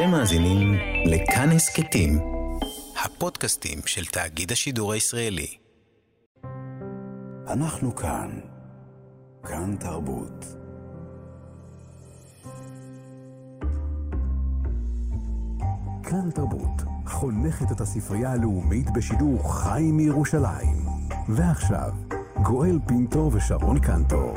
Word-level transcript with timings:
אתם 0.00 0.10
מאזינים 0.10 0.74
לכאן 1.06 1.50
הסכתים, 1.50 2.18
הפודקאסטים 3.04 3.78
של 3.86 4.04
תאגיד 4.04 4.52
השידור 4.52 4.92
הישראלי. 4.92 5.56
אנחנו 7.48 7.96
כאן. 7.96 8.30
כאן 9.48 9.76
תרבות. 9.76 10.44
כאן 16.02 16.30
תרבות, 16.34 16.82
חונכת 17.06 17.72
את 17.72 17.80
הספרייה 17.80 18.32
הלאומית 18.32 18.90
בשידור 18.90 19.54
חי 19.54 19.82
מירושלים. 19.92 20.76
ועכשיו, 21.28 21.90
גואל 22.42 22.78
פינטו 22.86 23.30
ושרון 23.32 23.78
קנטור. 23.78 24.34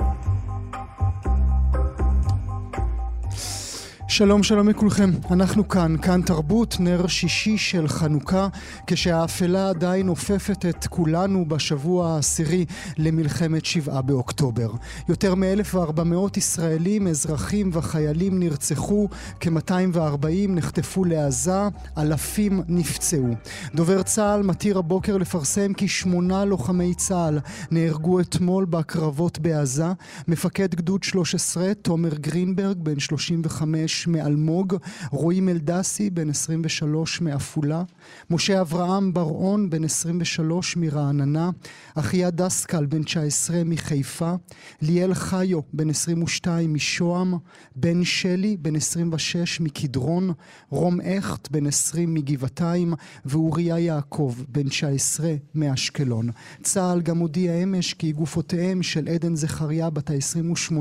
שלום 4.16 4.44
שלום 4.44 4.70
לכולכם, 4.70 5.12
אנחנו 5.32 5.68
כאן, 5.68 5.96
כאן 6.02 6.22
תרבות, 6.22 6.76
נר 6.80 7.08
שישי 7.08 7.58
של 7.58 7.88
חנוכה, 7.88 8.48
כשהאפלה 8.88 9.70
עדיין 9.70 10.08
אופפת 10.08 10.66
את 10.66 10.88
כולנו 10.88 11.46
בשבוע 11.46 12.10
העשירי 12.10 12.66
למלחמת 12.98 13.66
שבעה 13.66 14.02
באוקטובר. 14.02 14.72
יותר 15.10 15.36
מ-1,400 15.36 16.38
ישראלים, 16.38 17.08
אזרחים 17.08 17.70
וחיילים 17.74 18.40
נרצחו, 18.40 19.08
כ-240 19.40 20.28
נחטפו 20.50 21.06
לעזה, 21.06 21.68
אלפים 21.98 22.62
נפצעו. 22.68 23.30
דובר 23.76 24.04
צה"ל 24.04 24.44
מתיר 24.44 24.78
הבוקר 24.78 25.18
לפרסם 25.18 25.74
כי 25.74 25.88
שמונה 25.88 26.46
לוחמי 26.46 26.94
צה"ל 26.94 27.40
נהרגו 27.72 28.20
אתמול 28.20 28.66
בקרבות 28.66 29.40
בעזה. 29.40 29.88
מפקד 30.28 30.76
גדוד 30.76 31.04
13, 31.04 31.74
תומר 31.74 32.14
גרינברג, 32.16 32.78
בן 32.78 33.00
35, 33.00 34.03
מאלמוג, 34.08 34.76
רועי 35.12 35.40
מלדסי, 35.40 36.10
בן 36.10 36.30
23 36.30 37.22
מעפולה, 37.22 37.84
משה 38.30 38.62
אברהם 38.62 39.14
בר-און, 39.14 39.70
בן 39.70 39.84
23 39.84 40.78
מרעננה, 40.78 41.50
אחיה 41.96 42.30
דסקל, 42.30 42.86
בן 42.86 43.04
19 43.04 43.62
מחיפה, 43.66 44.34
ליאל 44.82 45.14
חיו, 45.14 45.60
בן 45.74 45.90
22 45.90 46.74
משוהם, 46.74 47.34
בן 47.76 48.04
שלי, 48.04 48.58
בן 48.58 48.76
26 48.76 49.62
מקדרון, 49.62 50.32
רום 50.70 51.00
הכט, 51.02 51.52
בן 51.52 51.68
20 51.68 52.14
מגבעתיים, 52.14 52.94
ואוריה 53.26 53.80
יעקב, 53.80 54.36
בן 54.50 54.70
19 54.70 55.34
מאשקלון. 55.56 56.30
צה"ל 56.64 57.02
גם 57.02 57.18
הודיע 57.18 57.54
אמש 57.54 57.94
כי 57.94 58.12
גופותיהם 58.12 58.84
של 58.84 59.08
עדן 59.08 59.36
זכריה, 59.36 59.90
בת 59.90 60.10
ה-28, 60.10 60.74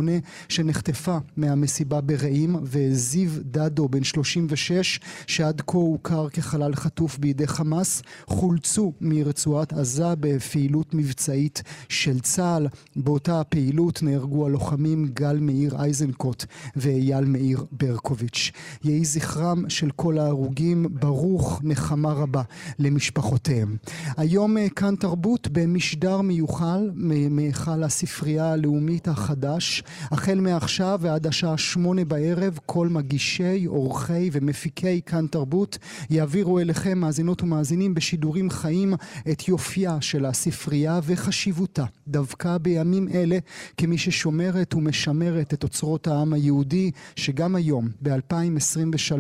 שנחטפה 0.49 1.19
מהמסיבה 1.37 2.01
ברעים, 2.01 2.57
והז... 2.63 3.12
זיו 3.13 3.31
דדו, 3.43 3.89
בן 3.89 4.05
36, 4.05 5.01
שעד 5.27 5.63
כה 5.67 5.79
הוכר 5.79 6.29
כחלל 6.29 6.75
חטוף 6.75 7.19
בידי 7.19 7.47
חמאס, 7.47 8.03
חולצו 8.27 8.93
מרצועת 9.01 9.73
עזה 9.73 10.15
בפעילות 10.21 10.95
מבצעית 10.95 11.63
של 11.89 12.21
צה"ל. 12.21 12.69
באותה 12.97 13.41
הפעילות 13.41 14.03
נהרגו 14.03 14.47
הלוחמים 14.47 15.09
גל 15.15 15.39
מאיר 15.41 15.85
איזנקוט 15.85 16.45
ואייל 16.77 17.25
מאיר 17.25 17.65
ברקוביץ'. 17.73 18.51
יהי 18.85 19.05
זכרם 19.05 19.65
של 19.69 19.91
כל 19.97 20.19
ההרוגים 20.19 20.87
ברוך 20.91 21.61
נחמה 21.65 22.13
רבה 22.13 22.43
למשפחותיהם. 22.79 23.77
היום 24.17 24.59
אה, 24.59 24.69
כאן 24.69 24.95
תרבות 24.97 25.49
במשדר 25.53 26.21
מיוחל 26.21 26.91
מהיכל 27.31 27.83
הספרייה 27.83 28.53
הלאומית 28.53 29.09
החדש. 29.09 29.83
החל 30.11 30.41
מעכשיו 30.41 30.99
ועד 31.03 31.27
השעה 31.27 31.59
שמונה 31.59 32.05
בערב 32.05 32.59
כל 32.67 32.89
מגישי, 33.03 33.65
עורכי 33.65 34.31
ומפיקי 34.33 35.01
כאן 35.07 35.27
תרבות 35.27 35.79
יעבירו 36.11 36.59
אליכם 36.59 36.99
מאזינות 36.99 37.43
ומאזינים 37.43 37.95
בשידורים 37.95 38.51
חיים 38.51 38.95
את 39.31 39.49
יופייה 39.49 40.01
של 40.01 40.25
הספרייה 40.25 41.01
וחשיבותה, 41.05 41.85
דווקא 42.09 42.59
בימים 42.59 43.09
אלה 43.15 43.39
כמי 43.77 43.99
ששומרת 43.99 44.75
ומשמרת 44.75 45.55
את 45.55 45.63
אוצרות 45.63 46.07
העם 46.07 46.33
היהודי, 46.33 46.91
שגם 47.17 47.55
היום, 47.55 47.89
ב-2023, 48.03 49.15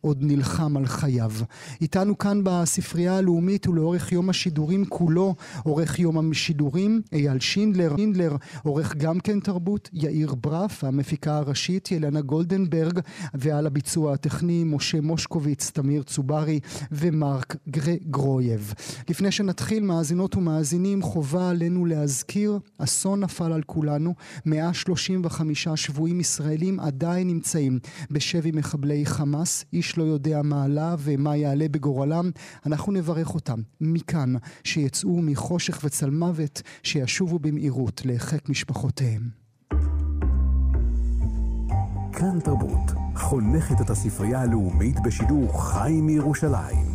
עוד 0.00 0.18
נלחם 0.20 0.76
על 0.76 0.86
חייו. 0.86 1.32
איתנו 1.80 2.18
כאן 2.18 2.40
בספרייה 2.44 3.16
הלאומית 3.16 3.68
ולאורך 3.68 4.12
יום 4.12 4.30
השידורים 4.30 4.84
כולו, 4.84 5.34
עורך 5.62 5.98
יום 5.98 6.30
השידורים 6.30 7.02
אייל 7.12 7.40
שינדלר, 7.40 7.96
שינדלר 7.96 8.36
עורך 8.62 8.96
גם 8.96 9.20
כן 9.20 9.40
תרבות, 9.40 9.90
יאיר 9.92 10.34
ברף, 10.34 10.84
המפיקה 10.84 11.36
הראשית 11.36 11.90
ילנה 11.90 12.20
גולדנברג, 12.20 13.00
ועל 13.34 13.66
הביצוע 13.66 14.14
הטכני 14.14 14.64
משה 14.64 15.00
מושקוביץ, 15.00 15.70
תמיר 15.70 16.02
צוברי 16.02 16.60
ומרק 16.92 17.56
גרויב. 18.10 18.74
לפני 19.10 19.30
שנתחיל, 19.30 19.82
מאזינות 19.82 20.36
ומאזינים, 20.36 21.02
חובה 21.02 21.50
עלינו 21.50 21.84
להזכיר, 21.86 22.58
אסון 22.78 23.20
נפל 23.20 23.52
על 23.52 23.62
כולנו, 23.62 24.14
135 24.46 25.68
שבויים 25.68 26.20
ישראלים 26.20 26.80
עדיין 26.80 27.26
נמצאים 27.26 27.78
בשבי 28.10 28.50
מחבלי 28.52 29.06
חמאס, 29.06 29.64
איש 29.72 29.98
לא 29.98 30.02
יודע 30.02 30.42
מה 30.42 30.64
עלה 30.64 30.94
ומה 30.98 31.36
יעלה 31.36 31.68
בגורלם, 31.68 32.30
אנחנו 32.66 32.92
נברך 32.92 33.34
אותם 33.34 33.60
מכאן, 33.80 34.34
שיצאו 34.64 35.22
מחושך 35.22 35.80
וצלמוות, 35.84 36.62
שישובו 36.82 37.38
במהירות 37.38 38.02
לחיק 38.04 38.48
משפחותיהם. 38.48 39.22
כאן 42.12 42.40
תרבות, 42.44 43.05
חונכת 43.16 43.80
את 43.80 43.90
הספרייה 43.90 44.40
הלאומית 44.40 44.96
בשידור 45.00 45.62
חי 45.62 45.92
מירושלים. 46.02 46.86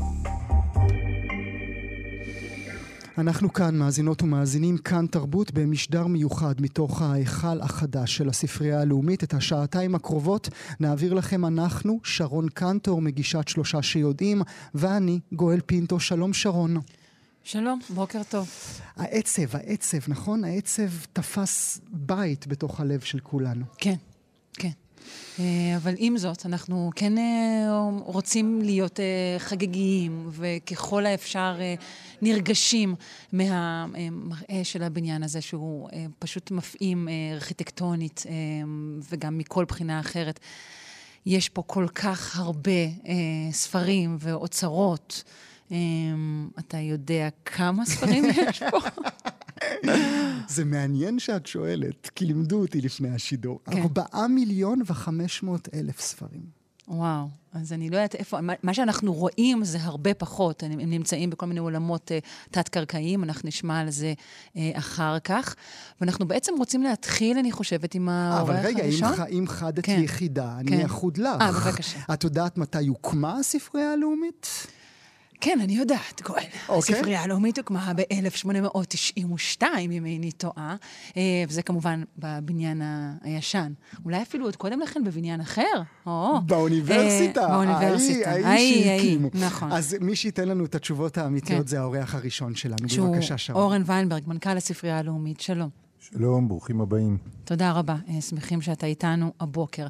אנחנו 3.17 3.53
כאן, 3.53 3.77
מאזינות 3.77 4.21
ומאזינים, 4.21 4.77
כאן 4.77 5.05
תרבות 5.07 5.51
במשדר 5.51 6.07
מיוחד 6.07 6.61
מתוך 6.61 7.01
ההיכל 7.01 7.61
החדש 7.61 8.17
של 8.17 8.29
הספרייה 8.29 8.81
הלאומית. 8.81 9.23
את 9.23 9.33
השעתיים 9.33 9.95
הקרובות 9.95 10.49
נעביר 10.79 11.13
לכם 11.13 11.45
אנחנו, 11.45 11.99
שרון 12.03 12.49
קנטור, 12.49 13.01
מגישת 13.01 13.47
שלושה 13.47 13.81
שיודעים, 13.81 14.41
ואני, 14.75 15.19
גואל 15.33 15.59
פינטו. 15.65 15.99
שלום 15.99 16.33
שרון. 16.33 16.77
שלום, 17.43 17.79
בוקר 17.89 18.21
טוב. 18.29 18.49
העצב, 18.95 19.55
העצב, 19.55 19.97
נכון? 20.07 20.43
העצב 20.43 20.89
תפס 21.13 21.81
בית 21.91 22.47
בתוך 22.47 22.79
הלב 22.79 22.99
של 22.99 23.19
כולנו. 23.19 23.65
כן, 23.77 23.95
כן. 24.53 24.71
אה, 25.39 25.75
אבל 25.77 25.93
עם 25.97 26.17
זאת, 26.17 26.45
אנחנו 26.45 26.91
כן 26.95 27.17
אה, 27.17 27.89
רוצים 28.05 28.61
להיות 28.61 28.99
אה, 28.99 29.39
חגיגיים, 29.39 30.29
וככל 30.31 31.05
האפשר 31.05 31.59
נרגשים 32.21 32.95
מהמראה 33.31 34.61
של 34.63 34.83
הבניין 34.83 35.23
הזה, 35.23 35.41
שהוא 35.41 35.89
פשוט 36.19 36.51
מפעים 36.51 37.07
ארכיטקטונית 37.33 38.23
וגם 39.11 39.37
מכל 39.37 39.65
בחינה 39.65 39.99
אחרת. 39.99 40.39
יש 41.25 41.49
פה 41.49 41.63
כל 41.67 41.87
כך 41.95 42.39
הרבה 42.39 42.71
ספרים 43.51 44.17
ואוצרות. 44.19 45.23
אתה 46.59 46.77
יודע 46.77 47.29
כמה 47.45 47.85
ספרים 47.85 48.23
יש 48.25 48.63
פה? 48.63 48.79
זה 50.47 50.65
מעניין 50.65 51.19
שאת 51.19 51.45
שואלת, 51.45 52.09
כי 52.15 52.25
לימדו 52.25 52.61
אותי 52.61 52.81
לפני 52.81 53.09
השידור. 53.09 53.59
כן. 53.65 53.81
ארבעה 53.81 54.27
מיליון 54.27 54.81
וחמש 54.85 55.43
מאות 55.43 55.67
אלף 55.73 55.99
ספרים. 55.99 56.61
וואו, 56.87 57.27
אז 57.53 57.73
אני 57.73 57.89
לא 57.89 57.95
יודעת 57.95 58.15
איפה, 58.15 58.37
מה 58.63 58.73
שאנחנו 58.73 59.13
רואים 59.13 59.63
זה 59.63 59.77
הרבה 59.81 60.13
פחות. 60.13 60.63
הם 60.63 60.71
נמצאים 60.79 61.29
בכל 61.29 61.45
מיני 61.45 61.59
עולמות 61.59 62.11
uh, 62.11 62.49
תת-קרקעיים, 62.51 63.23
אנחנו 63.23 63.47
נשמע 63.47 63.79
על 63.79 63.89
זה 63.89 64.13
uh, 64.13 64.57
אחר 64.73 65.19
כך. 65.19 65.55
ואנחנו 66.01 66.27
בעצם 66.27 66.53
רוצים 66.57 66.83
להתחיל, 66.83 67.37
אני 67.37 67.51
חושבת, 67.51 67.95
עם 67.95 68.09
האורח 68.09 68.49
הראשון. 68.49 68.55
אבל 68.55 68.67
רגע, 68.67 68.83
אם, 69.27 69.39
אם 69.39 69.47
חדת 69.47 69.85
כן. 69.85 70.01
יחידה, 70.03 70.57
כן. 70.67 70.73
אני 70.73 70.85
אחוד 70.85 71.17
לך. 71.17 71.41
אה, 71.41 71.51
בבקשה. 71.51 71.99
את 72.13 72.23
יודעת 72.23 72.57
מתי 72.57 72.87
הוקמה 72.87 73.37
הספרייה 73.39 73.93
הלאומית? 73.93 74.47
כן, 75.41 75.59
אני 75.63 75.73
יודעת, 75.73 76.21
גואל. 76.25 76.43
אוקיי. 76.69 76.95
הספרייה 76.95 77.21
הלאומית 77.21 77.57
הוקמה 77.57 77.93
ב-1892, 77.95 79.63
אם 79.79 80.05
איני 80.05 80.31
טועה, 80.31 80.75
אה, 81.17 81.43
וזה 81.47 81.61
כמובן 81.61 82.03
בבניין 82.17 82.81
הישן. 83.21 83.73
אולי 84.05 84.21
אפילו 84.21 84.45
עוד 84.45 84.55
קודם 84.55 84.79
לכן 84.79 85.03
בבניין 85.03 85.41
אחר. 85.41 85.81
או, 86.05 86.41
באוניברסיטה. 86.45 87.47
באוניברסיטה. 87.47 88.31
ההיא 88.31 88.83
שהקימו. 88.83 89.29
נכון. 89.33 89.71
אז 89.71 89.95
מי 90.01 90.15
שייתן 90.15 90.47
לנו 90.47 90.65
את 90.65 90.75
התשובות 90.75 91.17
האמיתיות 91.17 91.61
כן. 91.61 91.67
זה 91.67 91.79
האורח 91.79 92.15
הראשון 92.15 92.55
שלנו. 92.55 92.77
בבקשה, 92.97 93.37
שרון. 93.37 93.63
אורן 93.63 93.81
ויינברג, 93.85 94.23
מנכ"ל 94.27 94.57
הספרייה 94.57 94.99
הלאומית. 94.99 95.39
שלום. 95.39 95.80
שלום, 96.13 96.47
ברוכים 96.47 96.81
הבאים. 96.81 97.17
תודה 97.43 97.71
רבה, 97.71 97.95
אה, 98.09 98.21
שמחים 98.21 98.61
שאתה 98.61 98.85
איתנו 98.85 99.33
הבוקר. 99.39 99.87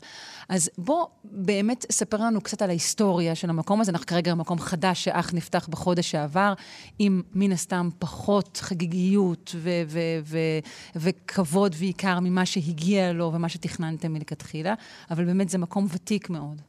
אז 0.50 0.69
בוא 0.77 1.06
באמת 1.23 1.85
ספר 1.91 2.18
לנו 2.18 2.41
קצת 2.41 2.62
על 2.62 2.69
ההיסטוריה 2.69 3.35
של 3.35 3.50
המקום 3.50 3.81
הזה. 3.81 3.91
אנחנו 3.91 4.07
כרגע 4.07 4.35
במקום 4.35 4.59
חדש 4.59 5.03
שאך 5.03 5.33
נפתח 5.33 5.68
בחודש 5.71 6.12
שעבר, 6.12 6.53
עם 7.00 7.21
מן 7.33 7.51
הסתם 7.51 7.89
פחות 8.00 8.57
חגיגיות 8.57 9.56
ו- 9.56 9.81
ו- 9.88 10.00
ו- 10.23 10.59
וכבוד 10.95 11.75
ועיקר 11.77 12.19
ממה 12.19 12.45
שהגיע 12.45 13.13
לו 13.13 13.31
ומה 13.33 13.50
שתכננתם 13.50 14.13
מלכתחילה, 14.13 14.74
אבל 15.12 15.25
באמת 15.25 15.50
זה 15.50 15.57
מקום 15.57 15.88
ותיק 15.94 16.29
מאוד. 16.29 16.62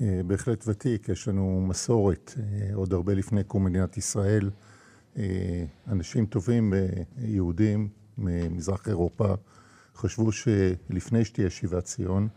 אה, 0.00 0.20
בהחלט 0.26 0.64
ותיק, 0.68 1.08
יש 1.08 1.28
לנו 1.28 1.64
מסורת, 1.68 2.34
אה, 2.38 2.74
עוד 2.74 2.92
הרבה 2.92 3.14
לפני 3.14 3.44
קום 3.44 3.64
מדינת 3.64 3.96
ישראל. 3.96 4.50
אנשים 5.88 6.26
טובים, 6.26 6.72
יהודים 7.18 7.88
ממזרח 8.18 8.88
אירופה, 8.88 9.34
חשבו 9.96 10.32
שלפני 10.32 11.24
שתהיה 11.24 11.50
שיבת 11.50 11.84
ציון, 11.84 12.28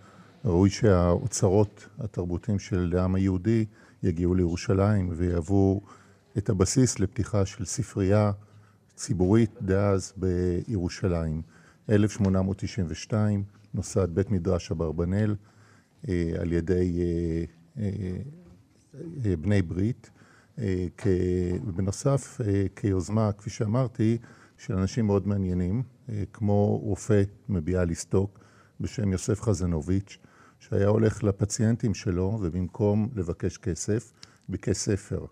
ראוי 0.46 0.70
שהאוצרות 0.70 1.88
התרבותיים 2.00 2.60
של 2.60 2.94
העם 2.98 3.16
היהודי 3.16 3.66
יגיעו 4.04 4.36
לירושלים 4.36 5.10
ויהוו 5.16 5.82
את 6.38 6.50
הבסיס 6.50 7.00
לפתיחה 7.00 7.46
של 7.46 7.66
ספרייה 7.66 8.32
ציבורית 8.96 9.52
דאז 9.62 10.14
בירושלים. 10.18 11.42
1892 11.90 13.44
נוסד 13.74 14.16
בית 14.16 14.32
מדרש 14.32 14.72
אברבנאל 14.72 15.36
אה, 16.10 16.32
על 16.40 16.54
ידי 16.54 17.00
אה, 17.78 17.84
אה, 19.26 19.36
בני 19.38 19.62
ברית, 19.62 20.10
ובנוסף 21.66 22.42
כיוזמה, 22.76 23.32
כפי 23.32 23.50
שאמרתי, 23.50 24.18
של 24.66 24.74
אנשים 24.74 25.06
מאוד 25.06 25.28
מעניינים, 25.28 25.84
כמו 26.34 26.78
רופא 26.78 27.24
מביאליסטוק 27.50 28.40
בשם 28.80 29.12
יוסף 29.12 29.42
חזנוביץ', 29.42 30.18
שהיה 30.60 30.88
הולך 30.88 31.24
לפציינטים 31.24 31.94
שלו, 31.94 32.40
ובמקום 32.42 33.10
לבקש 33.16 33.58
כסף, 33.58 34.12
ביקש 34.50 34.78
ספר. 34.78 35.26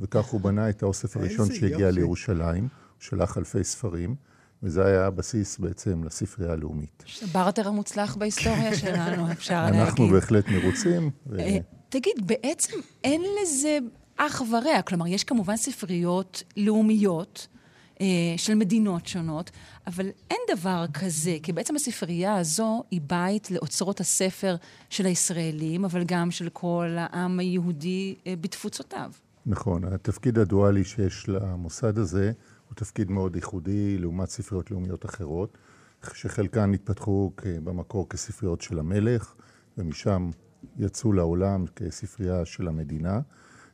וכך 0.00 0.24
הוא 0.24 0.40
בנה 0.40 0.70
את 0.70 0.82
האוסף 0.82 1.16
הראשון 1.16 1.54
שהגיע 1.54 1.90
לירושלים, 1.90 2.62
הוא 2.62 2.70
שלח 2.98 3.38
אלפי 3.38 3.64
ספרים. 3.64 4.14
וזה 4.62 4.86
היה 4.86 5.06
הבסיס 5.06 5.58
בעצם 5.58 6.04
לספרייה 6.04 6.52
הלאומית. 6.52 7.04
בארטר 7.32 7.68
המוצלח 7.68 8.16
בהיסטוריה 8.16 8.74
שלנו, 8.76 9.30
אפשר 9.32 9.64
להגיד. 9.64 9.80
אנחנו 9.80 10.08
בהחלט 10.08 10.44
מרוצים. 10.48 11.10
ו... 11.26 11.38
אה, 11.38 11.58
תגיד, 11.88 12.26
בעצם 12.26 12.76
אין 13.04 13.22
לזה 13.42 13.78
אח 14.16 14.42
ורע. 14.50 14.82
כלומר, 14.82 15.06
יש 15.06 15.24
כמובן 15.24 15.56
ספריות 15.56 16.42
לאומיות 16.56 17.46
אה, 17.50 17.55
של 18.36 18.54
מדינות 18.54 19.06
שונות, 19.06 19.50
אבל 19.86 20.08
אין 20.30 20.40
דבר 20.56 20.84
כזה, 20.94 21.36
כי 21.42 21.52
בעצם 21.52 21.76
הספרייה 21.76 22.36
הזו 22.36 22.82
היא 22.90 23.00
בית 23.06 23.50
לאוצרות 23.50 24.00
הספר 24.00 24.56
של 24.90 25.06
הישראלים, 25.06 25.84
אבל 25.84 26.04
גם 26.04 26.30
של 26.30 26.48
כל 26.52 26.96
העם 26.98 27.38
היהודי 27.38 28.14
אה, 28.26 28.34
בתפוצותיו. 28.40 29.10
נכון, 29.46 29.84
התפקיד 29.84 30.38
הדואלי 30.38 30.84
שיש 30.84 31.28
למוסד 31.28 31.98
הזה 31.98 32.32
הוא 32.68 32.76
תפקיד 32.76 33.10
מאוד 33.10 33.36
ייחודי 33.36 33.98
לעומת 33.98 34.28
ספריות 34.28 34.70
לאומיות 34.70 35.04
אחרות, 35.04 35.58
שחלקן 36.14 36.74
התפתחו 36.74 37.32
במקור 37.64 38.08
כספריות 38.08 38.60
של 38.60 38.78
המלך, 38.78 39.34
ומשם 39.78 40.30
יצאו 40.78 41.12
לעולם 41.12 41.64
כספרייה 41.76 42.44
של 42.44 42.68
המדינה. 42.68 43.20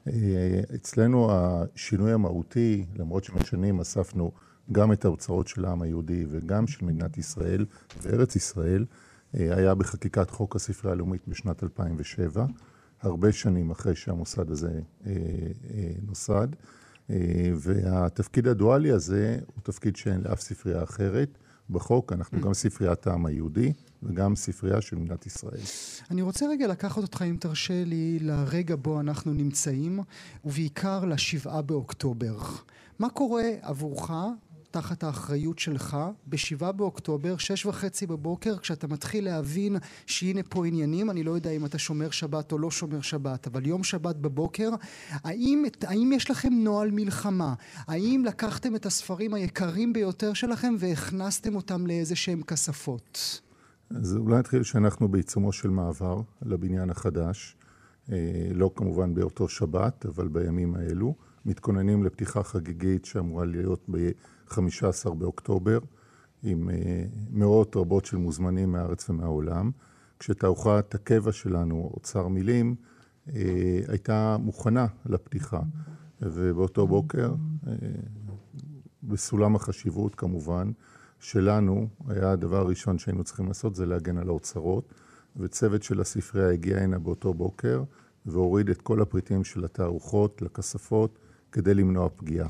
אה, 0.08 0.60
אצלנו 0.74 1.30
השינוי 1.32 2.12
המהותי, 2.12 2.84
למרות 2.96 3.24
שמשנים 3.24 3.46
שנים 3.46 3.80
אספנו 3.80 4.32
גם 4.72 4.92
את 4.92 5.04
האוצרות 5.04 5.48
של 5.48 5.64
העם 5.64 5.82
היהודי 5.82 6.24
וגם 6.30 6.66
של 6.66 6.84
מדינת 6.84 7.18
ישראל 7.18 7.66
וארץ 8.02 8.36
ישראל, 8.36 8.84
אה, 9.34 9.56
היה 9.56 9.74
בחקיקת 9.74 10.30
חוק 10.30 10.56
הספרייה 10.56 10.92
הלאומית 10.92 11.28
בשנת 11.28 11.62
2007, 11.62 12.46
הרבה 13.00 13.32
שנים 13.32 13.70
אחרי 13.70 13.96
שהמוסד 13.96 14.50
הזה 14.50 14.80
אה, 15.06 15.12
נוסד. 16.06 16.48
והתפקיד 17.56 18.46
הדואלי 18.48 18.90
הזה 18.90 19.38
הוא 19.46 19.62
תפקיד 19.62 19.96
שאין 19.96 20.20
לאף 20.20 20.40
ספרייה 20.40 20.82
אחרת. 20.82 21.38
בחוק 21.72 22.12
אנחנו 22.12 22.40
גם 22.40 22.54
ספריית 22.54 23.06
העם 23.06 23.26
היהודי 23.26 23.72
וגם 24.02 24.36
ספרייה 24.36 24.80
של 24.80 24.96
מדינת 24.96 25.26
ישראל. 25.26 25.60
אני 26.10 26.22
רוצה 26.22 26.46
רגע 26.46 26.66
לקחת 26.66 27.02
אותך, 27.02 27.22
אם 27.22 27.36
תרשה 27.40 27.84
לי, 27.84 28.18
לרגע 28.20 28.76
בו 28.82 29.00
אנחנו 29.00 29.32
נמצאים, 29.32 30.00
ובעיקר 30.44 31.04
לשבעה 31.04 31.62
באוקטובר. 31.62 32.38
מה 32.98 33.10
קורה 33.10 33.44
עבורך 33.62 34.10
תחת 34.72 35.04
האחריות 35.04 35.58
שלך 35.58 35.96
בשבעה 36.28 36.72
באוקטובר, 36.72 37.36
שש 37.36 37.66
וחצי 37.66 38.06
בבוקר, 38.06 38.58
כשאתה 38.58 38.86
מתחיל 38.86 39.24
להבין 39.24 39.76
שהנה 40.06 40.40
פה 40.42 40.66
עניינים, 40.66 41.10
אני 41.10 41.22
לא 41.22 41.30
יודע 41.30 41.50
אם 41.50 41.64
אתה 41.64 41.78
שומר 41.78 42.10
שבת 42.10 42.52
או 42.52 42.58
לא 42.58 42.70
שומר 42.70 43.00
שבת, 43.00 43.46
אבל 43.46 43.66
יום 43.66 43.84
שבת 43.84 44.16
בבוקר, 44.16 44.70
האם, 45.10 45.64
האם 45.82 46.10
יש 46.14 46.30
לכם 46.30 46.52
נוהל 46.52 46.90
מלחמה? 46.90 47.54
האם 47.76 48.22
לקחתם 48.26 48.76
את 48.76 48.86
הספרים 48.86 49.34
היקרים 49.34 49.92
ביותר 49.92 50.32
שלכם 50.32 50.74
והכנסתם 50.78 51.54
אותם 51.54 51.86
לאיזה 51.86 52.16
שהם 52.16 52.42
כספות? 52.42 53.40
אז 53.90 54.16
אולי 54.16 54.38
נתחיל 54.38 54.62
שאנחנו 54.62 55.08
בעיצומו 55.08 55.52
של 55.52 55.70
מעבר 55.70 56.20
לבניין 56.42 56.90
החדש, 56.90 57.56
אה, 58.12 58.16
לא 58.54 58.70
כמובן 58.74 59.14
באותו 59.14 59.48
שבת, 59.48 60.06
אבל 60.06 60.28
בימים 60.28 60.74
האלו. 60.74 61.14
מתכוננים 61.46 62.04
לפתיחה 62.04 62.42
חגיגית 62.42 63.04
שאמורה 63.04 63.44
להיות 63.44 63.84
ב... 63.90 64.10
15 64.52 65.14
באוקטובר, 65.14 65.78
עם 66.42 66.70
אה, 66.70 67.04
מאות 67.30 67.76
רבות 67.76 68.04
של 68.04 68.16
מוזמנים 68.16 68.72
מהארץ 68.72 69.10
ומהעולם, 69.10 69.70
כשתערוכת 70.18 70.94
הקבע 70.94 71.32
שלנו, 71.32 71.90
אוצר 71.94 72.28
מילים, 72.28 72.74
אה, 73.34 73.80
הייתה 73.88 74.36
מוכנה 74.40 74.86
לפתיחה. 75.06 75.60
ובאותו 76.22 76.86
בוקר, 76.86 77.34
אה, 77.66 77.72
בסולם 79.02 79.56
החשיבות 79.56 80.14
כמובן, 80.14 80.72
שלנו, 81.20 81.88
היה 82.08 82.30
הדבר 82.30 82.56
הראשון 82.56 82.98
שהיינו 82.98 83.24
צריכים 83.24 83.46
לעשות 83.46 83.74
זה 83.74 83.86
להגן 83.86 84.18
על 84.18 84.28
האוצרות, 84.28 84.94
וצוות 85.36 85.82
של 85.82 86.00
הספרייה 86.00 86.50
הגיע 86.50 86.78
הנה 86.78 86.98
באותו 86.98 87.34
בוקר 87.34 87.82
והוריד 88.26 88.70
את 88.70 88.82
כל 88.82 89.02
הפריטים 89.02 89.44
של 89.44 89.64
התערוכות 89.64 90.42
לכספות 90.42 91.18
כדי 91.52 91.74
למנוע 91.74 92.08
פגיעה. 92.16 92.48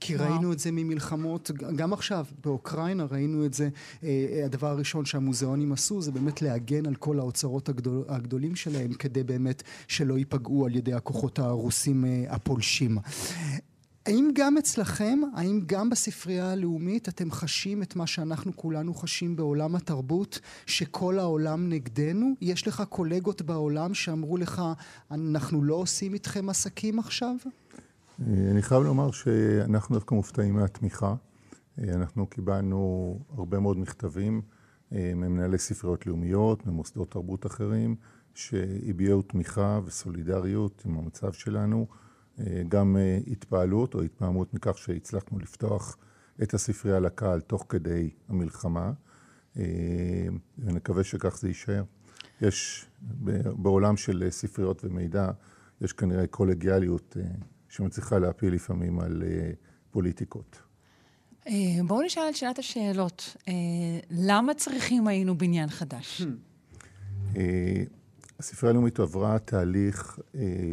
כי 0.00 0.16
וואו. 0.16 0.30
ראינו 0.30 0.52
את 0.52 0.58
זה 0.58 0.70
ממלחמות, 0.72 1.50
גם 1.76 1.92
עכשיו, 1.92 2.26
באוקראינה 2.44 3.04
ראינו 3.04 3.46
את 3.46 3.54
זה. 3.54 3.68
אה, 4.04 4.42
הדבר 4.44 4.66
הראשון 4.66 5.04
שהמוזיאונים 5.04 5.72
עשו 5.72 6.02
זה 6.02 6.12
באמת 6.12 6.42
להגן 6.42 6.86
על 6.86 6.94
כל 6.94 7.18
האוצרות 7.18 7.68
הגדול, 7.68 8.04
הגדולים 8.08 8.56
שלהם, 8.56 8.92
כדי 8.92 9.22
באמת 9.22 9.62
שלא 9.88 10.18
ייפגעו 10.18 10.66
על 10.66 10.76
ידי 10.76 10.92
הכוחות 10.92 11.38
הרוסים 11.38 12.04
אה, 12.04 12.24
הפולשים. 12.28 12.98
האם 14.06 14.30
גם 14.34 14.58
אצלכם, 14.58 15.20
האם 15.34 15.60
גם 15.66 15.90
בספרייה 15.90 16.52
הלאומית 16.52 17.08
אתם 17.08 17.30
חשים 17.30 17.82
את 17.82 17.96
מה 17.96 18.06
שאנחנו 18.06 18.56
כולנו 18.56 18.94
חשים 18.94 19.36
בעולם 19.36 19.76
התרבות, 19.76 20.40
שכל 20.66 21.18
העולם 21.18 21.68
נגדנו? 21.68 22.34
יש 22.40 22.68
לך 22.68 22.82
קולגות 22.88 23.42
בעולם 23.42 23.94
שאמרו 23.94 24.36
לך, 24.36 24.62
אנחנו 25.10 25.62
לא 25.62 25.74
עושים 25.74 26.14
איתכם 26.14 26.50
עסקים 26.50 26.98
עכשיו? 26.98 27.34
אה, 28.26 28.50
אני 28.50 28.62
חייב 28.62 28.82
לומר 28.82 29.10
שאנחנו 29.10 29.94
דווקא 29.94 30.14
מופתעים 30.14 30.54
מהתמיכה. 30.54 31.14
אה, 31.78 31.94
אנחנו 31.94 32.26
קיבלנו 32.26 33.18
הרבה 33.30 33.60
מאוד 33.60 33.78
מכתבים 33.78 34.42
אה, 34.92 35.12
ממנהלי 35.14 35.58
ספריות 35.58 36.06
לאומיות, 36.06 36.66
ממוסדות 36.66 37.10
תרבות 37.10 37.46
אחרים, 37.46 37.96
שהביעו 38.34 39.22
תמיכה 39.22 39.80
וסולידריות 39.84 40.82
עם 40.86 40.98
המצב 40.98 41.32
שלנו, 41.32 41.86
גם 42.68 42.96
התפעלות 43.26 43.94
או 43.94 44.02
התפעמות 44.02 44.54
מכך 44.54 44.78
שהצלחנו 44.78 45.38
לפתוח 45.38 45.96
את 46.42 46.54
הספרייה 46.54 47.00
לקהל 47.00 47.40
תוך 47.40 47.66
כדי 47.68 48.10
המלחמה, 48.28 48.92
ונקווה 50.58 51.04
שכך 51.04 51.38
זה 51.38 51.48
יישאר. 51.48 51.84
יש, 52.40 52.86
בעולם 53.56 53.96
של 53.96 54.26
ספריות 54.30 54.84
ומידע, 54.84 55.30
יש 55.80 55.92
כנראה 55.92 56.26
קולגיאליות 56.26 57.16
שמצליחה 57.70 58.18
להפיל 58.18 58.54
לפעמים 58.54 59.00
על 59.00 59.22
uh, 59.22 59.56
פוליטיקות. 59.90 60.62
Uh, 61.44 61.50
בואו 61.86 62.02
נשאל 62.02 62.22
את 62.30 62.36
שאלת 62.36 62.58
השאלות. 62.58 63.36
Uh, 63.38 63.50
למה 64.10 64.54
צריכים 64.54 65.06
היינו 65.06 65.38
בניין 65.38 65.68
חדש? 65.68 66.22
הספרייה 68.38 68.70
הלאומית 68.70 69.00
עברה 69.00 69.38
תהליך 69.38 70.18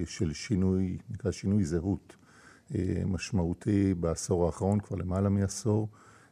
של 0.05 0.33
שינוי, 0.33 0.97
נקרא 1.09 1.31
שינוי 1.31 1.65
זהות 1.65 2.15
משמעותי 3.05 3.93
בעשור 3.93 4.45
האחרון, 4.45 4.79
כבר 4.79 4.97
למעלה 4.97 5.29
מעשור. 5.29 5.89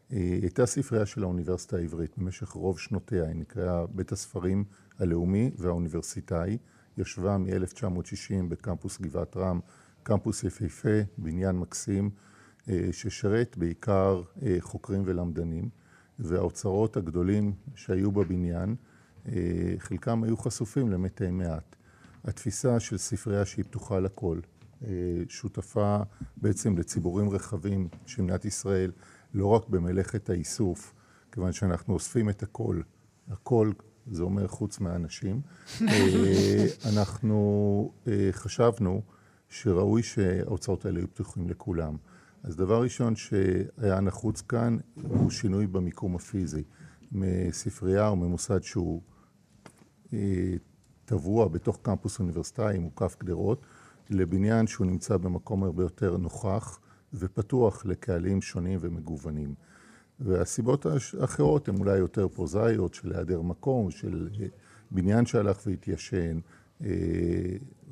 הייתה 0.09 0.65
ספרייה 0.65 1.05
של 1.05 1.23
האוניברסיטה 1.23 1.77
העברית 1.77 2.17
במשך 2.17 2.49
רוב 2.49 2.79
שנותיה, 2.79 3.23
היא 3.27 3.35
נקראה 3.35 3.87
בית 3.87 4.11
הספרים 4.11 4.63
הלאומי 4.99 5.51
והאוניברסיטאי, 5.57 6.57
ישבה 6.97 7.37
מ-1960 7.37 8.49
בקמפוס 8.49 9.01
גבעת 9.01 9.37
רם 9.37 9.59
קמפוס 10.05 10.43
יפהפה, 10.43 10.99
בניין 11.17 11.59
מקסים, 11.59 12.09
אה, 12.69 12.87
ששרת 12.91 13.57
בעיקר 13.57 14.21
אה, 14.43 14.57
חוקרים 14.59 15.03
ולמדנים, 15.05 15.69
והאוצרות 16.19 16.97
הגדולים 16.97 17.53
שהיו 17.75 18.11
בבניין, 18.11 18.75
אה, 19.27 19.33
חלקם 19.77 20.23
היו 20.23 20.37
חשופים 20.37 20.91
למתי 20.91 21.31
מעט. 21.31 21.75
התפיסה 22.23 22.79
של 22.79 22.97
ספרייה 22.97 23.45
שהיא 23.45 23.65
פתוחה 23.65 23.99
לכל, 23.99 24.39
שותפה 25.29 25.97
בעצם 26.37 26.77
לציבורים 26.77 27.29
רחבים 27.29 27.87
של 28.05 28.21
מדינת 28.21 28.45
ישראל, 28.45 28.91
לא 29.33 29.47
רק 29.47 29.69
במלאכת 29.69 30.29
האיסוף, 30.29 30.93
כיוון 31.31 31.51
שאנחנו 31.51 31.93
אוספים 31.93 32.29
את 32.29 32.43
הכל, 32.43 32.81
הכל 33.27 33.71
זה 34.11 34.23
אומר 34.23 34.47
חוץ 34.47 34.79
מהאנשים. 34.79 35.41
אנחנו 36.93 37.91
חשבנו 38.31 39.01
שראוי 39.49 40.03
שההוצאות 40.03 40.85
האלה 40.85 40.99
יהיו 40.99 41.07
פתוחים 41.07 41.49
לכולם. 41.49 41.97
אז 42.43 42.55
דבר 42.55 42.81
ראשון 42.81 43.15
שהיה 43.15 43.99
נחוץ 44.01 44.41
כאן 44.41 44.77
הוא 44.95 45.29
שינוי 45.29 45.67
במיקום 45.67 46.15
הפיזי. 46.15 46.63
מספרייה 47.11 48.07
או 48.07 48.15
ממוסד 48.15 48.63
שהוא 48.63 49.01
טבוע 51.05 51.47
בתוך 51.47 51.79
קמפוס 51.81 52.19
אוניברסיטאי 52.19 52.77
מוקף 52.79 53.15
גדרות, 53.19 53.65
לבניין 54.09 54.67
שהוא 54.67 54.87
נמצא 54.87 55.17
במקום 55.17 55.63
הרבה 55.63 55.83
יותר 55.83 56.17
נוכח 56.17 56.79
ופתוח 57.13 57.85
לקהלים 57.85 58.41
שונים 58.41 58.79
ומגוונים. 58.81 59.53
והסיבות 60.19 60.85
האחרות 60.85 61.69
הן 61.69 61.77
אולי 61.77 61.97
יותר 61.97 62.27
פרוזאיות, 62.27 62.93
של 62.93 63.13
היעדר 63.13 63.41
מקום, 63.41 63.91
של 63.91 64.29
אה, 64.41 64.47
בניין 64.91 65.25
שהלך 65.25 65.61
והתיישן, 65.65 66.39
אה, 66.81 66.89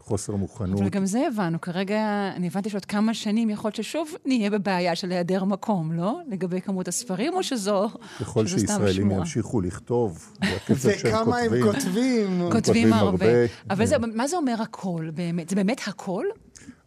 חוסר 0.04 0.36
מוכנות. 0.36 0.82
אבל 0.82 0.90
גם 0.90 1.06
זה 1.06 1.28
הבנו. 1.28 1.62
כרגע, 1.62 2.32
אני 2.36 2.48
הבנתי 2.48 2.70
שעוד 2.70 2.86
כמה 2.86 3.14
שנים 3.14 3.50
יכול 3.50 3.68
להיות 3.68 3.76
ששוב 3.76 4.10
נהיה 4.26 4.50
בבעיה 4.50 4.96
של 4.96 5.12
היעדר 5.12 5.44
מקום, 5.44 5.92
לא? 5.92 6.20
לגבי 6.28 6.62
כמות 6.62 6.88
הספרים, 6.88 7.34
או 7.34 7.44
שזו, 7.44 7.90
ככל 8.20 8.48
שישראלים 8.48 9.12
ימשיכו 9.12 9.62
לכתוב, 9.62 10.34
וכמה 10.70 11.38
הם 11.38 11.52
כותבים. 11.64 12.52
כותבים 12.52 12.94
הרבה. 12.94 13.26
אבל 13.70 13.86
זה, 13.86 13.98
מה 13.98 14.28
זה 14.28 14.38
אומר 14.38 14.56
הכל 14.62 15.10
באמת? 15.14 15.50
זה 15.50 15.56
באמת 15.56 15.82
הכל? 15.88 16.26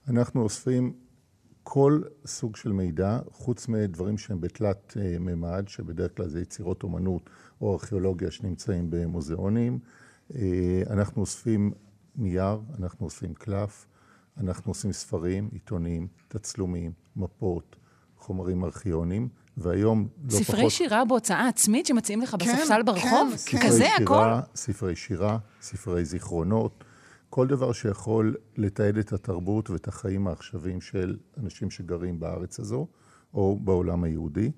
אנחנו 0.08 0.42
אוספים 0.42 0.92
כל 1.62 2.00
סוג 2.26 2.56
של 2.56 2.72
מידע, 2.72 3.18
חוץ 3.32 3.68
מדברים 3.68 4.18
שהם 4.18 4.40
בתלת 4.40 4.96
אה, 5.00 5.16
מימד, 5.20 5.64
שבדרך 5.68 6.16
כלל 6.16 6.28
זה 6.28 6.40
יצירות 6.40 6.82
אומנות 6.82 7.30
או 7.60 7.72
ארכיאולוגיה 7.72 8.30
שנמצאים 8.30 8.86
במוזיאונים. 8.90 9.78
אה, 10.34 10.82
אנחנו 10.90 11.20
אוספים 11.20 11.72
נייר, 12.16 12.60
אנחנו 12.78 13.04
אוספים 13.06 13.34
קלף, 13.34 13.86
אנחנו 14.40 14.70
עושים 14.70 14.92
ספרים, 14.92 15.48
עיתונים, 15.52 16.08
תצלומים, 16.28 16.92
מפות, 17.16 17.76
חומרים 18.18 18.64
ארכיונים, 18.64 19.28
והיום 19.56 20.08
לא 20.24 20.30
ספרי 20.30 20.44
פחות... 20.44 20.56
ספרי 20.56 20.70
שירה 20.70 21.04
בהוצאה 21.04 21.48
עצמית 21.48 21.86
שמציעים 21.86 22.22
לך 22.22 22.30
כן, 22.30 22.36
בספסל 22.38 22.82
ברחוב? 22.82 23.34
כן, 23.46 23.58
כן. 23.58 23.66
כזה 23.66 23.84
שירה, 23.84 23.96
הכל? 23.96 24.46
ספרי 24.54 24.96
שירה, 24.96 25.38
ספרי 25.60 26.04
זיכרונות, 26.04 26.84
כל 27.30 27.46
דבר 27.46 27.72
שיכול 27.72 28.36
לתעד 28.56 28.98
את 28.98 29.12
התרבות 29.12 29.70
ואת 29.70 29.88
החיים 29.88 30.26
העכשוויים 30.26 30.80
של 30.80 31.16
אנשים 31.42 31.70
שגרים 31.70 32.20
בארץ 32.20 32.60
הזו, 32.60 32.86
או 33.34 33.58
בעולם 33.64 34.04
היהודי. 34.04 34.50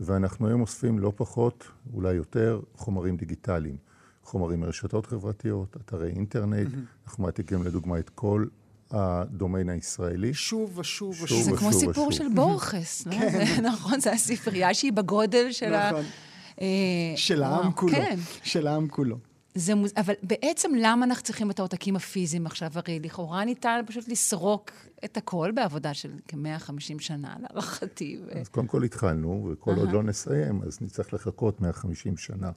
ואנחנו 0.00 0.48
היום 0.48 0.60
אוספים 0.60 0.98
לא 0.98 1.12
פחות, 1.16 1.64
אולי 1.92 2.14
יותר, 2.14 2.60
חומרים 2.74 3.16
דיגיטליים. 3.16 3.76
חומרים 4.24 4.60
מרשתות 4.60 5.06
חברתיות, 5.06 5.76
אתרי 5.76 6.08
אינטרנט. 6.08 6.68
אנחנו 7.06 7.24
מעתיקים 7.24 7.62
לדוגמה 7.62 7.98
את 7.98 8.10
כל 8.10 8.46
הדומיין 8.90 9.68
הישראלי. 9.68 10.34
שוב 10.34 10.78
ושוב 10.78 11.10
ושוב. 11.10 11.24
ושוב. 11.24 11.42
זה 11.42 11.56
כמו 11.56 11.72
סיפור 11.72 12.12
של 12.12 12.28
בורכס, 12.34 13.06
לא? 13.06 13.12
כן. 13.12 13.64
נכון, 13.72 14.00
זה 14.00 14.12
הספרייה 14.12 14.74
שהיא 14.74 14.92
בגודל 14.92 15.52
של 15.52 15.74
ה... 15.74 15.90
נכון. 15.90 16.04
אה, 16.60 16.66
של 17.16 17.42
העם 17.42 17.72
כולו. 17.72 17.92
כן. 17.92 18.18
של 18.42 18.66
העם 18.66 18.88
כולו. 18.88 19.16
זה 19.54 19.74
מוז... 19.74 19.92
אבל 19.96 20.14
בעצם 20.22 20.70
למה 20.78 21.06
אנחנו 21.06 21.24
צריכים 21.24 21.50
את 21.50 21.58
העותקים 21.58 21.96
הפיזיים 21.96 22.46
עכשיו? 22.46 22.70
הרי 22.74 23.00
לכאורה 23.00 23.44
ניתן 23.44 23.80
פשוט 23.86 24.08
לסרוק 24.08 24.70
את 25.04 25.16
הכל 25.16 25.50
בעבודה 25.54 25.94
של 25.94 26.12
כ-150 26.28 26.98
שנה, 26.98 27.36
להערכתי. 27.40 28.20
ו... 28.26 28.40
אז 28.40 28.48
קודם 28.48 28.66
כל 28.66 28.84
התחלנו, 28.84 29.48
וכל 29.52 29.74
uh-huh. 29.74 29.78
עוד 29.78 29.92
לא 29.92 30.02
נסיים, 30.02 30.62
אז 30.62 30.82
נצטרך 30.82 31.14
לחכות 31.14 31.60
150 31.60 32.16
שנה. 32.16 32.50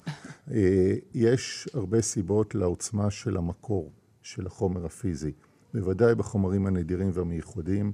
אה, 0.51 0.93
יש 1.13 1.67
הרבה 1.73 2.01
סיבות 2.01 2.55
לעוצמה 2.55 3.11
של 3.11 3.37
המקור, 3.37 3.91
של 4.21 4.47
החומר 4.47 4.85
הפיזי. 4.85 5.31
בוודאי 5.73 6.15
בחומרים 6.15 6.67
הנדירים 6.67 7.11
והמייחודים, 7.13 7.91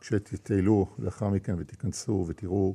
כשתטיילו 0.00 0.86
לאחר 0.98 1.28
מכן 1.28 1.54
ותיכנסו 1.58 2.24
ותראו 2.28 2.74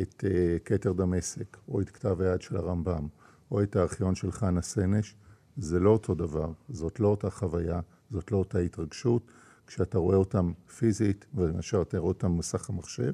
את 0.00 0.24
uh, 0.26 0.28
כתר 0.64 0.92
דמשק, 0.92 1.56
או 1.68 1.80
את 1.80 1.90
כתב 1.90 2.20
היד 2.20 2.42
של 2.42 2.56
הרמב"ם. 2.56 3.08
או 3.50 3.62
את 3.62 3.76
הארכיון 3.76 4.14
של 4.14 4.32
חנה 4.32 4.62
סנש, 4.62 5.14
זה 5.56 5.80
לא 5.80 5.90
אותו 5.90 6.14
דבר, 6.14 6.52
זאת 6.68 7.00
לא 7.00 7.08
אותה 7.08 7.30
חוויה, 7.30 7.80
זאת 8.10 8.32
לא 8.32 8.36
אותה 8.36 8.58
התרגשות. 8.58 9.32
כשאתה 9.66 9.98
רואה 9.98 10.16
אותם 10.16 10.52
פיזית, 10.78 11.26
ולמשל 11.34 11.82
אתה 11.82 11.98
רואה 11.98 12.08
אותם 12.08 12.36
במסך 12.36 12.70
המחשב, 12.70 13.12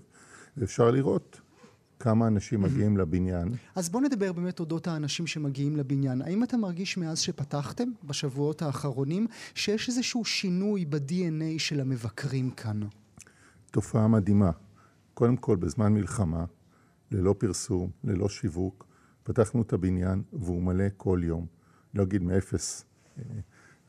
ואפשר 0.56 0.90
לראות 0.90 1.40
כמה 1.99 2.26
אנשים 2.26 2.60
מגיעים 2.62 2.96
לבניין. 2.96 3.54
אז 3.75 3.88
בוא 3.88 4.00
נדבר 4.00 4.32
באמת 4.32 4.60
אודות 4.60 4.87
האנשים 4.87 5.26
שמגיעים 5.26 5.76
לבניין. 5.76 6.22
האם 6.22 6.44
אתה 6.44 6.56
מרגיש 6.56 6.96
מאז 6.99 7.18
שפתחתם, 7.18 7.88
בשבועות 8.04 8.62
האחרונים, 8.62 9.26
שיש 9.54 9.88
איזשהו 9.88 10.25
שינוי 10.25 10.84
ב-DNA 10.84 11.58
של 11.58 11.80
המבקרים 11.80 12.50
כאן? 12.50 12.80
תופעה 13.70 14.08
מדהימה. 14.08 14.50
קודם 15.14 15.37
כל, 15.37 15.56
בזמן 15.56 15.92
מלחמה, 15.92 16.44
ללא 17.10 17.34
פרסום, 17.38 17.90
ללא 18.04 18.28
שיווק, 18.28 18.87
פתחנו 19.30 19.62
את 19.62 19.72
הבניין 19.72 20.22
והוא 20.32 20.62
מלא 20.62 20.84
כל 20.96 21.20
יום. 21.25 21.46
לא 21.94 22.02
אגיד 22.02 22.22
מאפס, 22.22 22.84
אה, 23.18 23.22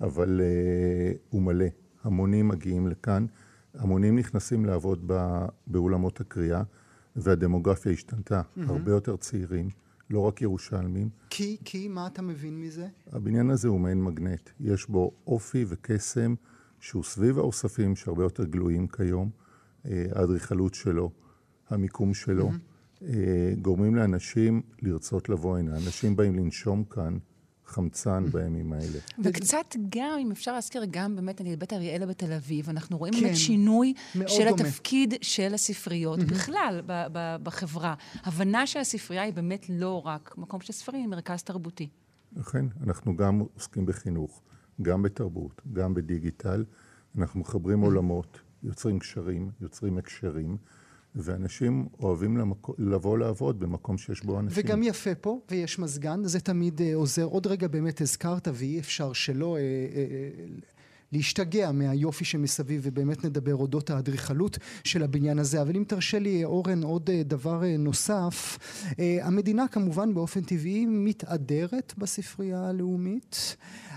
אבל 0.01 0.41
uh, 0.41 1.17
הוא 1.29 1.41
מלא. 1.41 1.65
המונים 2.03 2.47
מגיעים 2.47 2.87
לכאן, 2.87 3.25
המונים 3.73 4.19
נכנסים 4.19 4.65
לעבוד 4.65 5.07
בא, 5.07 5.47
באולמות 5.67 6.21
הקריאה, 6.21 6.63
והדמוגרפיה 7.15 7.91
השתנתה. 7.91 8.41
Mm-hmm. 8.41 8.61
הרבה 8.67 8.91
יותר 8.91 9.15
צעירים, 9.17 9.69
לא 10.09 10.19
רק 10.19 10.41
ירושלמים. 10.41 11.09
כי, 11.29 11.57
כי, 11.65 11.87
מה 11.87 12.07
אתה 12.07 12.21
מבין 12.21 12.61
מזה? 12.61 12.87
הבניין 13.11 13.49
הזה 13.49 13.67
הוא 13.67 13.79
מעין 13.79 14.03
מגנט. 14.03 14.49
יש 14.59 14.89
בו 14.89 15.11
אופי 15.27 15.65
וקסם 15.67 16.35
שהוא 16.79 17.03
סביב 17.03 17.37
האוספים 17.37 17.95
שהרבה 17.95 18.23
יותר 18.23 18.45
גלויים 18.45 18.87
כיום. 18.87 19.29
אה, 19.85 20.05
האדריכלות 20.15 20.73
שלו, 20.73 21.11
המיקום 21.69 22.13
שלו. 22.13 22.49
Mm-hmm. 22.49 22.70
אה, 23.07 23.53
גורמים 23.61 23.95
לאנשים 23.95 24.61
לרצות 24.81 25.29
לבוא 25.29 25.57
הנה. 25.57 25.77
אנשים 25.77 26.15
באים 26.15 26.35
לנשום 26.35 26.83
כאן 26.83 27.17
חמצן 27.65 28.25
בימים 28.31 28.73
האלה. 28.73 28.99
וקצת 29.23 29.75
גם, 29.89 30.17
אם 30.19 30.31
אפשר 30.31 30.53
להזכיר, 30.53 30.85
גם 30.91 31.15
באמת, 31.15 31.41
אני 31.41 31.55
בית 31.55 31.73
אריאלה 31.73 32.05
בתל 32.05 32.33
אביב, 32.33 32.69
אנחנו 32.69 32.97
רואים 32.97 33.13
כן, 33.13 33.21
באמת 33.21 33.35
שינוי 33.35 33.93
של 34.13 34.49
דומה. 34.49 34.49
התפקיד 34.49 35.13
של 35.21 35.53
הספריות 35.53 36.19
בכלל 36.19 36.81
בחברה. 37.43 37.93
הבנה 38.23 38.67
שהספרייה 38.67 39.23
היא 39.23 39.33
באמת 39.33 39.65
לא 39.69 40.01
רק 40.05 40.33
מקום 40.37 40.61
של 40.61 40.73
ספרים, 40.73 41.01
היא 41.01 41.09
מרכז 41.09 41.43
תרבותי. 41.43 41.89
אכן, 42.41 42.65
אנחנו 42.83 43.17
גם 43.17 43.43
עוסקים 43.53 43.85
בחינוך, 43.85 44.41
גם 44.81 45.01
בתרבות, 45.01 45.61
גם 45.73 45.93
בדיגיטל. 45.93 46.65
אנחנו 47.17 47.39
מחברים 47.39 47.81
עולמות, 47.81 48.39
יוצרים 48.63 48.99
קשרים, 48.99 49.51
יוצרים 49.61 49.97
הקשרים. 49.97 50.57
ואנשים 51.15 51.87
אוהבים 51.99 52.37
למק... 52.37 52.67
לבוא 52.77 53.17
לעבוד 53.17 53.59
במקום 53.59 53.97
שיש 53.97 54.23
בו 54.23 54.39
אנשים. 54.39 54.63
וגם 54.65 54.83
יפה 54.83 55.15
פה, 55.15 55.39
ויש 55.51 55.79
מזגן, 55.79 56.23
זה 56.23 56.39
תמיד 56.39 56.79
uh, 56.79 56.83
עוזר. 56.93 57.23
עוד 57.23 57.47
רגע 57.47 57.67
באמת 57.67 58.01
הזכרת, 58.01 58.47
ואי 58.53 58.79
אפשר 58.79 59.13
שלא... 59.13 59.57
להשתגע 61.11 61.71
מהיופי 61.71 62.25
שמסביב, 62.25 62.81
ובאמת 62.83 63.25
נדבר 63.25 63.55
אודות 63.55 63.89
האדריכלות 63.89 64.57
של 64.83 65.03
הבניין 65.03 65.39
הזה. 65.39 65.61
אבל 65.61 65.75
אם 65.75 65.83
תרשה 65.87 66.19
לי, 66.19 66.45
אורן, 66.45 66.83
עוד 66.83 67.09
דבר 67.25 67.61
נוסף. 67.79 68.57
המדינה 69.21 69.67
כמובן 69.67 70.13
באופן 70.13 70.41
טבעי 70.41 70.85
מתהדרת 70.85 71.93
בספרייה 71.97 72.69
הלאומית. 72.69 73.55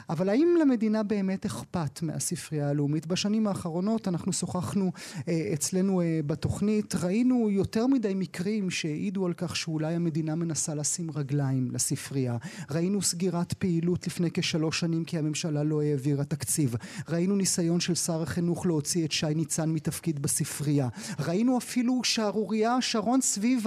אבל 0.08 0.28
האם 0.28 0.56
למדינה 0.60 1.02
באמת 1.02 1.46
אכפת 1.46 2.02
מהספרייה 2.02 2.68
הלאומית? 2.68 3.06
בשנים 3.06 3.46
האחרונות 3.46 4.08
אנחנו 4.08 4.32
שוחחנו 4.32 4.92
אה, 5.28 5.50
אצלנו 5.54 6.00
אה, 6.00 6.20
בתוכנית, 6.26 6.94
ראינו 6.94 7.50
יותר 7.50 7.86
מדי 7.86 8.12
מקרים 8.14 8.70
שהעידו 8.70 9.26
על 9.26 9.32
כך 9.32 9.56
שאולי 9.56 9.94
המדינה 9.94 10.34
מנסה 10.34 10.74
לשים 10.74 11.10
רגליים 11.10 11.70
לספרייה. 11.70 12.36
ראינו 12.70 13.02
סגירת 13.02 13.52
פעילות 13.52 14.06
לפני 14.06 14.30
כשלוש 14.34 14.80
שנים 14.80 15.04
כי 15.04 15.18
הממשלה 15.18 15.62
לא 15.62 15.82
העבירה 15.82 16.24
תקציב. 16.24 16.74
ראינו 17.08 17.36
ניסיון 17.36 17.80
של 17.80 17.94
שר 17.94 18.22
החינוך 18.22 18.66
להוציא 18.66 19.04
את 19.04 19.12
שי 19.12 19.34
ניצן 19.34 19.70
מתפקיד 19.70 20.22
בספרייה. 20.22 20.88
ראינו 21.18 21.58
אפילו 21.58 22.00
שערורייה 22.04 22.80
שרון 22.80 23.20
סביב 23.20 23.66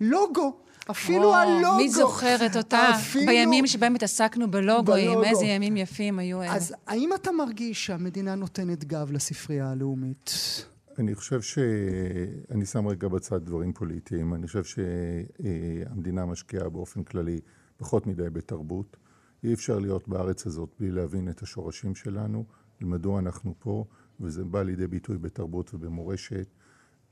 הלוגו 0.00 0.56
אפילו 0.90 1.24
או, 1.24 1.34
הלוגו. 1.34 1.76
מי 1.76 1.88
זוכרת 1.88 2.56
אותה? 2.56 2.90
אפילו... 2.94 3.26
בימים 3.26 3.66
שבהם 3.66 3.94
התעסקנו 3.94 4.50
בלוגוים, 4.50 5.10
בלוגו. 5.10 5.24
איזה 5.24 5.44
ימים 5.44 5.76
יפים 5.76 6.18
היו 6.18 6.42
אלה. 6.42 6.54
אז 6.54 6.74
האם 6.86 7.10
אתה 7.14 7.32
מרגיש 7.32 7.86
שהמדינה 7.86 8.34
נותנת 8.34 8.84
גב 8.84 9.12
לספרייה 9.12 9.70
הלאומית? 9.70 10.30
אני 10.98 11.14
חושב 11.14 11.42
ש... 11.42 11.58
אני 12.50 12.66
שם 12.66 12.86
רגע 12.86 13.08
בצד 13.08 13.44
דברים 13.44 13.72
פוליטיים. 13.72 14.34
אני 14.34 14.46
חושב 14.46 14.62
שהמדינה 14.64 16.26
משקיעה 16.26 16.68
באופן 16.68 17.02
כללי 17.02 17.40
פחות 17.76 18.06
מדי 18.06 18.30
בתרבות. 18.30 18.96
אי 19.44 19.54
אפשר 19.54 19.78
להיות 19.78 20.08
בארץ 20.08 20.46
הזאת 20.46 20.68
בלי 20.80 20.90
להבין 20.90 21.28
את 21.28 21.42
השורשים 21.42 21.94
שלנו, 21.94 22.44
מדוע 22.84 23.18
אנחנו 23.18 23.54
פה, 23.58 23.84
וזה 24.20 24.44
בא 24.44 24.62
לידי 24.62 24.86
ביטוי 24.86 25.18
בתרבות 25.18 25.74
ובמורשת. 25.74 26.48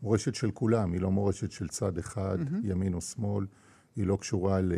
מורשת 0.02 0.34
של 0.34 0.50
כולם, 0.50 0.92
היא 0.92 1.00
לא 1.00 1.10
מורשת 1.10 1.52
של 1.52 1.68
צד 1.68 1.98
אחד, 1.98 2.38
mm-hmm. 2.40 2.54
ימין 2.62 2.94
או 2.94 3.00
שמאל. 3.00 3.46
היא 3.96 4.06
לא 4.06 4.16
קשורה 4.16 4.60
ל, 4.60 4.72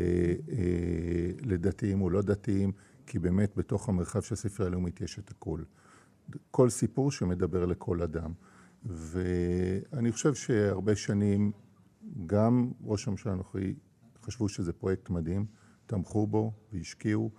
לדתיים 1.43 2.03
או 2.03 2.11
לא 2.11 2.23
דתיים, 2.23 2.73
כי 3.07 3.19
באמת 3.19 3.57
בתוך 3.57 3.89
המרחב 3.89 4.21
של 4.21 4.35
הספרייה 4.35 4.69
הלאומית 4.69 5.01
יש 5.01 5.19
את 5.19 5.31
הכול. 5.31 5.65
כל 6.51 6.71
סיפור 6.71 7.11
שמדבר 7.11 7.65
לכל 7.65 8.03
אדם. 8.03 8.33
ואני 8.85 10.13
חושב 10.13 10.35
שהרבה 10.35 10.97
שנים 10.97 11.53
גם 12.27 12.73
ראש 12.85 13.09
הממשלה 13.09 13.33
הנוכחי 13.33 13.75
חשבו 14.23 14.49
שזה 14.49 14.73
פרויקט 14.73 15.11
מדהים, 15.11 15.47
תמכו 15.87 16.27
בו 16.27 16.53
והשקיעו. 16.73 17.31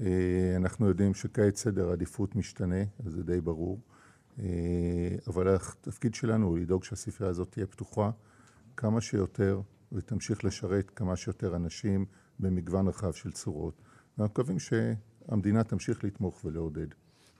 אה, 0.00 0.56
אנחנו 0.56 0.88
יודעים 0.88 1.14
שכעת 1.14 1.56
סדר 1.56 1.88
העדיפות 1.88 2.36
משתנה, 2.36 2.82
אז 3.06 3.12
זה 3.12 3.22
די 3.22 3.40
ברור. 3.40 3.80
אה, 4.38 4.44
אבל 5.26 5.54
התפקיד 5.54 6.14
שלנו 6.14 6.46
הוא 6.46 6.58
לדאוג 6.58 6.84
שהספרייה 6.84 7.30
הזאת 7.30 7.50
תהיה 7.50 7.66
פתוחה 7.66 8.10
כמה 8.76 9.00
שיותר 9.00 9.60
ותמשיך 9.92 10.44
לשרת 10.44 10.90
כמה 10.90 11.16
שיותר 11.16 11.56
אנשים 11.56 12.06
במגוון 12.38 12.88
רחב 12.88 13.12
של 13.12 13.32
צורות. 13.32 13.82
ואנחנו 14.18 14.32
מקווים 14.32 14.58
שהמדינה 14.58 15.64
תמשיך 15.64 16.04
לתמוך 16.04 16.44
ולעודד. 16.44 16.86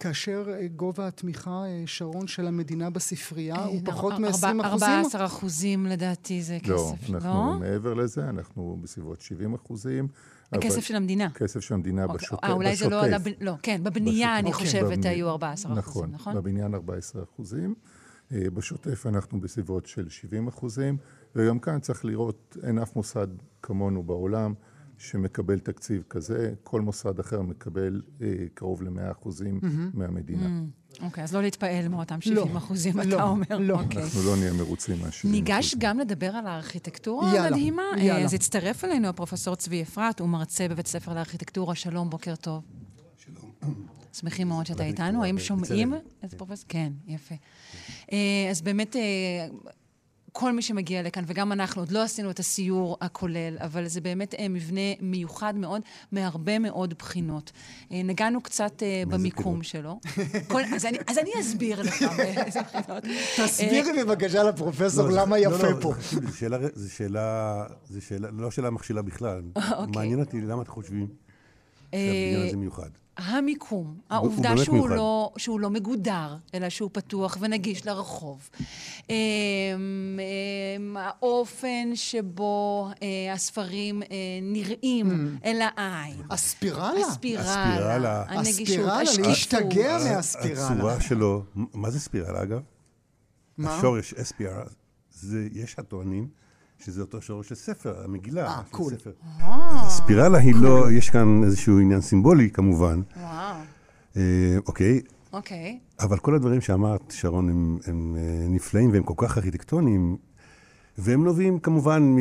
כאשר 0.00 0.44
אה, 0.48 0.66
גובה 0.68 1.06
התמיכה, 1.08 1.64
אה, 1.66 1.82
שרון, 1.86 2.26
של 2.26 2.46
המדינה 2.46 2.90
בספרייה 2.90 3.64
הוא 3.64 3.76
אה, 3.76 3.92
פחות 3.92 4.12
מ-20 4.12 4.26
אחוזים? 4.26 4.60
14 4.60 5.26
אחוזים 5.26 5.86
לדעתי 5.86 6.42
זה 6.42 6.58
לא, 6.66 6.74
כסף, 6.74 7.08
לא? 7.08 7.14
אנחנו 7.16 7.58
מעבר 7.58 7.94
לזה, 7.94 8.28
אנחנו 8.28 8.78
בסביבות 8.82 9.20
70 9.20 9.54
אחוזים. 9.54 10.08
הכסף 10.52 10.80
של 10.80 10.96
המדינה. 10.96 11.30
כסף 11.30 11.60
של 11.60 11.74
המדינה 11.74 12.04
אוקיי. 12.04 12.16
בשוטף. 12.16 12.44
אה, 12.44 12.52
אולי 12.52 12.76
זה 12.76 12.88
לא... 12.88 13.04
על 13.04 13.12
לא, 13.40 13.52
כן, 13.62 13.80
בבנייה 13.82 14.38
אני 14.38 14.52
חושבת 14.52 15.04
היו 15.04 15.28
14 15.30 15.72
אחוזים, 15.72 15.78
נכון? 15.78 16.10
נכון, 16.14 16.34
בבניין 16.34 16.74
14 16.74 17.22
אחוזים. 17.22 17.74
בשוטף 18.30 19.06
אנחנו 19.06 19.40
בסביבות 19.40 19.86
של 19.86 20.08
70 20.08 20.48
אחוזים, 20.48 20.96
וגם 21.36 21.58
כאן 21.58 21.80
צריך 21.80 22.04
לראות, 22.04 22.56
אין 22.62 22.78
אף 22.78 22.96
מוסד 22.96 23.26
כמונו 23.62 24.02
בעולם. 24.02 24.54
שמקבל 25.00 25.58
תקציב 25.58 26.02
כזה, 26.08 26.52
כל 26.62 26.80
מוסד 26.80 27.20
אחר 27.20 27.42
מקבל 27.42 28.02
אה, 28.22 28.26
קרוב 28.54 28.82
ל-100 28.82 29.12
אחוזים 29.12 29.60
mm-hmm. 29.62 29.96
מהמדינה. 29.98 30.46
Mm-hmm. 30.46 31.02
אוקיי, 31.04 31.24
אז 31.24 31.34
לא 31.34 31.42
להתפעל 31.42 31.88
מאותם 31.88 32.20
70 32.20 32.36
לא, 32.36 32.58
אחוזים, 32.58 32.96
לא, 32.96 33.02
אתה 33.02 33.22
אומר. 33.22 33.58
לא, 33.60 33.80
אוקיי. 33.80 34.02
אנחנו 34.02 34.22
לא 34.22 34.36
נהיה 34.36 34.52
מרוצים 34.52 35.00
מה-70 35.00 35.28
ניגש 35.28 35.74
גם 35.78 35.98
לדבר 35.98 36.26
על 36.26 36.46
הארכיטקטורה 36.46 37.34
יאללה, 37.34 37.46
המדהימה. 37.46 37.82
יאללה. 37.98 38.24
אז 38.24 38.34
הצטרף 38.34 38.84
אלינו 38.84 39.08
הפרופסור 39.08 39.54
צבי 39.56 39.82
אפרת, 39.82 40.20
הוא 40.20 40.28
מרצה 40.28 40.68
בבית 40.68 40.86
ספר 40.86 41.14
לארכיטקטורה. 41.14 41.74
שלום, 41.74 42.10
בוקר 42.10 42.36
טוב. 42.36 42.62
שלום. 43.16 43.74
שמחים 44.12 44.48
מאוד 44.48 44.66
שאתה 44.66 44.84
איתנו. 44.84 45.24
האם 45.24 45.38
שומעים 45.38 45.94
את 46.24 46.34
פרופסור? 46.34 46.64
כן, 46.68 46.92
יפה. 47.06 47.34
אה, 48.12 48.48
אז 48.50 48.62
באמת... 48.62 48.96
כל 50.32 50.52
מי 50.52 50.62
שמגיע 50.62 51.02
לכאן, 51.02 51.24
וגם 51.26 51.52
אנחנו, 51.52 51.82
עוד 51.82 51.90
לא 51.90 52.02
עשינו 52.02 52.30
את 52.30 52.38
הסיור 52.38 52.96
הכולל, 53.00 53.56
אבל 53.60 53.86
זה 53.86 54.00
באמת 54.00 54.34
אה, 54.34 54.48
מבנה 54.48 54.80
מיוחד 55.00 55.54
מאוד, 55.56 55.82
מהרבה 56.12 56.58
מאוד 56.58 56.94
בחינות. 56.98 57.52
אה, 57.92 58.02
נגענו 58.04 58.40
קצת 58.40 58.82
אה, 58.82 59.02
במיקום 59.08 59.62
שלו. 59.62 60.00
כל, 60.48 60.62
אז, 60.74 60.86
אני, 60.86 60.98
אז 61.06 61.18
אני 61.18 61.30
אסביר 61.40 61.82
לך 61.82 62.02
באיזה 62.16 62.60
בחינות. 62.62 63.04
תסבירי 63.36 64.04
בבקשה 64.04 64.42
לפרופסור 64.42 65.08
לא, 65.08 65.16
למה 65.16 65.36
לא, 65.38 65.42
יפה 65.42 65.70
לא, 65.70 65.80
פה. 65.80 65.92
זו 66.12 66.36
שאלה, 66.36 66.58
זו 66.74 66.94
שאלה, 66.94 67.64
זו 67.88 68.00
שאלה, 68.00 68.28
לא 68.32 68.50
שאלה 68.50 68.70
מכשילה 68.70 69.02
בכלל. 69.02 69.42
אוקיי. 69.56 69.86
מעניין 69.94 70.20
אותי 70.20 70.40
למה 70.40 70.62
אתם 70.62 70.70
חושבים 70.70 71.06
שהבניין 71.90 72.46
הזה 72.46 72.56
מיוחד. 72.56 72.90
המיקום, 73.24 73.98
העובדה 74.10 74.56
שהוא 74.64 74.88
לא, 74.88 75.32
שהוא 75.36 75.60
לא 75.60 75.70
מגודר, 75.70 76.36
אלא 76.54 76.68
שהוא 76.68 76.90
פתוח 76.92 77.36
ונגיש 77.40 77.86
לרחוב. 77.86 78.50
אמ, 79.10 79.14
אמ, 80.76 80.96
האופן 80.96 81.90
שבו 81.94 82.88
אה, 83.02 83.32
הספרים 83.32 84.02
אה, 84.02 84.08
נראים 84.42 85.10
mm. 85.10 85.46
אל 85.46 85.60
העין. 85.76 86.22
הספירלה. 86.30 87.06
הספירלה. 87.08 88.24
הספירלה, 88.28 89.02
להשתגע 89.18 89.98
מהספירלה. 89.98 90.68
הצורה 90.68 91.00
שלו, 91.00 91.42
מה 91.54 91.90
זה 91.90 92.00
ספירלה 92.00 92.42
אגב? 92.42 92.60
מה? 93.58 93.78
השורש 93.78 94.14
אספירלה, 94.14 94.64
יש 95.52 95.78
הטוענים 95.78 96.28
שזה 96.84 97.00
אותו 97.00 97.22
שורש 97.22 97.48
של 97.48 97.54
ספר, 97.54 98.04
המגילה. 98.04 98.46
אה, 98.46 98.62
קול. 98.70 98.92
ספירלה 99.88 100.38
היא 100.38 100.54
לא, 100.54 100.92
יש 100.92 101.10
כאן 101.10 101.44
איזשהו 101.44 101.78
עניין 101.78 102.00
סימבולי 102.00 102.50
כמובן. 102.50 103.00
וואו. 103.16 103.56
אה, 104.16 104.56
אוקיי. 104.66 105.00
אוקיי. 105.32 105.78
אבל 106.00 106.18
כל 106.18 106.34
הדברים 106.34 106.60
שאמרת, 106.60 107.10
שרון, 107.10 107.48
הם, 107.48 107.78
הם 107.86 108.16
אה, 108.18 108.46
נפלאים 108.48 108.92
והם 108.92 109.02
כל 109.02 109.14
כך 109.16 109.38
ארכיטקטוניים, 109.38 110.16
והם 110.98 111.24
נובעים 111.24 111.58
כמובן 111.58 112.16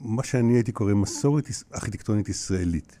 ממה 0.00 0.22
שאני 0.22 0.52
הייתי 0.52 0.72
קורא 0.72 0.94
מסורת 0.94 1.48
ארכיטקטונית 1.74 2.28
ישראלית, 2.28 2.98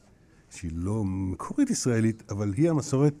שהיא 0.50 0.70
לא 0.74 1.04
מקורית 1.04 1.70
ישראלית, 1.70 2.22
אבל 2.30 2.52
היא 2.56 2.70
המסורת 2.70 3.14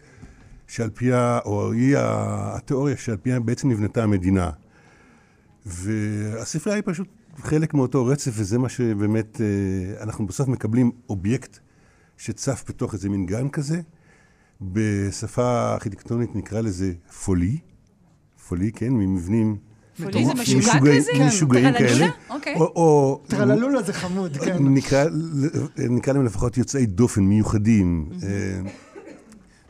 שעל 0.68 0.90
פיה, 0.90 1.38
או 1.44 1.72
היא 1.72 1.96
התיאוריה 1.98 2.96
שעל 2.96 3.16
פיה 3.16 3.40
בעצם 3.40 3.70
נבנתה 3.70 4.02
המדינה. 4.02 4.50
והספרייה 5.66 6.76
היא 6.76 6.82
פשוט 6.86 7.08
חלק 7.40 7.74
מאותו 7.74 8.06
רצף, 8.06 8.30
וזה 8.34 8.58
מה 8.58 8.68
שבאמת, 8.68 9.40
אה, 9.40 10.02
אנחנו 10.02 10.26
בסוף 10.26 10.48
מקבלים 10.48 10.90
אובייקט 11.08 11.58
שצף 12.16 12.64
בתוך 12.68 12.94
איזה 12.94 13.08
מין 13.08 13.26
גן 13.26 13.48
כזה. 13.48 13.80
בשפה 14.60 15.72
ארכיטקטונית 15.72 16.36
נקרא 16.36 16.60
לזה 16.60 16.92
פולי. 17.24 17.58
פולי, 18.48 18.72
כן, 18.72 18.88
ממבנים... 18.88 19.56
פולי 20.02 20.24
זה 20.26 20.34
משוגע 20.34 20.72
כזה? 20.80 21.12
משוגעים 21.26 21.72
כאלה. 21.72 22.06
אוקיי. 22.30 22.54
או... 22.56 23.20
טרללולה 23.26 23.82
זה 23.82 23.92
חמוד, 23.92 24.36
כן. 24.36 24.56
נקרא 25.78 26.12
להם 26.12 26.24
לפחות 26.24 26.58
יוצאי 26.58 26.86
דופן, 26.86 27.22
מיוחדים. 27.22 28.10
אה, 28.22 28.60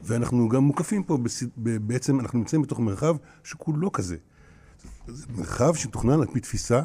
ואנחנו 0.03 0.49
גם 0.49 0.65
מוקפים 0.65 1.03
פה, 1.03 1.19
בעצם 1.57 2.21
אנחנו 2.21 2.39
נמצאים 2.39 2.63
בתוך 2.63 2.81
מרחב 2.81 3.17
שכולו 3.45 3.93
כזה. 3.93 4.17
זה 5.09 5.27
מרחב 5.37 5.75
שתוכנן 5.75 6.21
על 6.21 6.27
פי 6.33 6.41
תפיסה 6.41 6.83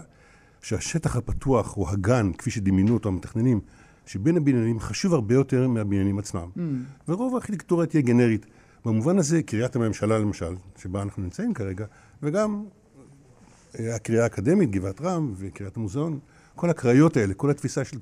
שהשטח 0.65 1.15
הפתוח 1.15 1.77
או 1.77 1.89
הגן, 1.89 2.31
כפי 2.37 2.51
שדמיינו 2.51 2.93
אותו 2.93 3.09
המתכננים, 3.09 3.59
שבין 4.05 4.37
הבניינים 4.37 4.79
חשוב 4.79 5.13
הרבה 5.13 5.33
יותר 5.33 5.67
מהבניינים 5.67 6.19
עצמם. 6.19 6.49
Mm. 6.57 6.59
ורוב 7.07 7.33
הארכיטקטורה 7.33 7.85
תהיה 7.85 8.01
גנרית. 8.01 8.45
במובן 8.85 9.17
הזה, 9.17 9.43
קריית 9.43 9.75
הממשלה 9.75 10.19
למשל, 10.19 10.55
שבה 10.77 11.01
אנחנו 11.01 11.23
נמצאים 11.23 11.53
כרגע, 11.53 11.85
וגם 12.23 12.65
אה, 13.79 13.95
הקריאה 13.95 14.23
האקדמית, 14.23 14.71
גבעת 14.71 15.01
רם 15.01 15.33
וקריית 15.37 15.77
המוזיאון, 15.77 16.19
כל 16.55 16.69
הקריות 16.69 17.17
האלה, 17.17 17.33
כל 17.33 17.49
התפיסה 17.49 17.85
של, 17.85 17.97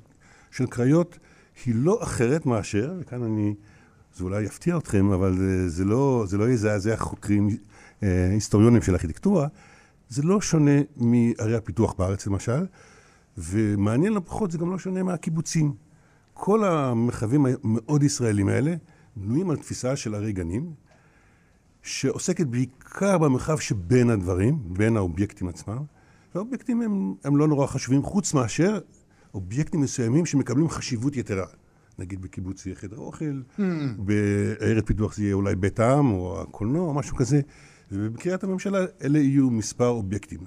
של 0.50 0.66
קריות, 0.66 1.18
היא 1.66 1.74
לא 1.76 2.02
אחרת 2.02 2.46
מאשר, 2.46 2.94
וכאן 3.00 3.22
אני, 3.22 3.54
זה 4.16 4.24
אולי 4.24 4.42
יפתיע 4.42 4.76
אתכם, 4.76 5.12
אבל 5.12 5.36
זה, 5.36 5.68
זה 5.68 5.84
לא, 5.84 6.24
זה 6.26 6.38
לא 6.38 6.48
יזעזע 6.50 6.96
חוקרים, 6.96 7.48
אה, 8.02 8.30
היסטוריונים 8.30 8.82
של 8.82 8.92
ארכיטקטורה, 8.92 9.48
זה 10.08 10.22
לא 10.22 10.40
שונה 10.40 10.80
מערי 10.96 11.56
הפיתוח 11.56 11.92
בארץ 11.92 12.26
למשל, 12.26 12.66
ומעניין 13.38 14.12
לא 14.12 14.20
פחות, 14.24 14.50
זה 14.50 14.58
גם 14.58 14.70
לא 14.70 14.78
שונה 14.78 15.02
מהקיבוצים. 15.02 15.74
כל 16.34 16.64
המרחבים 16.64 17.46
המאוד 17.46 18.02
ישראלים 18.02 18.48
האלה 18.48 18.74
בנויים 19.16 19.50
על 19.50 19.56
תפיסה 19.56 19.96
של 19.96 20.14
ערי 20.14 20.32
גנים, 20.32 20.72
שעוסקת 21.82 22.46
בעיקר 22.46 23.18
במרחב 23.18 23.58
שבין 23.58 24.10
הדברים, 24.10 24.58
בין 24.66 24.96
האובייקטים 24.96 25.48
עצמם, 25.48 25.82
והאובייקטים 26.34 26.82
הם, 26.82 27.14
הם 27.24 27.36
לא 27.36 27.48
נורא 27.48 27.66
חשובים, 27.66 28.02
חוץ 28.02 28.34
מאשר 28.34 28.78
אובייקטים 29.34 29.80
מסוימים 29.80 30.26
שמקבלים 30.26 30.68
חשיבות 30.68 31.16
יתרה. 31.16 31.46
נגיד 31.98 32.22
בקיבוץ 32.22 32.66
יהיה 32.66 32.76
חדר 32.76 32.96
אוכל, 32.96 33.42
mm. 33.58 33.62
בעיירת 33.98 34.86
פיתוח 34.86 35.14
זה 35.14 35.22
יהיה 35.22 35.34
אולי 35.34 35.56
בית 35.56 35.80
העם, 35.80 36.10
או 36.10 36.42
הקולנוע, 36.42 36.88
או 36.88 36.94
משהו 36.94 37.16
כזה. 37.16 37.40
ובקריית 37.92 38.44
הממשלה 38.44 38.78
אלה 39.02 39.18
יהיו 39.18 39.50
מספר 39.50 39.88
אובייקטים. 39.88 40.40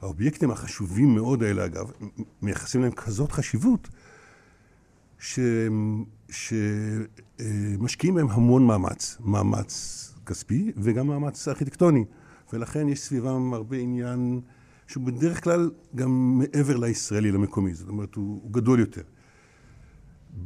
האובייקטים 0.00 0.50
החשובים 0.50 1.14
מאוד 1.14 1.42
האלה, 1.42 1.64
אגב, 1.64 1.90
מייחסים 2.42 2.82
להם 2.82 2.92
כזאת 2.92 3.32
חשיבות, 3.32 3.88
שמשקיעים 6.28 8.14
בהם 8.14 8.30
המון 8.30 8.66
מאמץ, 8.66 9.16
מאמץ 9.20 10.04
כספי 10.26 10.72
וגם 10.76 11.06
מאמץ 11.06 11.48
ארכיטקטוני, 11.48 12.04
ולכן 12.52 12.88
יש 12.88 13.00
סביבם 13.00 13.54
הרבה 13.54 13.76
עניין 13.76 14.40
שהוא 14.86 15.04
בדרך 15.04 15.44
כלל 15.44 15.70
גם 15.94 16.38
מעבר 16.38 16.76
לישראלי, 16.76 17.32
למקומי, 17.32 17.74
זאת 17.74 17.88
אומרת, 17.88 18.14
הוא, 18.14 18.40
הוא 18.42 18.52
גדול 18.52 18.80
יותר. 18.80 19.02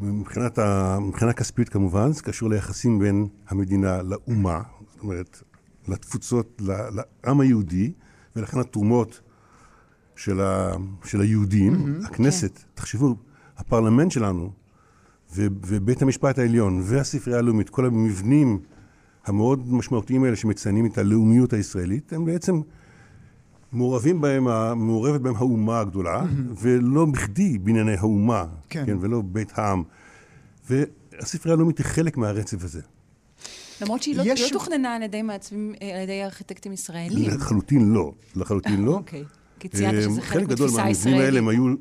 מבחינת 0.00 0.58
ה, 0.58 0.98
מבחינה 1.00 1.32
כספית 1.32 1.68
כמובן, 1.68 2.12
זה 2.12 2.22
קשור 2.22 2.50
ליחסים 2.50 2.98
בין 2.98 3.28
המדינה 3.48 4.02
לאומה, 4.02 4.62
זאת 4.92 5.00
אומרת, 5.02 5.42
לתפוצות, 5.88 6.62
לעם 6.64 7.40
היהודי, 7.40 7.92
ולכן 8.36 8.60
התרומות 8.60 9.20
של, 10.16 10.40
ה, 10.40 10.72
של 11.04 11.20
היהודים, 11.20 11.74
mm-hmm, 11.74 12.06
הכנסת, 12.06 12.58
כן. 12.58 12.64
תחשבו, 12.74 13.16
הפרלמנט 13.56 14.10
שלנו, 14.10 14.52
ו, 15.34 15.46
ובית 15.66 16.02
המשפט 16.02 16.38
העליון, 16.38 16.80
והספרייה 16.84 17.38
הלאומית, 17.38 17.70
כל 17.70 17.86
המבנים 17.86 18.58
המאוד 19.24 19.72
משמעותיים 19.72 20.24
האלה 20.24 20.36
שמציינים 20.36 20.86
את 20.86 20.98
הלאומיות 20.98 21.52
הישראלית, 21.52 22.12
הם 22.12 22.24
בעצם 22.24 22.60
מעורבים 23.72 24.20
בהם, 24.20 24.44
מעורבת 24.78 25.20
בהם 25.20 25.36
האומה 25.36 25.80
הגדולה, 25.80 26.24
ולא 26.60 27.06
בכדי 27.06 27.58
בענייני 27.58 27.94
האומה, 27.94 28.44
כן. 28.68 28.86
כן, 28.86 28.96
ולא 29.00 29.22
בית 29.26 29.52
העם. 29.58 29.82
והספרייה 30.70 31.54
הלאומית 31.54 31.78
היא 31.78 31.86
חלק 31.86 32.16
מהרצף 32.16 32.64
הזה. 32.64 32.80
למרות 33.80 34.02
שהיא 34.02 34.16
לא, 34.16 34.22
יש- 34.26 34.40
לא 34.40 34.48
תוכננה 34.58 34.94
על 34.96 35.02
ידי 35.02 35.22
מעצבים, 35.22 35.74
אה, 35.82 35.96
על 35.96 36.02
ידי 36.02 36.24
ארכיטקטים 36.24 36.72
ישראלים. 36.72 37.30
לחלוטין 37.30 37.92
לא, 37.92 38.12
לחלוטין 38.36 38.84
לא. 38.84 38.92
אוקיי. 38.92 39.24
כי 39.60 39.68
ציינת 39.68 39.94
שזה 40.02 40.08
אמ, 40.10 40.14
חלק 40.20 40.24
חלק 40.24 40.48
גדול 40.48 40.66
מתפיסה 40.70 40.82
מהמבנים 40.84 41.14
האלה 41.14 41.38
ישראלית. 41.38 41.38
הם 41.38 41.48
היו 41.48 41.74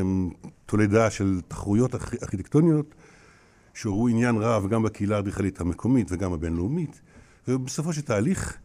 אמ, 0.00 0.30
תולדה 0.66 1.10
של 1.10 1.40
תחרויות 1.48 1.94
ארכ- 1.94 2.22
ארכיטקטוניות, 2.22 2.94
שעוררו 3.74 4.08
עניין 4.08 4.36
רב 4.36 4.68
גם 4.68 4.82
בקהילה 4.82 5.16
האדריכלית 5.16 5.60
המקומית 5.60 6.06
וגם 6.12 6.32
הבינלאומית, 6.32 7.00
ובסופו 7.48 7.92
של 7.92 8.00
תהליך, 8.00 8.56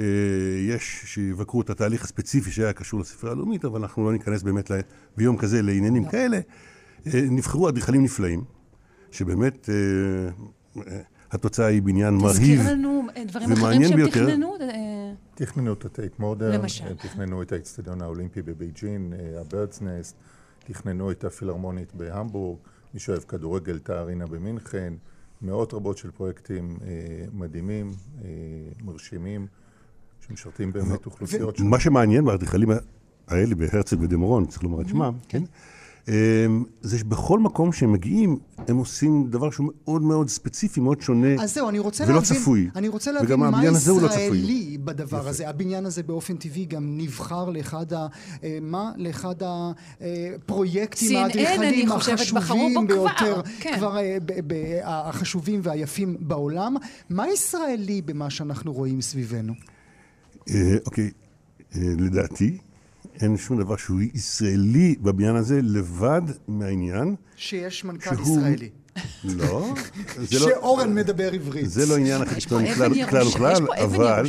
אה, 0.00 0.04
יש 0.68 1.02
שיבקרו 1.04 1.60
את 1.60 1.70
התהליך 1.70 2.04
הספציפי 2.04 2.50
שהיה 2.50 2.72
קשור 2.72 3.00
לספרייה 3.00 3.32
הלאומית, 3.34 3.64
אבל 3.64 3.80
אנחנו 3.80 4.04
לא 4.04 4.12
ניכנס 4.12 4.42
באמת 4.42 4.70
ביום 5.16 5.36
כזה 5.36 5.62
לא. 5.62 5.72
לעניינים 5.72 6.04
כאלה. 6.08 6.40
אה, 7.06 7.20
נבחרו 7.30 7.68
אדריכלים 7.68 8.02
נפלאים, 8.04 8.44
שבאמת 9.12 9.68
התוצאה 11.34 11.66
היא 11.66 11.82
בניין 11.82 12.14
מרהיב. 12.14 12.60
תזכיר 12.60 12.72
לנו 12.72 13.06
אה, 13.16 13.24
דברים 13.24 13.52
אחרים 13.52 13.64
ומעניינים 13.64 13.96
ביותר. 13.96 14.26
תכננו. 14.26 14.54
אה, 14.60 15.12
תכננו 15.34 15.72
את 15.72 15.84
ה 15.84 15.91
Tate 15.91 16.18
Modern, 16.18 16.52
למשל. 16.60 16.94
תכננו 16.94 17.42
את 17.42 17.52
האצטדיון 17.52 18.02
האולימפי 18.02 18.42
בבייג'ין, 18.42 19.12
אה, 19.18 19.40
ה 19.40 19.46
Bird's 19.46 19.82
Nest, 19.82 20.16
תכננו 20.64 21.10
את 21.10 21.24
הפילהרמונית 21.24 21.94
בהמבורג, 21.94 22.58
מי 22.94 23.00
שאוהב 23.00 23.22
כדורגל, 23.22 23.76
את 23.76 23.90
הארינה 23.90 24.26
במינכן, 24.26 24.94
מאות 25.42 25.74
רבות 25.74 25.98
של 25.98 26.10
פרויקטים 26.10 26.76
אה, 26.82 27.24
מדהימים, 27.32 27.90
אה, 28.24 28.28
מרשימים, 28.84 29.46
שמשרתים 30.26 30.72
באמת 30.72 31.06
אוכלוסיות. 31.06 31.60
מה 31.60 31.80
שמעניין 31.80 32.24
באדריכלים 32.24 32.68
האלה 33.28 33.54
בהרצל 33.54 33.96
ודמרון, 34.00 34.46
צריך 34.46 34.62
לומר 34.62 34.80
את 34.80 34.88
שמם, 34.88 35.14
כן? 35.28 35.42
אמ, 36.08 36.64
זה 36.80 36.98
שבכל 36.98 37.38
מקום 37.38 37.72
שהם 37.72 37.92
מגיעים, 37.92 38.38
הם 38.68 38.76
עושים 38.76 39.26
דבר 39.30 39.50
שהוא 39.50 39.66
מאוד 39.84 40.02
מאוד 40.02 40.28
ספציפי, 40.28 40.80
מאוד 40.80 41.00
שונה. 41.00 41.42
אז 41.42 41.54
זהו, 41.54 41.68
אני 41.68 41.78
רוצה 41.78 42.04
ולא 42.04 42.14
להבין, 42.14 42.36
צפוי. 42.38 42.70
אני 42.76 42.88
רוצה 42.88 43.12
להבין 43.12 43.28
וגם 43.28 43.40
מה 43.40 43.48
הבניין 43.48 43.74
הזה 43.74 43.90
הוא 43.90 44.02
לא 44.02 44.08
צפוי. 44.08 44.22
ישראלי 44.22 44.78
בדבר 44.84 45.28
הזה. 45.28 45.48
הבניין 45.48 45.86
הזה 45.86 46.02
באופן 46.02 46.36
טבעי 46.36 46.64
גם 46.64 46.98
נבחר 46.98 47.50
לאחד 47.50 47.92
ה... 47.92 48.06
אה, 48.44 48.58
מה? 48.62 48.92
לאחד 48.96 49.34
הפרויקטים 49.42 51.10
CNN, 51.10 51.18
האדריכליים 51.18 51.62
אני 51.62 51.86
חושבת, 51.88 52.18
בחרו 52.18 52.38
החשובים 52.38 52.74
בו 52.74 52.94
כבר, 52.94 53.04
ביותר, 53.04 53.42
כן. 53.60 53.72
כבר 53.76 53.98
אה, 53.98 54.16
ב- 54.26 54.40
ב- 54.54 54.80
החשובים 54.84 55.60
והיפים 55.62 56.16
בעולם. 56.20 56.76
מה 57.10 57.28
ישראלי 57.28 58.02
במה 58.02 58.30
שאנחנו 58.30 58.72
רואים 58.72 59.00
סביבנו? 59.00 59.52
אה, 60.50 60.76
אוקיי, 60.86 61.10
אה, 61.76 61.80
לדעתי, 61.98 62.58
אין 63.20 63.36
שום 63.36 63.58
דבר 63.58 63.76
שהוא 63.76 64.00
ישראלי 64.14 64.94
בבניין 65.00 65.36
הזה, 65.36 65.60
לבד 65.62 66.22
מהעניין 66.48 67.14
שיש 67.36 67.84
מנכ"ל 67.84 68.16
שהוא... 68.16 68.38
ישראלי. 68.38 68.70
לא, 69.24 69.74
לא... 70.18 70.24
שאורן 70.26 70.94
מדבר 70.94 71.32
עברית. 71.32 71.70
זה 71.70 71.86
לא 71.86 71.96
עניין 71.96 72.22
אבן 72.22 72.40
כלל 73.10 73.26
וכלל, 73.28 73.52
יש 73.52 73.60
פה 73.66 73.84
אבן 73.84 73.94
אבל... 73.94 74.26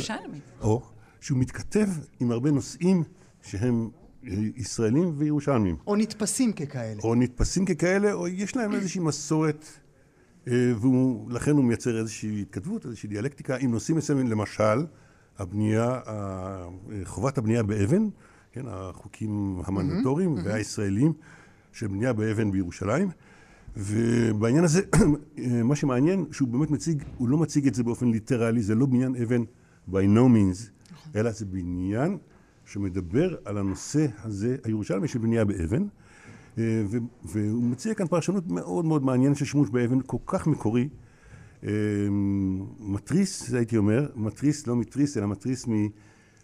או, 0.60 0.82
שהוא 1.20 1.38
מתכתב 1.38 1.86
עם 2.20 2.30
הרבה 2.30 2.50
נושאים 2.50 3.02
שהם 3.42 3.88
אה, 4.26 4.32
ישראלים 4.56 5.14
וירושלמים. 5.16 5.76
או 5.86 5.96
נתפסים 5.96 6.52
ככאלה. 6.52 7.00
או 7.04 7.14
נתפסים 7.14 7.64
ככאלה, 7.64 8.12
או 8.12 8.28
יש 8.28 8.56
להם 8.56 8.74
איזושהי 8.74 9.00
מסורת, 9.00 9.64
אה, 10.48 10.72
ולכן 10.80 11.50
הוא 11.50 11.64
מייצר 11.64 11.98
איזושהי 11.98 12.40
התכתבות, 12.40 12.86
איזושהי 12.86 13.08
דיאלקטיקה 13.08 13.56
עם 13.56 13.70
נושאים 13.70 13.96
מסוימים, 13.96 14.26
למשל, 14.26 14.86
הבנייה, 15.38 16.00
ה- 16.06 16.66
חובת 17.04 17.38
הבנייה 17.38 17.62
באבן, 17.62 18.08
כן, 18.56 18.64
החוקים 18.68 19.60
המנדטוריים 19.64 20.34
והישראלים 20.44 21.12
של 21.72 21.86
בנייה 21.86 22.12
באבן 22.12 22.50
בירושלים. 22.50 23.08
ובעניין 23.76 24.64
הזה, 24.64 24.80
מה 25.64 25.76
שמעניין, 25.76 26.24
שהוא 26.32 26.48
באמת 26.48 26.70
מציג, 26.70 27.02
הוא 27.16 27.28
לא 27.28 27.38
מציג 27.38 27.66
את 27.66 27.74
זה 27.74 27.82
באופן 27.82 28.10
ליטרלי, 28.10 28.62
זה 28.62 28.74
לא 28.74 28.86
בניין 28.86 29.16
אבן 29.16 29.42
by 29.90 29.94
no 29.94 30.28
means, 30.34 30.70
אלא 31.16 31.30
זה 31.30 31.46
בניין 31.46 32.18
שמדבר 32.64 33.36
על 33.44 33.58
הנושא 33.58 34.06
הזה, 34.22 34.56
הירושלמי 34.64 35.08
של 35.08 35.18
בנייה 35.18 35.44
באבן, 35.44 35.82
אה, 36.58 36.82
ו- 36.90 36.98
והוא 37.24 37.64
מציע 37.64 37.94
כאן 37.94 38.06
פרשנות 38.06 38.48
מאוד 38.48 38.84
מאוד 38.84 39.04
מעניינת 39.04 39.36
של 39.36 39.44
שימוש 39.44 39.70
באבן, 39.70 39.98
כל 40.06 40.18
כך 40.26 40.46
מקורי. 40.46 40.88
אה, 41.64 41.70
מתריס, 42.80 43.54
הייתי 43.54 43.76
אומר, 43.76 44.06
מתריס, 44.14 44.66
לא 44.66 44.76
מתריס, 44.76 45.16
אלא 45.16 45.26
מתריס 45.26 45.66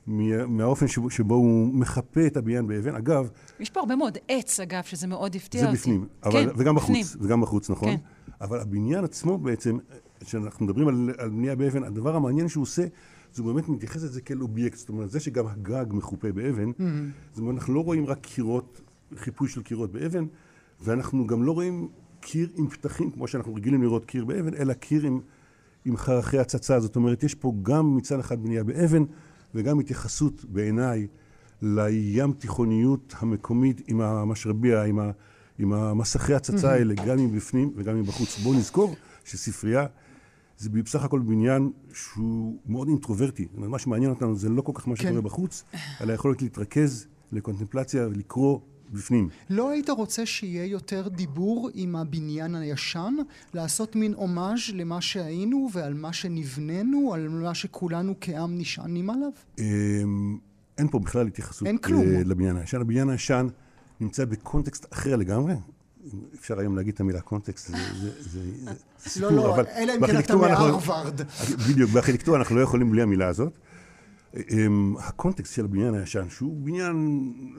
מהאופן 0.06 0.88
שבו, 0.88 1.10
שבו 1.10 1.34
הוא 1.34 1.74
מחפה 1.74 2.26
את 2.26 2.36
הבניין 2.36 2.66
באבן. 2.66 2.94
אגב, 2.94 3.30
יש 3.60 3.70
פה 3.70 3.80
הרבה 3.80 3.96
מאוד 3.96 4.18
עץ, 4.28 4.60
אגב, 4.60 4.82
שזה 4.82 5.06
מאוד 5.06 5.36
הפתיע 5.36 5.60
זה 5.60 5.66
אותי. 5.66 5.78
בפנים, 5.78 6.06
כן, 6.22 6.28
אבל, 6.28 6.50
וגם 6.56 6.74
בפנים. 6.74 7.02
בחוץ, 7.02 7.16
וגם 7.20 7.40
בחוץ, 7.40 7.70
נכון. 7.70 7.88
כן. 7.88 7.96
אבל 8.40 8.60
הבניין 8.60 9.04
עצמו 9.04 9.38
בעצם, 9.38 9.78
כשאנחנו 10.20 10.64
מדברים 10.66 10.88
על, 10.88 11.10
על 11.18 11.28
בנייה 11.30 11.56
באבן, 11.56 11.84
הדבר 11.84 12.16
המעניין 12.16 12.48
שהוא 12.48 12.62
עושה, 12.62 12.82
זה 13.34 13.42
הוא 13.42 13.52
באמת 13.52 13.68
מתייחס 13.68 14.02
לזה 14.02 14.20
כאל 14.20 14.42
אובייקט, 14.42 14.78
זאת 14.78 14.88
אומרת, 14.88 15.10
זה 15.10 15.20
שגם 15.20 15.46
הגג 15.46 15.86
מחופה 15.90 16.32
באבן, 16.32 16.70
Mm-hmm. 16.70 16.82
זאת 17.32 17.38
אומרת, 17.38 17.54
אנחנו 17.54 17.74
לא 17.74 17.80
רואים 17.80 18.06
רק 18.06 18.18
קירות, 18.20 18.80
חיפוי 19.16 19.48
של 19.48 19.62
קירות 19.62 19.92
באבן, 19.92 20.24
ואנחנו 20.80 21.26
גם 21.26 21.42
לא 21.42 21.52
רואים 21.52 21.88
קיר 22.20 22.48
עם 22.56 22.68
פתחים, 22.68 23.10
כמו 23.10 23.28
שאנחנו 23.28 23.54
רגילים 23.54 23.82
לראות 23.82 24.04
קיר 24.04 24.24
באבן, 24.24 24.54
אלא 24.54 24.72
קיר 24.72 25.06
עם, 25.06 25.20
עם 25.84 25.96
חרכי 25.96 26.38
הצצה, 26.38 26.80
זאת 26.80 26.96
אומרת, 26.96 27.22
יש 27.22 27.34
פה 27.34 27.52
גם 27.62 27.96
מצד 27.96 28.18
אחד 28.18 28.42
בנייה 28.42 28.64
באבן, 28.64 29.04
וגם 29.54 29.80
התייחסות 29.80 30.44
בעיניי 30.44 31.06
לים 31.62 32.32
תיכוניות 32.32 33.14
המקומית 33.18 33.80
עם 33.86 34.00
המשרביע, 34.00 34.82
עם, 34.82 34.98
ה, 34.98 35.10
עם 35.58 35.72
המסכי 35.72 36.34
הצצה 36.34 36.72
האלה, 36.72 36.94
גם 37.06 37.16
מבפנים 37.16 37.72
וגם 37.76 38.00
מבחוץ. 38.00 38.38
בואו 38.38 38.54
נזכור 38.54 38.96
שספרייה 39.24 39.86
זה 40.58 40.70
בסך 40.70 41.04
הכל 41.04 41.20
בניין 41.20 41.70
שהוא 41.94 42.58
מאוד 42.66 42.88
אינטרוברטי. 42.88 43.48
מה 43.54 43.78
שמעניין 43.78 44.10
אותנו 44.10 44.36
זה 44.36 44.48
לא 44.48 44.62
כל 44.62 44.72
כך 44.74 44.88
מה 44.88 44.96
כן. 44.96 45.02
שקורה 45.02 45.20
בחוץ, 45.20 45.64
אלא 46.00 46.12
היכולת 46.12 46.42
להתרכז 46.42 47.06
לקונטמפלציה 47.32 48.06
ולקרוא 48.06 48.58
בפנים. 48.92 49.28
לא 49.50 49.70
היית 49.70 49.90
רוצה 49.90 50.26
שיהיה 50.26 50.64
יותר 50.64 51.08
דיבור 51.08 51.70
עם 51.74 51.96
הבניין 51.96 52.54
הישן? 52.54 53.14
לעשות 53.54 53.96
מין 53.96 54.14
הומאז' 54.14 54.60
למה 54.74 55.00
שהיינו 55.00 55.68
ועל 55.72 55.94
מה 55.94 56.12
שנבננו, 56.12 57.14
על 57.14 57.28
מה 57.28 57.54
שכולנו 57.54 58.14
כעם 58.20 58.58
נשענים 58.58 59.10
עליו? 59.10 59.30
אמ, 59.58 60.38
אין 60.78 60.88
פה 60.88 60.98
בכלל 60.98 61.26
התייחסות. 61.26 61.68
אה, 61.68 62.22
לבניין 62.24 62.56
הישן. 62.56 62.80
הבניין 62.80 63.10
הישן 63.10 63.46
נמצא 64.00 64.24
בקונטקסט 64.24 64.86
אחר 64.92 65.16
לגמרי. 65.16 65.54
אפשר 66.34 66.58
היום 66.58 66.76
להגיד 66.76 66.94
את 66.94 67.00
המילה 67.00 67.20
קונטקסט, 67.20 67.68
זה, 67.68 67.76
זה, 68.00 68.10
זה, 68.20 68.30
זה 68.30 68.70
לא, 68.70 68.74
סיפור, 69.08 69.30
לא, 69.30 69.54
אבל 69.54 69.64
אלא 69.76 69.92
אם 69.96 70.06
כן 70.06 70.18
אתה 70.18 70.36
מהרווארד. 70.36 71.20
בדיוק, 71.68 71.90
בארכיטקטורה 71.90 72.38
אנחנו 72.38 72.56
לא 72.56 72.60
יכולים 72.60 72.90
בלי 72.90 73.02
המילה 73.02 73.28
הזאת. 73.28 73.58
הקונטקסט 74.98 75.54
של 75.54 75.64
הבניין 75.64 75.94
הישן, 75.94 76.28
שהוא 76.28 76.56
בניין 76.56 76.96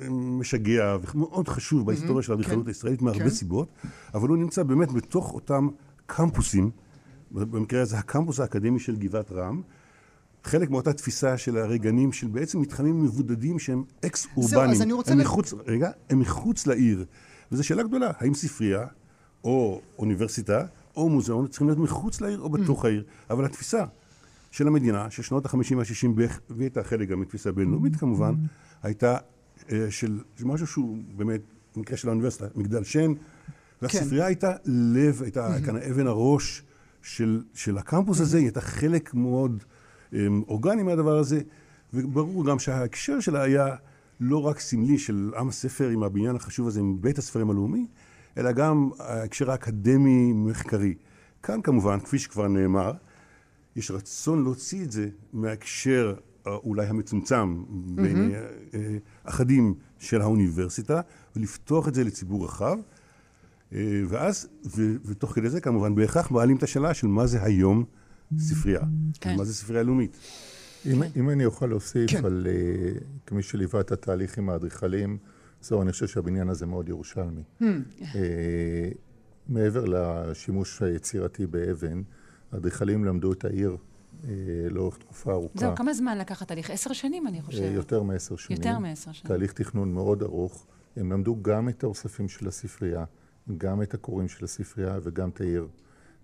אמ, 0.08 0.40
משגע 0.40 0.98
ומאוד 1.14 1.48
חשוב 1.48 1.86
בהיסטוריה 1.86 2.24
של 2.24 2.32
האדריכלות 2.32 2.64
כן, 2.64 2.68
הישראלית 2.68 3.02
מהרבה 3.02 3.24
כן. 3.24 3.30
סיבות, 3.30 3.68
אבל 4.14 4.30
הוא 4.30 4.38
נמצא 4.38 4.64
באמת 4.64 4.92
בתוך 4.92 5.34
אותם 5.34 5.68
קמפוסים, 6.06 6.72
במקרה 7.32 7.82
הזה 7.82 7.98
הקמפוס 7.98 8.40
האקדמי 8.40 8.80
של 8.80 8.96
גבעת 8.96 9.32
רם, 9.32 9.62
חלק 10.44 10.70
מאותה 10.70 10.94
תפיסה 10.94 11.38
של 11.38 11.58
הרגנים 11.58 12.12
של 12.12 12.28
בעצם 12.28 12.62
מתחמים 12.62 13.04
מבודדים 13.04 13.60
שהם 13.60 13.84
אקס 14.06 14.28
אורבניים. 14.38 14.70
אז 14.70 14.82
אני 14.82 14.94
רוצה 14.94 15.12
הם 15.12 15.18
מחוץ, 15.18 15.54
רגע, 15.68 15.92
הם 16.10 16.20
מחוץ 16.20 16.68
לעיר. 16.68 17.06
וזו 17.52 17.64
שאלה 17.64 17.84
גדולה, 17.84 18.12
האם 18.18 18.34
ספרייה, 18.34 18.86
או 19.44 19.82
אוניברסיטה, 20.00 20.66
או 20.96 21.10
מוזיאון, 21.10 21.48
צריכים 21.48 21.68
להיות 21.68 21.80
מחוץ 21.80 22.22
לעיר 22.22 22.40
או 22.40 22.50
בתוך 22.50 22.86
העיר. 22.86 23.04
אבל 23.30 23.46
התפיסה 23.46 23.86
של 24.54 24.68
המדינה, 24.68 25.10
של 25.10 25.24
שנות 25.24 25.46
ה-50 25.46 25.76
וה-60, 25.76 26.22
והייתה 26.50 26.84
חלק 26.84 27.10
גם 27.10 27.20
מתפיסה 27.22 27.52
בינלאומית 27.52 27.96
כמובן, 27.96 28.34
הייתה 28.84 29.18
אה, 29.72 29.86
של 29.89 30.20
משהו 30.44 30.68
שהוא 30.68 30.98
באמת, 31.16 31.42
במקרה 31.76 31.98
של 31.98 32.08
האוניברסיטה, 32.08 32.46
מגדל 32.56 32.84
שן, 32.84 33.13
והספרייה 33.82 34.26
הייתה 34.26 34.52
לב, 34.66 35.22
הייתה 35.24 35.56
כאן 35.66 35.78
אבן 35.78 36.08
הראש 36.08 36.63
של, 37.02 37.44
של 37.54 37.78
הקמפוס 37.78 38.20
הזה, 38.20 38.38
היא 38.38 38.46
הייתה 38.46 38.62
חלק 38.62 39.13
מאוד 39.13 39.63
אמ, 40.13 40.44
אורגני 40.48 40.84
מהדבר 40.84 41.18
הזה, 41.18 41.42
וברור 41.94 42.46
גם 42.46 42.60
שההקשר 42.60 43.20
שלה 43.20 43.42
היה 43.42 43.76
לא 44.20 44.46
רק 44.46 44.60
סמלי 44.60 44.98
של 44.98 45.32
עם 45.38 45.50
הספר 45.50 45.89
עם 45.89 46.04
הבניין 46.04 46.36
החשוב 46.36 46.68
הזה, 46.68 46.80
עם 46.80 47.02
בית 47.02 47.18
הספרים 47.18 47.50
הלאומי, 47.50 47.88
אלא 48.38 48.52
גם 48.52 48.89
ההקשר 49.00 49.52
האקדמי-מחקרי. 49.52 50.94
כאן 51.44 51.62
כמובן, 51.62 52.00
כפי 52.00 52.20
שכבר 52.20 52.48
נאמר, 52.48 52.92
יש 53.76 53.92
רצון 53.92 54.44
להוציא 54.44 54.84
את 54.84 54.92
זה 54.92 55.10
מההקשר 55.34 56.16
אה, 56.48 56.56
אולי 56.56 56.86
המצומצם 56.86 57.64
בעיני 57.70 58.36
אה, 58.36 58.98
אחדים 59.24 59.74
של 60.00 60.22
האוניברסיטה, 60.22 61.02
ולפתוח 61.36 61.88
את 61.88 61.94
זה 61.94 62.04
לציבור 62.04 62.46
רחב. 62.46 62.78
ואז, 64.08 64.48
ו- 64.66 64.96
ותוך 65.06 65.32
כדי 65.32 65.50
זה 65.50 65.62
כמובן, 65.62 65.96
בהכרח 65.96 66.32
מעלים 66.32 66.58
את 66.58 66.64
השאלה 66.64 66.94
של 66.94 67.08
מה 67.08 67.28
זה 67.28 67.44
היום 67.44 67.84
ספרייה, 68.38 68.82
כן. 69.22 69.36
מה 69.38 69.44
זה 69.44 69.54
ספרייה 69.54 69.84
לאומית. 69.84 70.18
אם, 70.86 71.04
אם 71.16 71.30
אני 71.30 71.46
אוכל 71.46 71.66
להוסיף 71.66 72.12
כן. 72.12 72.26
על, 72.26 72.48
uh, 72.50 73.04
כמי 73.26 73.44
שליווה 73.44 73.80
את 73.80 73.92
התהליך 73.92 74.38
עם 74.38 74.50
האדריכלים, 74.50 75.18
זהו, 75.62 75.82
אני 75.82 75.92
חושב 75.92 76.08
שהבניין 76.08 76.50
הזה 76.50 76.66
מאוד 76.66 76.90
ירושלמי. 76.90 77.44
Hmm. 77.62 77.64
Uh, 78.00 78.06
מעבר 79.48 79.86
לשימוש 79.86 80.82
היצירתי 80.82 81.48
באבן, 81.48 82.02
האדריכלים 82.54 83.06
למדו 83.06 83.34
את 83.34 83.46
העיר 83.46 83.78
uh, 83.78 84.26
לאורך 84.70 84.98
תקופה 84.98 85.32
ארוכה. 85.32 85.60
זהו, 85.60 85.76
כמה 85.76 85.94
זמן 85.94 86.18
לקח 86.18 86.42
התהליך? 86.42 86.70
עשר 86.70 86.94
שנים, 86.94 87.28
אני 87.28 87.38
אה, 87.38 87.44
חושבת. 87.44 87.72
יותר 87.72 88.04
מעשר 88.04 88.36
שנים. 88.36 88.58
יותר 88.58 88.80
מעשר 88.80 89.12
שנים. 89.12 89.28
תהליך 89.28 89.54
תכנון 89.54 89.94
מאוד 89.94 90.24
ארוך. 90.24 90.66
הם 90.96 91.12
למדו 91.12 91.38
גם 91.42 91.70
את 91.70 91.84
האוספים 91.84 92.30
של 92.30 92.48
הספרייה, 92.48 93.06
גם 93.58 93.82
את 93.82 93.94
הקוראים 93.94 94.28
של 94.28 94.46
הספרייה 94.46 95.00
וגם 95.04 95.30
את 95.30 95.42
העיר. 95.42 95.68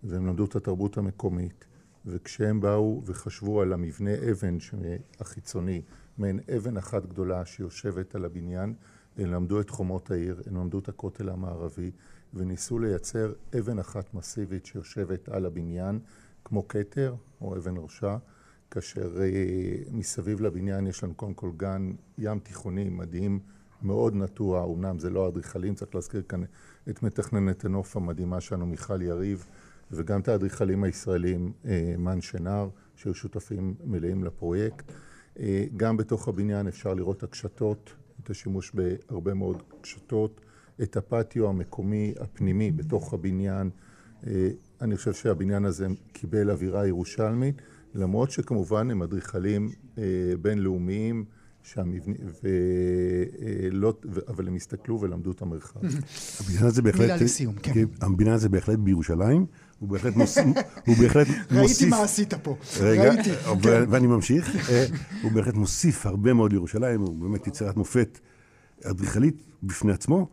והם 0.03 0.27
למדו 0.27 0.45
את 0.45 0.55
התרבות 0.55 0.97
המקומית. 0.97 1.65
וכשהם 2.05 2.61
באו 2.61 3.01
וחשבו 3.05 3.61
על 3.61 3.73
המבנה 3.73 4.11
אבן 4.31 4.57
החיצוני, 5.19 5.81
מעין 6.17 6.39
אבן 6.57 6.77
אחת 6.77 7.05
גדולה 7.05 7.45
שיושבת 7.45 8.15
על 8.15 8.25
הבניין, 8.25 8.73
הם 9.17 9.31
למדו 9.31 9.61
את 9.61 9.69
חומות 9.69 10.11
העיר, 10.11 10.41
הם 10.45 10.55
למדו 10.55 10.79
את 10.79 10.89
הכותל 10.89 11.29
המערבי, 11.29 11.91
וניסו 12.33 12.79
לייצר 12.79 13.33
אבן 13.59 13.79
אחת 13.79 14.13
מסיבית 14.13 14.65
שיושבת 14.65 15.29
על 15.29 15.45
הבניין, 15.45 15.99
כמו 16.45 16.67
כתר 16.67 17.15
או 17.41 17.55
אבן 17.57 17.73
ראשה, 17.77 18.17
כאשר 18.71 19.21
אה, 19.21 19.27
מסביב 19.91 20.41
לבניין 20.41 20.87
יש 20.87 21.03
לנו 21.03 21.13
קודם 21.13 21.33
כל 21.33 21.51
גן 21.57 21.91
ים 22.17 22.39
תיכוני 22.39 22.89
מדהים, 22.89 23.39
מאוד 23.81 24.15
נטוע, 24.15 24.65
אמנם 24.65 24.99
זה 24.99 25.09
לא 25.09 25.25
האדריכלים, 25.25 25.75
צריך 25.75 25.95
להזכיר 25.95 26.21
כאן 26.29 26.43
את 26.89 27.03
מתכננת 27.03 27.65
הנוף 27.65 27.97
המדהימה 27.97 28.41
שלנו, 28.41 28.65
מיכל 28.65 29.01
יריב, 29.01 29.45
וגם 29.91 30.21
את 30.21 30.27
האדריכלים 30.27 30.83
הישראלים, 30.83 31.51
אה, 31.65 31.95
מן 31.97 32.21
שנהר, 32.21 32.69
שהיו 32.95 33.13
שותפים 33.13 33.75
מלאים 33.83 34.23
לפרויקט. 34.23 34.91
אה, 35.39 35.65
גם 35.77 35.97
בתוך 35.97 36.27
הבניין 36.27 36.67
אפשר 36.67 36.93
לראות 36.93 37.23
הקשתות, 37.23 37.93
את 38.23 38.29
השימוש 38.29 38.71
בהרבה 38.71 39.33
מאוד 39.33 39.63
קשתות, 39.81 40.41
את 40.83 40.97
הפטיו 40.97 41.49
המקומי 41.49 42.13
הפנימי 42.19 42.71
בתוך 42.71 43.13
הבניין. 43.13 43.69
אה, 44.27 44.49
אני 44.81 44.97
חושב 44.97 45.13
שהבניין 45.13 45.65
הזה 45.65 45.87
קיבל 46.13 46.51
אווירה 46.51 46.87
ירושלמית, 46.87 47.61
למרות 47.95 48.31
שכמובן 48.31 48.91
הם 48.91 49.01
אדריכלים 49.01 49.69
בינלאומיים, 50.41 51.25
שהמבנה, 51.63 52.15
ולא, 52.43 53.93
אבל 54.27 54.47
הם 54.47 54.55
הסתכלו 54.55 55.01
ולמדו 55.01 55.31
את 55.31 55.41
המרחב. 55.41 55.79
הבניין 56.39 56.65
הזה 56.65 56.81
בהחלט... 56.81 57.01
מילה 57.01 57.15
לסיום, 57.15 57.55
כן. 57.55 57.71
הבניין 58.01 58.35
הזה 58.35 58.49
בהחלט 58.49 58.79
בירושלים, 58.79 59.45
הוא 59.79 59.89
בהחלט 59.89 60.15
מוסיף... 60.15 60.45
הוא 60.87 60.95
בהחלט 60.95 61.27
ראיתי. 61.51 61.85
מה 61.85 62.03
עשית 62.03 62.33
פה. 62.33 62.57
רגע, 62.79 63.13
ראיתי. 63.13 63.29
ו- 63.63 63.83
ואני 63.89 64.07
ממשיך. 64.07 64.69
אה, 64.69 64.85
הוא 65.21 65.31
בהחלט 65.31 65.53
מוסיף 65.53 66.05
הרבה 66.05 66.33
מאוד 66.33 66.51
לירושלים, 66.51 67.01
הוא 67.01 67.19
באמת 67.19 67.47
יצירת 67.47 67.77
מופת 67.77 68.19
אדריכלית 68.83 69.35
בפני 69.63 69.91
עצמו. 69.91 70.27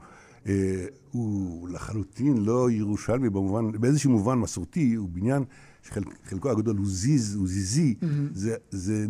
אה, 0.49 0.87
הוא 1.11 1.69
לחלוטין 1.69 2.45
לא 2.45 2.71
ירושלמי 2.71 3.31
במובן, 3.31 3.81
באיזשהו 3.81 4.11
מובן 4.11 4.39
מסורתי, 4.39 4.95
הוא 4.95 5.09
בניין 5.09 5.45
שחלקו 5.83 6.51
הגדול 6.51 6.77
הוא 6.77 6.87
זיז, 6.87 7.35
הוא 7.35 7.49
זיזי. 7.49 7.95
זה, 8.33 8.55
זה 8.71 9.07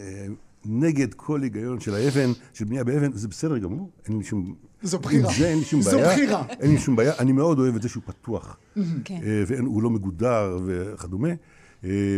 אה, 0.00 0.26
נגד 0.64 1.14
כל 1.14 1.42
היגיון 1.42 1.80
של 1.80 1.94
האבן, 1.94 2.30
של 2.52 2.64
בנייה 2.64 2.84
באבן, 2.84 3.12
זה 3.12 3.28
בסדר 3.28 3.58
גמור, 3.58 3.90
אין 4.06 4.18
לי 4.18 4.24
שום... 4.24 4.54
זו 4.82 4.98
בחירה. 4.98 5.30
זה 5.38 5.48
אין 5.48 5.58
לי 5.58 5.64
שום 5.64 5.82
זו 5.82 5.90
בעיה. 5.90 6.12
בחירה. 6.12 6.46
אין 6.60 6.70
לי 6.70 6.78
שום 6.78 6.96
בעיה. 6.96 7.12
אני 7.18 7.32
מאוד 7.32 7.58
אוהב 7.58 7.76
את 7.76 7.82
זה 7.82 7.88
שהוא 7.88 8.02
פתוח. 8.06 8.56
כן. 9.04 9.20
אה, 9.22 9.42
והוא 9.46 9.82
לא 9.82 9.90
מגודר 9.90 10.58
וכדומה. 10.66 11.28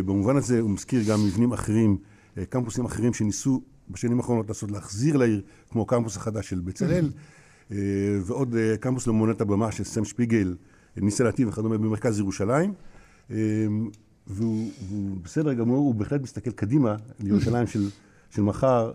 במובן 0.04 0.36
הזה 0.36 0.60
הוא 0.60 0.70
מזכיר 0.70 1.02
גם 1.08 1.26
מבנים 1.26 1.52
אחרים, 1.52 1.96
קמפוסים 2.48 2.84
אחרים 2.84 3.14
שניסו 3.14 3.62
בשנים 3.90 4.18
האחרונות 4.18 4.48
לעשות, 4.48 4.70
להחזיר 4.70 5.16
לעיר, 5.16 5.42
כמו 5.70 5.82
הקמפוס 5.82 6.16
החדש 6.16 6.48
של 6.48 6.60
בצלאל, 6.60 7.04
אה, 7.04 7.10
ועוד 8.24 8.54
אה, 8.54 8.76
קמפוס 8.76 9.06
למונת 9.06 9.40
הבמה 9.40 9.72
של 9.72 9.84
סם 9.84 10.04
שפיגל, 10.04 10.54
ניסה 10.96 11.24
להטיב 11.24 11.48
וכדומה 11.48 11.78
במרכז 11.78 12.18
ירושלים. 12.18 12.72
אה, 13.30 13.36
והוא, 14.26 14.70
והוא 14.88 15.16
בסדר 15.22 15.52
גמור, 15.52 15.78
הוא 15.78 15.94
בהחלט 15.94 16.20
מסתכל 16.22 16.50
קדימה 16.50 16.96
לירושלים 17.20 17.66
של... 17.66 17.88
של 18.34 18.42
מחר, 18.42 18.92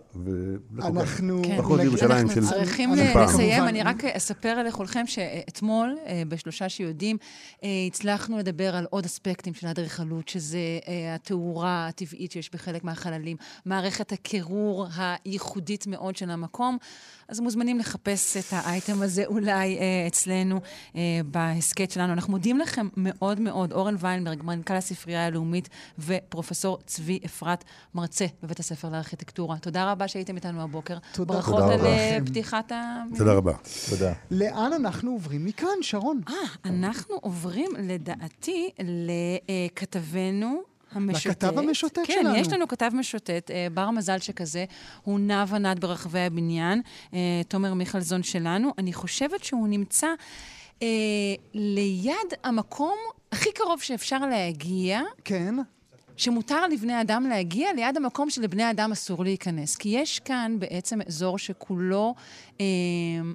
אנחנו... 0.78 1.42
כן. 1.44 1.58
פחות 1.58 1.80
נג- 1.80 1.84
ירושלים 1.86 2.10
אנחנו 2.10 2.28
של 2.34 2.40
צריכים 2.48 2.96
של 2.96 3.02
ל- 3.02 3.12
פעם. 3.12 3.24
לסיים. 3.28 3.64
אני 3.64 3.82
רק 3.82 4.04
אספר 4.04 4.62
לכולכם 4.62 5.06
שאתמול, 5.06 5.96
אה, 6.06 6.22
בשלושה 6.28 6.68
שיודעים, 6.68 7.16
אה, 7.64 7.68
הצלחנו 7.86 8.38
לדבר 8.38 8.76
על 8.76 8.86
עוד 8.90 9.04
אספקטים 9.04 9.54
של 9.54 9.66
האדריכלות, 9.66 10.28
שזה 10.28 10.58
אה, 10.88 11.14
התאורה 11.14 11.86
הטבעית 11.88 12.32
שיש 12.32 12.50
בחלק 12.52 12.84
מהחללים, 12.84 13.36
מערכת 13.66 14.12
הקירור 14.12 14.86
הייחודית 15.24 15.86
מאוד 15.86 16.16
של 16.16 16.30
המקום. 16.30 16.78
אז 17.28 17.40
מוזמנים 17.40 17.78
לחפש 17.78 18.36
את 18.36 18.44
האייטם 18.52 19.02
הזה 19.02 19.26
אולי 19.26 19.78
אה, 19.78 20.04
אצלנו 20.06 20.60
אה, 20.96 21.00
בהסכת 21.30 21.90
שלנו. 21.90 22.12
אנחנו 22.12 22.30
מודים 22.32 22.58
לכם 22.58 22.88
מאוד 22.96 23.40
מאוד. 23.40 23.72
אורן 23.72 23.94
ויינברג, 23.98 24.42
מנכ"ל 24.42 24.74
הספרייה 24.74 25.26
הלאומית, 25.26 25.68
ופרופסור 25.98 26.78
צבי 26.86 27.18
אפרת, 27.26 27.64
מרצה 27.94 28.26
בבית 28.42 28.60
הספר 28.60 28.88
לארכיטקטורה. 28.88 29.27
תודה 29.60 29.92
רבה 29.92 30.08
שהייתם 30.08 30.36
איתנו 30.36 30.62
הבוקר. 30.62 30.98
תודה. 31.12 31.34
ברכות 31.34 31.54
תודה 31.60 31.74
על 31.74 31.80
רבה. 31.80 31.88
אה, 31.88 32.18
פתיחת 32.26 32.72
ה... 32.72 33.02
תודה 33.16 33.32
רבה. 33.32 33.52
תודה. 33.90 34.12
לאן 34.30 34.72
אנחנו 34.72 35.10
עוברים 35.10 35.44
מכאן, 35.44 35.68
שרון? 35.82 36.20
אה, 36.28 36.34
אנחנו 36.64 37.14
עוברים, 37.14 37.70
לדעתי, 37.78 38.70
לכתבנו 39.48 40.62
המשוטט. 40.92 41.44
לכתב 41.44 41.58
המשוטט 41.58 41.98
כן, 42.06 42.12
שלנו. 42.20 42.34
כן, 42.34 42.40
יש 42.40 42.52
לנו 42.52 42.68
כתב 42.68 42.90
משוטט, 42.94 43.50
אה, 43.50 43.66
בר 43.74 43.90
מזל 43.90 44.18
שכזה. 44.18 44.64
הוא 45.02 45.20
נע 45.20 45.44
ונד 45.48 45.80
ברחבי 45.80 46.20
הבניין. 46.20 46.82
אה, 47.14 47.18
תומר 47.48 47.74
מיכלזון 47.74 48.22
שלנו. 48.22 48.72
אני 48.78 48.92
חושבת 48.92 49.44
שהוא 49.44 49.68
נמצא 49.68 50.06
אה, 50.82 50.86
ליד 51.54 52.34
המקום 52.44 52.96
הכי 53.32 53.52
קרוב 53.52 53.80
שאפשר 53.82 54.18
להגיע, 54.18 55.00
כן. 55.24 55.54
שמותר 56.18 56.66
לבני 56.66 57.00
אדם 57.00 57.26
להגיע 57.28 57.72
ליד 57.72 57.96
המקום 57.96 58.30
שלבני 58.30 58.70
אדם 58.70 58.92
אסור 58.92 59.24
להיכנס. 59.24 59.76
כי 59.76 59.88
יש 59.88 60.20
כאן 60.20 60.56
בעצם 60.58 60.98
אזור 61.06 61.38
שכולו 61.38 62.14
אה, 62.60 62.66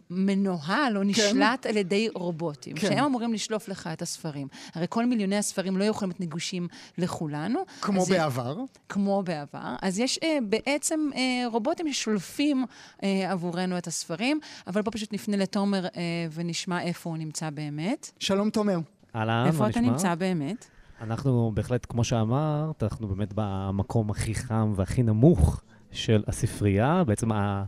מנוהל 0.10 0.98
או 0.98 1.04
נשלט 1.04 1.66
על 1.66 1.78
ידי 1.78 2.10
רובוטים, 2.14 2.76
כן. 2.76 2.88
שהם 2.88 3.04
אמורים 3.04 3.34
לשלוף 3.34 3.68
לך 3.68 3.90
את 3.94 4.02
הספרים. 4.02 4.48
הרי 4.74 4.86
כל 4.90 5.06
מיליוני 5.06 5.38
הספרים 5.38 5.78
לא 5.78 5.84
יכולים 5.84 6.10
להיות 6.10 6.22
נגושים 6.22 6.68
לכולנו. 6.98 7.66
כמו 7.82 8.06
בעבר. 8.06 8.58
כמו 8.90 9.24
בעבר. 9.26 9.76
אז 9.82 10.00
יש 10.00 10.20
אה, 10.24 10.38
בעצם 10.44 11.10
אה, 11.16 11.48
רובוטים 11.48 11.94
ששולפים 11.94 12.66
אה, 13.04 13.32
עבורנו 13.32 13.78
את 13.78 13.88
הספרים, 13.88 14.40
אבל 14.68 14.82
בוא 14.82 14.92
פשוט 14.92 15.14
נפנה 15.14 15.38
לתומר 15.38 15.86
אה, 15.86 16.02
ונשמע 16.34 16.82
איפה 16.82 17.10
הוא 17.10 17.18
נמצא 17.18 17.50
באמת. 17.50 18.12
שלום, 18.20 18.50
תומר. 18.50 18.80
אהלן, 19.16 19.46
איפה 19.48 19.60
מה 19.60 19.70
אתה 19.70 19.80
נשמע? 19.80 19.92
נמצא 19.92 20.16
באמת? 20.16 20.73
אנחנו 21.04 21.52
בהחלט, 21.54 21.86
כמו 21.90 22.04
שאמרת, 22.04 22.84
אנחנו 22.84 23.08
באמת 23.08 23.34
במקום 23.36 24.10
הכי 24.12 24.36
חם 24.36 24.74
והכי 24.76 25.04
נמוך 25.04 25.62
של 25.92 26.24
הספרייה, 26.28 27.04
בעצם 27.04 27.32
ה... 27.32 27.64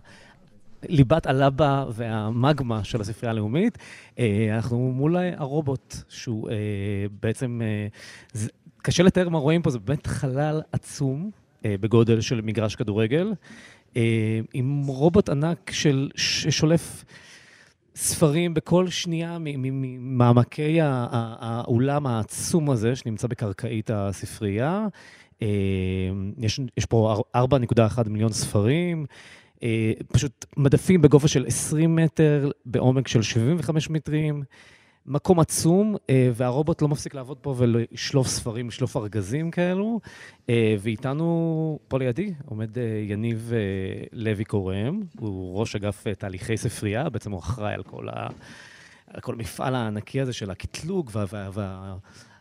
ליבת 0.89 1.25
הלבה 1.25 1.85
והמגמה 1.91 2.83
של 2.83 3.01
הספרייה 3.01 3.31
הלאומית. 3.31 3.77
אה, 4.19 4.55
אנחנו 4.55 4.91
מול 4.91 5.17
הרובוט, 5.37 5.95
שהוא 6.09 6.49
אה, 6.49 6.55
בעצם... 7.21 7.61
אה, 7.63 7.87
קשה 8.81 9.03
לתאר 9.03 9.29
מה 9.29 9.37
רואים 9.37 9.61
פה, 9.61 9.69
זה 9.69 9.79
באמת 9.79 10.07
חלל 10.07 10.61
עצום, 10.71 11.31
בגודל 11.63 12.21
של 12.21 12.41
מגרש 12.41 12.75
כדורגל, 12.75 13.33
עם 14.53 14.83
רובוט 14.87 15.29
ענק 15.29 15.71
של, 15.71 16.09
ששולף 16.15 17.05
ספרים 17.95 18.53
בכל 18.53 18.87
שנייה 18.89 19.37
ממעמקי 19.39 20.77
האולם 20.81 22.07
העצום 22.07 22.69
הזה 22.69 22.95
שנמצא 22.95 23.27
בקרקעית 23.27 23.89
הספרייה. 23.93 24.87
אה, 25.41 25.47
יש, 26.39 26.59
יש 26.77 26.85
פה 26.85 27.15
אר- 27.35 27.45
4.1 27.45 28.09
מיליון 28.09 28.31
ספרים, 28.31 29.05
אה, 29.63 29.91
פשוט 30.11 30.45
מדפים 30.57 31.01
בגובה 31.01 31.27
של 31.27 31.45
20 31.47 31.95
מטר, 31.95 32.51
בעומק 32.65 33.07
של 33.07 33.21
75 33.21 33.89
מטרים. 33.89 34.43
מקום 35.07 35.39
עצום, 35.39 35.95
אה, 36.09 36.29
והרובוט 36.33 36.81
לא 36.81 36.87
מפסיק 36.87 37.13
לעבוד 37.13 37.37
פה 37.37 37.55
ולשלוף 37.57 38.27
ספרים, 38.27 38.67
לשלוף 38.67 38.97
ארגזים 38.97 39.51
כאלו. 39.51 39.99
אה, 40.49 40.75
ואיתנו, 40.79 41.79
פה 41.87 41.99
לידי, 41.99 42.33
עומד 42.45 42.77
אה, 42.77 42.83
יניב 43.07 43.51
לוי 44.11 44.45
קורם, 44.45 45.01
הוא 45.19 45.59
ראש 45.59 45.75
אגף 45.75 46.03
תהליכי 46.17 46.57
ספרייה, 46.57 47.09
בעצם 47.09 47.31
הוא 47.31 47.39
אחראי 47.39 47.73
על 47.73 47.83
כל, 47.83 48.09
ה, 48.09 48.27
על 49.07 49.21
כל 49.21 49.33
המפעל 49.33 49.75
הענקי 49.75 50.21
הזה 50.21 50.33
של 50.33 50.51
הקטלוג 50.51 51.09
וה, 51.13 51.25
וה, 51.31 51.49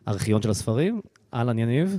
והארכיון 0.07 0.43
של 0.43 0.51
הספרים. 0.51 1.01
אהלן, 1.35 1.59
יניב. 1.59 1.99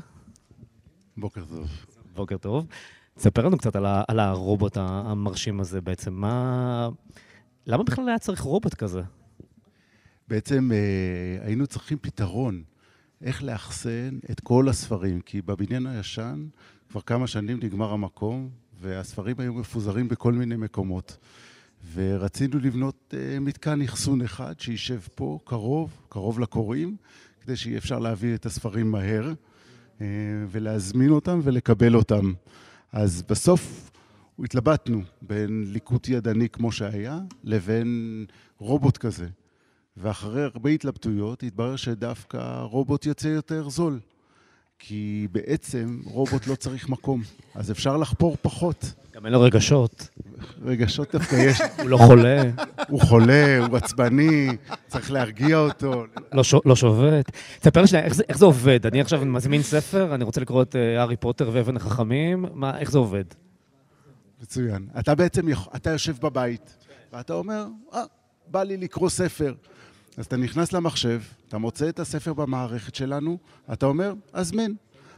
בוקר 1.17 1.41
טוב. 1.45 1.85
בוקר 2.15 2.37
טוב. 2.37 2.67
תספר 3.15 3.45
לנו 3.45 3.57
קצת 3.57 3.75
על, 3.75 3.85
ה, 3.85 4.03
על 4.07 4.19
הרובוט 4.19 4.77
המרשים 4.77 5.59
הזה 5.59 5.81
בעצם. 5.81 6.13
מה... 6.13 6.89
למה 7.67 7.83
בכלל 7.83 8.09
היה 8.09 8.19
צריך 8.19 8.41
רובוט 8.41 8.73
כזה? 8.73 9.01
בעצם 10.27 10.71
אה, 10.73 11.45
היינו 11.45 11.67
צריכים 11.67 11.97
פתרון 12.01 12.63
איך 13.21 13.43
לאחסן 13.43 14.17
את 14.31 14.39
כל 14.39 14.69
הספרים, 14.69 15.21
כי 15.21 15.41
בבניין 15.41 15.87
הישן 15.87 16.47
כבר 16.89 17.01
כמה 17.01 17.27
שנים 17.27 17.59
נגמר 17.63 17.91
המקום, 17.93 18.49
והספרים 18.81 19.35
היו 19.39 19.53
מפוזרים 19.53 20.07
בכל 20.07 20.33
מיני 20.33 20.55
מקומות. 20.55 21.17
ורצינו 21.93 22.59
לבנות 22.59 23.13
אה, 23.17 23.39
מתקן 23.39 23.81
אחסון 23.81 24.21
אחד 24.21 24.59
שישב 24.59 24.99
פה, 25.15 25.39
קרוב, 25.43 25.91
קרוב 26.09 26.39
לקוראים, 26.39 26.95
כדי 27.41 27.55
שיהיה 27.55 27.77
אפשר 27.77 27.99
להביא 27.99 28.35
את 28.35 28.45
הספרים 28.45 28.91
מהר, 28.91 29.33
אה, 30.01 30.07
ולהזמין 30.51 31.09
אותם 31.09 31.39
ולקבל 31.43 31.95
אותם. 31.95 32.33
אז 32.91 33.23
בסוף 33.29 33.91
התלבטנו 34.39 35.01
בין 35.21 35.65
ליקוט 35.67 36.09
ידני 36.09 36.49
כמו 36.49 36.71
שהיה, 36.71 37.19
לבין 37.43 38.25
רובוט 38.57 38.97
כזה. 38.97 39.27
ואחרי 39.97 40.43
הרבה 40.43 40.69
התלבטויות 40.69 41.43
התברר 41.43 41.75
שדווקא 41.75 42.59
רובוט 42.61 43.05
יוצא 43.05 43.27
יותר 43.27 43.69
זול. 43.69 43.99
כי 44.79 45.27
בעצם 45.31 46.01
רובוט 46.05 46.47
לא 46.47 46.55
צריך 46.55 46.89
מקום, 46.89 47.21
אז 47.55 47.71
אפשר 47.71 47.97
לחפור 47.97 48.37
פחות. 48.41 48.93
גם 49.15 49.25
אין 49.25 49.33
לו 49.33 49.41
רגשות. 49.41 50.07
רגשות 50.61 51.11
דווקא 51.15 51.35
יש. 51.35 51.61
הוא 51.79 51.89
לא 51.89 51.97
חולה, 51.97 52.41
הוא 52.89 53.01
חולה, 53.01 53.65
הוא 53.67 53.77
עצבני, 53.77 54.47
צריך 54.87 55.11
להרגיע 55.11 55.57
אותו. 55.57 56.05
לא. 56.33 56.43
לא 56.65 56.75
שובת. 56.75 57.31
תספר 57.59 57.85
שנייה, 57.85 58.05
איך, 58.05 58.13
זה- 58.13 58.45
עובד? 58.45 58.85
אני 58.85 59.01
עכשיו 59.01 59.25
מזמין 59.25 59.61
ספר, 59.61 60.15
אני 60.15 60.23
רוצה 60.23 60.41
לקרוא 60.41 60.61
את 60.63 60.75
אה, 60.75 61.01
הארי 61.01 61.15
פוטר 61.17 61.49
ואבן 61.53 61.75
החכמים, 61.75 62.45
איך 62.77 62.91
זה 62.91 62.97
עובד? 62.97 63.23
מצוין. 64.41 64.87
אתה 64.99 65.15
בעצם, 65.15 65.45
אתה 65.75 65.89
יושב 65.89 66.15
בבית, 66.21 66.77
ואתה 67.13 67.33
אומר, 67.33 67.65
אה, 67.93 68.03
בא 68.47 68.63
לי 68.63 68.77
לקרוא 68.77 69.09
ספר. 69.09 69.53
אז 70.17 70.25
אתה 70.25 70.37
נכנס 70.37 70.73
למחשב, 70.73 71.21
אתה 71.47 71.57
מוצא 71.57 71.89
את 71.89 71.99
הספר 71.99 72.33
במערכת 72.33 72.95
שלנו, 72.95 73.37
אתה 73.73 73.85
אומר, 73.85 74.13
הזמן. 74.33 74.71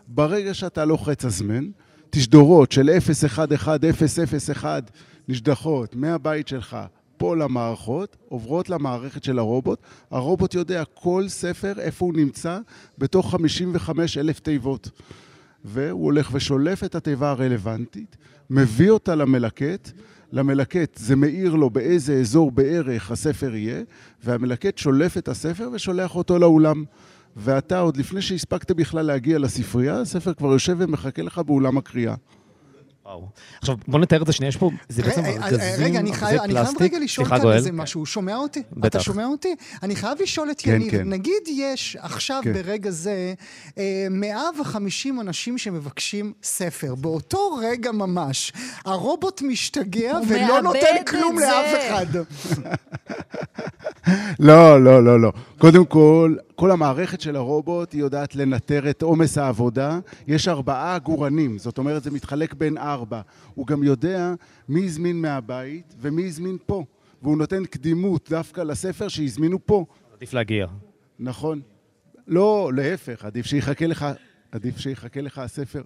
ברגע 0.07 0.53
שאתה 0.53 0.85
לוחץ 0.85 1.25
הזמן, 1.25 1.69
תשדורות 2.09 2.71
של 2.71 2.89
011001 2.89 4.91
נשדחות 5.27 5.95
מהבית 5.95 6.47
שלך 6.47 6.77
פה 7.17 7.35
למערכות, 7.35 8.17
עוברות 8.29 8.69
למערכת 8.69 9.23
של 9.23 9.39
הרובוט. 9.39 9.79
הרובוט 10.11 10.53
יודע 10.53 10.83
כל 10.93 11.27
ספר, 11.27 11.73
איפה 11.79 12.05
הוא 12.05 12.13
נמצא, 12.13 12.59
בתוך 12.97 13.31
55 13.31 14.17
אלף 14.17 14.39
תיבות. 14.39 14.89
והוא 15.65 16.05
הולך 16.05 16.29
ושולף 16.33 16.83
את 16.83 16.95
התיבה 16.95 17.31
הרלוונטית, 17.31 18.17
מביא 18.49 18.89
אותה 18.89 19.15
למלקט, 19.15 19.91
למלקט 20.31 20.97
זה 20.97 21.15
מאיר 21.15 21.55
לו 21.55 21.69
באיזה 21.69 22.13
אזור 22.13 22.51
בערך 22.51 23.11
הספר 23.11 23.55
יהיה, 23.55 23.81
והמלקט 24.23 24.77
שולף 24.77 25.17
את 25.17 25.27
הספר 25.27 25.69
ושולח 25.73 26.15
אותו 26.15 26.39
לאולם. 26.39 26.83
ואתה, 27.35 27.79
עוד 27.79 27.97
לפני 27.97 28.21
שהספקת 28.21 28.71
בכלל 28.71 29.05
להגיע 29.05 29.39
לספרייה, 29.39 30.01
הספר 30.01 30.33
כבר 30.33 30.51
יושב 30.51 30.75
ומחכה 30.79 31.21
לך 31.21 31.39
באולם 31.39 31.77
הקריאה. 31.77 32.15
וואו. 33.07 33.27
עכשיו, 33.59 33.75
בוא 33.87 33.99
נתאר 33.99 34.21
את 34.21 34.27
זה 34.27 34.33
שנייה, 34.33 34.49
יש 34.49 34.57
פה, 34.57 34.71
זה 34.89 35.03
בעצם 35.03 35.21
רגע, 35.21 35.45
ארגזים, 35.45 35.59
אה, 35.59 35.75
רגע, 35.77 35.99
אני 35.99 36.13
חייב 36.13 36.41
פלסטיק. 36.47 36.81
רגע 36.81 36.99
לשאול 36.99 37.27
כאן. 37.27 37.51
איזה 37.51 37.71
משהו. 37.71 37.99
הוא 37.99 38.05
שומע 38.05 38.35
אותי? 38.35 38.59
אתה 38.59 38.79
בטח. 38.79 39.01
שומע 39.01 39.25
אותי? 39.25 39.55
אני 39.83 39.95
חייב 39.95 40.21
לשאול 40.21 40.51
את 40.51 40.61
כן, 40.61 40.71
יניב, 40.71 40.91
כן. 40.91 41.09
נגיד 41.09 41.41
יש 41.47 41.97
עכשיו 41.99 42.41
כן. 42.43 42.53
ברגע 42.53 42.91
זה 42.91 43.33
אה, 43.77 44.07
150 44.09 45.21
אנשים 45.21 45.57
שמבקשים 45.57 46.33
ספר. 46.43 46.95
באותו 46.95 47.59
רגע 47.61 47.91
ממש, 47.91 48.53
הרובוט 48.85 49.41
משתגע 49.41 50.17
ולא 50.27 50.61
נותן 50.61 51.03
כלום 51.07 51.39
זה. 51.39 51.45
לאף 51.45 51.75
אחד. 51.87 52.05
לא, 54.47 54.83
לא, 54.83 55.03
לא, 55.03 55.21
לא. 55.21 55.31
קודם 55.57 55.85
כל, 55.85 56.35
כל 56.59 56.71
המערכת 56.71 57.21
של 57.21 57.35
הרובוט 57.35 57.93
היא 57.93 58.01
יודעת 58.01 58.35
לנטר 58.35 58.89
את 58.89 59.01
עומס 59.01 59.37
העבודה. 59.37 59.99
יש 60.27 60.47
ארבעה 60.47 60.95
עגורנים, 60.95 61.57
זאת 61.57 61.77
אומרת, 61.77 62.03
זה 62.03 62.11
מתחלק 62.11 62.53
בין 62.53 62.77
ארבע. 62.77 63.21
הוא 63.55 63.67
גם 63.67 63.83
יודע 63.83 64.33
מי 64.69 64.85
הזמין 64.85 65.21
מהבית 65.21 65.95
ומי 65.99 66.25
הזמין 66.25 66.57
פה. 66.65 66.83
והוא 67.21 67.37
נותן 67.37 67.65
קדימות 67.65 68.29
דווקא 68.29 68.61
לספר 68.61 69.07
שהזמינו 69.07 69.65
פה. 69.65 69.85
עדיף 70.15 70.33
להגיע. 70.33 70.67
נכון. 71.19 71.61
לא, 72.27 72.71
להפך, 72.75 73.25
עדיף 73.25 73.45
שיחכה 73.45 73.87
לך, 73.87 74.05
עדיף 74.51 74.77
שיחכה 74.77 75.21
לך 75.21 75.37
הספר. 75.37 75.81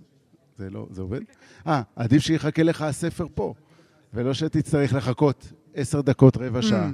זה 0.57 0.69
לא, 0.69 0.87
זה 0.89 1.01
עובד? 1.01 1.21
אה, 1.67 1.81
עדיף 1.95 2.21
שיחכה 2.21 2.63
לך 2.63 2.81
הספר 2.81 3.27
פה, 3.33 3.53
ולא 4.13 4.33
שתצטרך 4.33 4.93
לחכות 4.93 5.53
עשר 5.73 6.01
דקות, 6.01 6.37
רבע 6.37 6.61
שעה. 6.61 6.89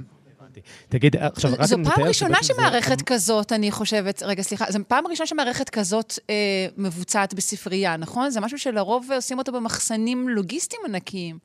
הבנתי. 0.48 0.60
תגיד, 0.88 1.16
עכשיו 1.16 1.52
רק 1.58 1.66
זו 1.66 1.76
פעם 1.84 2.04
ראשונה 2.04 2.42
שמערכת 2.42 3.02
כזאת, 3.02 3.52
אני 3.52 3.70
חושבת, 3.70 4.22
רגע, 4.22 4.42
סליחה, 4.42 4.64
זו 4.68 4.78
פעם 4.88 5.06
ראשונה 5.06 5.26
שמערכת 5.26 5.68
כזאת 5.68 6.18
אה, 6.30 6.34
מבוצעת 6.76 7.34
בספרייה, 7.34 7.96
נכון? 7.96 8.30
זה 8.30 8.40
משהו 8.40 8.58
שלרוב 8.58 9.12
עושים 9.12 9.38
אותו 9.38 9.52
במחסנים 9.52 10.28
לוגיסטיים 10.28 10.82
ענקיים. 10.88 11.38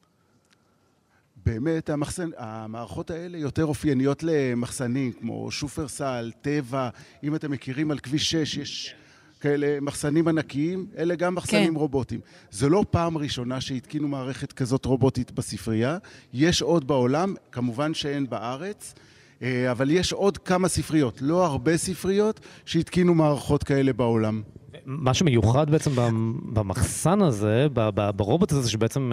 באמת, 1.45 1.89
המחסן, 1.89 2.29
המערכות 2.37 3.11
האלה 3.11 3.37
יותר 3.37 3.65
אופייניות 3.65 4.23
למחסנים, 4.23 5.11
כמו 5.11 5.51
שופרסל, 5.51 6.31
טבע, 6.41 6.89
אם 7.23 7.35
אתם 7.35 7.51
מכירים 7.51 7.91
על 7.91 7.99
כביש 7.99 8.31
6, 8.31 8.57
יש 8.57 8.95
כאלה 9.43 9.77
מחסנים 9.81 10.27
ענקיים, 10.27 10.85
אלה 10.97 11.15
גם 11.15 11.35
מחסנים 11.35 11.73
כן. 11.73 11.79
רובוטיים. 11.79 12.21
זו 12.51 12.69
לא 12.69 12.85
פעם 12.91 13.17
ראשונה 13.17 13.61
שהתקינו 13.61 14.07
מערכת 14.07 14.53
כזאת 14.53 14.85
רובוטית 14.85 15.31
בספרייה, 15.31 15.97
יש 16.33 16.61
עוד 16.61 16.87
בעולם, 16.87 17.33
כמובן 17.51 17.93
שאין 17.93 18.29
בארץ. 18.29 18.93
אה, 19.41 19.71
אבל 19.71 19.89
יש 19.91 20.13
עוד 20.13 20.37
כמה 20.37 20.67
ספריות, 20.67 21.21
לא 21.21 21.45
הרבה 21.45 21.77
ספריות, 21.77 22.39
שהתקינו 22.65 23.13
מערכות 23.13 23.63
כאלה 23.63 23.93
בעולם. 23.93 24.41
מה 24.85 25.13
שמיוחד 25.13 25.69
בעצם 25.69 25.91
במ- 25.95 26.39
במחסן 26.53 27.21
הזה, 27.21 27.67
ברובוט 28.15 28.51
הזה, 28.51 28.61
זה 28.61 28.69
שבעצם 28.69 29.11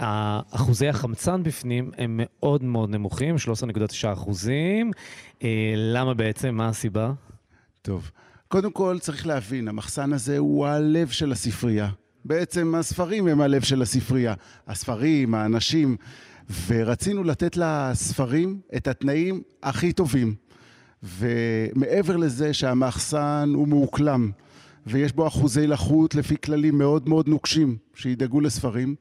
אה, 0.00 0.40
אחוזי 0.50 0.88
החמצן 0.88 1.42
בפנים 1.42 1.90
הם 1.98 2.20
מאוד 2.22 2.64
מאוד 2.64 2.90
נמוכים, 2.90 3.34
13.9 3.36 4.12
אחוזים. 4.12 4.90
אה, 5.42 5.48
למה 5.76 6.14
בעצם? 6.14 6.54
מה 6.54 6.68
הסיבה? 6.68 7.12
טוב, 7.82 8.10
קודם 8.52 8.70
כל 8.70 8.98
צריך 9.00 9.26
להבין, 9.26 9.68
המחסן 9.68 10.12
הזה 10.12 10.38
הוא 10.38 10.66
הלב 10.66 11.08
של 11.08 11.32
הספרייה. 11.32 11.88
בעצם 12.24 12.74
הספרים 12.74 13.28
הם 13.28 13.40
הלב 13.40 13.62
של 13.62 13.82
הספרייה. 13.82 14.34
הספרים, 14.66 15.34
האנשים, 15.34 15.96
ורצינו 16.66 17.24
לתת 17.24 17.56
לספרים 17.56 18.60
את 18.76 18.88
התנאים 18.88 19.42
הכי 19.62 19.92
טובים. 19.92 20.34
ומעבר 21.02 22.16
לזה 22.16 22.54
שהמחסן 22.54 23.52
הוא 23.54 23.68
מאוקלם, 23.68 24.30
ויש 24.86 25.12
בו 25.12 25.26
אחוזי 25.26 25.66
לחות 25.66 26.14
לפי 26.14 26.36
כללים 26.44 26.78
מאוד 26.78 27.08
מאוד 27.08 27.28
נוקשים, 27.28 27.76
שידאגו 27.94 28.40
לספרים, 28.40 28.94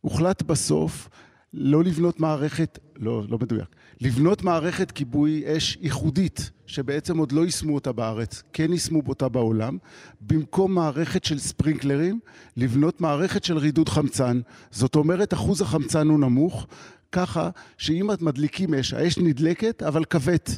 הוחלט 0.00 0.42
בסוף 0.42 1.08
לא 1.56 1.84
לבנות 1.84 2.20
מערכת, 2.20 2.78
לא, 2.96 3.22
לא 3.28 3.38
מדויק, 3.38 3.68
לבנות 4.00 4.42
מערכת 4.42 4.90
כיבוי 4.90 5.44
אש 5.46 5.78
ייחודית, 5.80 6.50
שבעצם 6.66 7.18
עוד 7.18 7.32
לא 7.32 7.44
יישמו 7.44 7.74
אותה 7.74 7.92
בארץ, 7.92 8.42
כן 8.52 8.72
יישמו 8.72 9.02
אותה 9.08 9.28
בעולם, 9.28 9.78
במקום 10.20 10.74
מערכת 10.74 11.24
של 11.24 11.38
ספרינקלרים, 11.38 12.20
לבנות 12.56 13.00
מערכת 13.00 13.44
של 13.44 13.58
רידוד 13.58 13.88
חמצן. 13.88 14.40
זאת 14.70 14.96
אומרת, 14.96 15.34
אחוז 15.34 15.60
החמצן 15.60 16.08
הוא 16.08 16.20
נמוך, 16.20 16.66
ככה 17.12 17.50
שאם 17.78 18.12
את 18.12 18.22
מדליקים 18.22 18.74
אש, 18.74 18.94
האש 18.94 19.18
נדלקת, 19.18 19.82
אבל 19.82 20.04
כבט. 20.04 20.50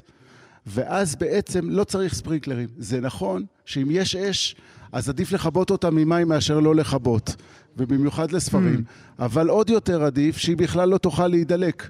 ואז 0.66 1.16
בעצם 1.16 1.70
לא 1.70 1.84
צריך 1.84 2.14
ספרינקלרים. 2.14 2.68
זה 2.78 3.00
נכון 3.00 3.44
שאם 3.64 3.88
יש 3.90 4.16
אש, 4.16 4.56
אז 4.92 5.08
עדיף 5.08 5.32
לכבות 5.32 5.70
אותה 5.70 5.90
ממים 5.90 6.28
מאשר 6.28 6.60
לא 6.60 6.74
לכבות, 6.74 7.36
ובמיוחד 7.76 8.32
לספרים. 8.32 8.84
אבל 9.18 9.48
עוד 9.48 9.70
יותר 9.70 10.04
עדיף 10.04 10.36
שהיא 10.36 10.56
בכלל 10.56 10.88
לא 10.88 10.98
תוכל 10.98 11.28
להידלק. 11.28 11.88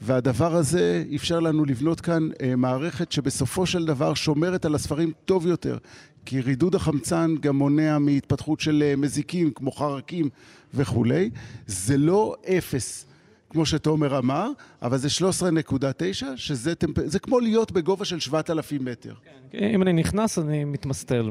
והדבר 0.00 0.54
הזה 0.54 1.04
אפשר 1.14 1.40
לנו 1.40 1.64
לבנות 1.64 2.00
כאן 2.00 2.28
אה, 2.42 2.56
מערכת 2.56 3.12
שבסופו 3.12 3.66
של 3.66 3.86
דבר 3.86 4.14
שומרת 4.14 4.64
על 4.64 4.74
הספרים 4.74 5.12
טוב 5.24 5.46
יותר. 5.46 5.78
כי 6.26 6.40
רידוד 6.40 6.74
החמצן 6.74 7.34
גם 7.40 7.56
מונע 7.56 7.98
מהתפתחות 7.98 8.60
של 8.60 8.82
אה, 8.86 8.96
מזיקים 8.96 9.50
כמו 9.50 9.72
חרקים 9.72 10.28
וכולי. 10.74 11.30
זה 11.66 11.96
לא 11.96 12.34
אפס. 12.58 13.06
כמו 13.54 13.66
שתומר 13.66 14.18
אמר, 14.18 14.50
אבל 14.82 14.98
זה 14.98 15.08
13.9, 15.08 16.24
שזה 16.36 16.74
טמפ... 16.74 16.96
זה 17.04 17.18
כמו 17.18 17.40
להיות 17.40 17.72
בגובה 17.72 18.04
של 18.04 18.20
7,000 18.20 18.84
מטר. 18.84 19.14
אם 19.54 19.82
אני 19.82 19.92
נכנס, 19.92 20.38
אני 20.38 20.64
מתמסטל 20.64 21.30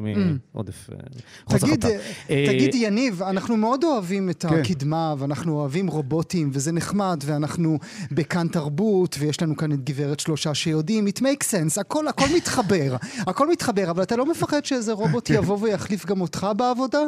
מעודף 0.54 0.90
אה, 0.92 0.98
חוסר 1.46 1.68
תגיד, 1.68 1.84
חמצן. 1.84 1.98
אה, 2.30 2.46
תגיד, 2.48 2.76
יניב, 2.76 3.24
אנחנו 3.24 3.58
מאוד 3.58 3.84
אוהבים 3.84 4.30
את 4.30 4.46
כן. 4.46 4.60
הקדמה, 4.62 5.16
ואנחנו 5.18 5.54
אוהבים 5.54 5.88
רובוטים, 5.88 6.50
וזה 6.54 6.72
נחמד, 6.72 7.24
ואנחנו 7.26 7.80
בכאן 8.12 8.48
תרבות, 8.48 9.16
ויש 9.20 9.42
לנו 9.42 9.58
כאן 9.58 9.72
את 9.72 9.84
גברת 9.84 10.20
שלושה 10.20 10.54
שיודעים, 10.54 11.08
it 11.08 11.20
makes 11.20 11.46
sense, 11.46 11.80
הכל, 11.82 12.08
הכל 12.08 12.26
מתחבר, 12.36 12.96
הכל 13.30 13.52
מתחבר, 13.52 13.92
אבל 13.92 14.04
אתה 14.04 14.16
לא 14.16 14.26
מפחד 14.26 14.66
שאיזה 14.66 14.94
רובוט 14.94 15.30
יבוא 15.30 15.58
ויחליף 15.62 16.06
גם 16.06 16.22
אותך 16.22 16.48
בעבודה? 16.58 17.00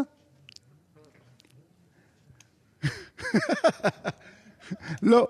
לא. 5.04 5.28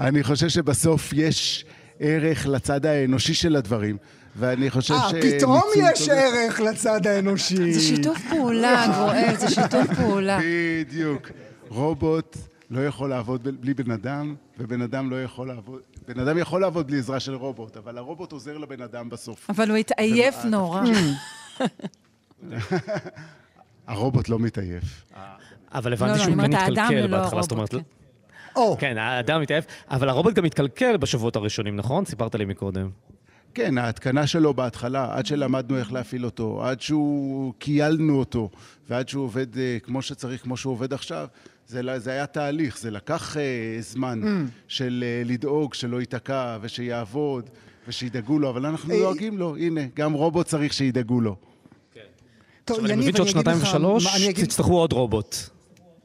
אני 0.00 0.22
חושב 0.22 0.48
שבסוף 0.48 1.12
יש 1.12 1.64
ערך 2.00 2.46
לצד 2.46 2.86
האנושי 2.86 3.34
של 3.34 3.56
הדברים. 3.56 3.96
ואני 4.38 4.70
חושב 4.70 4.94
ש... 4.94 5.14
אה, 5.14 5.20
פתאום 5.22 5.62
יש 5.76 6.08
ערך 6.08 6.60
לצד 6.60 7.06
האנושי. 7.06 7.72
זה 7.72 7.80
שיתוף 7.80 8.18
פעולה, 8.30 8.86
גואל, 8.96 9.36
זה 9.36 9.50
שיתוף 9.50 9.94
פעולה. 9.96 10.38
בדיוק. 10.44 11.30
רובוט 11.68 12.36
לא 12.70 12.86
יכול 12.86 13.10
לעבוד 13.10 13.48
בלי 13.60 13.74
בן 13.74 13.90
אדם, 13.90 14.34
ובן 14.58 14.82
אדם 14.82 15.10
לא 15.10 15.22
יכול 15.22 15.48
לעבוד... 15.48 15.80
בן 16.08 16.20
אדם 16.20 16.38
יכול 16.38 16.60
לעבוד 16.60 16.86
בלי 16.86 16.98
עזרה 16.98 17.20
של 17.20 17.34
רובוט, 17.34 17.76
אבל 17.76 17.98
הרובוט 17.98 18.32
עוזר 18.32 18.58
לבן 18.58 18.82
אדם 18.82 19.08
בסוף. 19.08 19.50
אבל 19.50 19.70
הוא 19.70 19.76
התעייף 19.76 20.44
נורא. 20.44 20.82
הרובוט 23.86 24.28
לא 24.28 24.38
מתעייף. 24.38 25.04
אבל 25.74 25.92
הבנתי 25.92 26.18
שהוא 26.18 26.34
כן 26.36 26.54
התקלקל 26.54 27.06
בהתחלה, 27.06 27.42
זאת 27.42 27.52
אומרת... 27.52 27.74
כן, 28.78 28.98
האדם 28.98 29.40
מתעייף, 29.40 29.64
אבל 29.90 30.08
הרובוט 30.08 30.34
גם 30.34 30.44
התקלקל 30.44 30.96
בשבועות 30.96 31.36
הראשונים, 31.36 31.76
נכון? 31.76 32.04
סיפרת 32.04 32.34
לי 32.34 32.44
מקודם. 32.44 32.90
כן, 33.56 33.78
ההתקנה 33.78 34.26
שלו 34.26 34.54
בהתחלה, 34.54 35.08
עד 35.10 35.26
שלמדנו 35.26 35.78
איך 35.78 35.92
להפעיל 35.92 36.24
אותו, 36.24 36.64
עד 36.64 36.80
שהוא 36.80 37.54
קיילנו 37.58 38.18
אותו, 38.18 38.50
ועד 38.88 39.08
שהוא 39.08 39.24
עובד 39.24 39.54
uh, 39.54 39.58
כמו 39.82 40.02
שצריך, 40.02 40.42
כמו 40.42 40.56
שהוא 40.56 40.72
עובד 40.72 40.92
עכשיו, 40.92 41.26
זה, 41.66 41.98
זה 41.98 42.10
היה 42.10 42.26
תהליך, 42.26 42.78
זה 42.78 42.90
לקח 42.90 43.36
uh, 43.36 43.38
זמן 43.80 44.20
mm. 44.22 44.50
של 44.68 45.04
uh, 45.04 45.28
לדאוג 45.28 45.74
שלא 45.74 46.00
ייתקע 46.00 46.58
ושיעבוד 46.60 47.50
ושידאגו 47.88 48.38
לו, 48.38 48.50
אבל 48.50 48.66
אנחנו 48.66 48.94
דואגים 48.96 49.38
לו, 49.38 49.56
הנה, 49.56 49.80
גם 49.94 50.12
רובוט 50.12 50.46
צריך 50.46 50.72
שידאגו 50.72 51.20
לו. 51.20 51.36
כן. 51.94 52.00
טוב, 52.64 52.78
יניב, 52.78 52.90
אני 52.90 53.00
אגיד 53.00 53.14
לך... 53.14 53.20
אני 53.20 53.24
מבין 53.24 53.32
שעוד 53.32 53.44
שנתיים 53.44 53.62
ושלוש 53.62 54.28
תצטרכו 54.44 54.78
עוד 54.78 54.92
רובוט. 54.92 55.55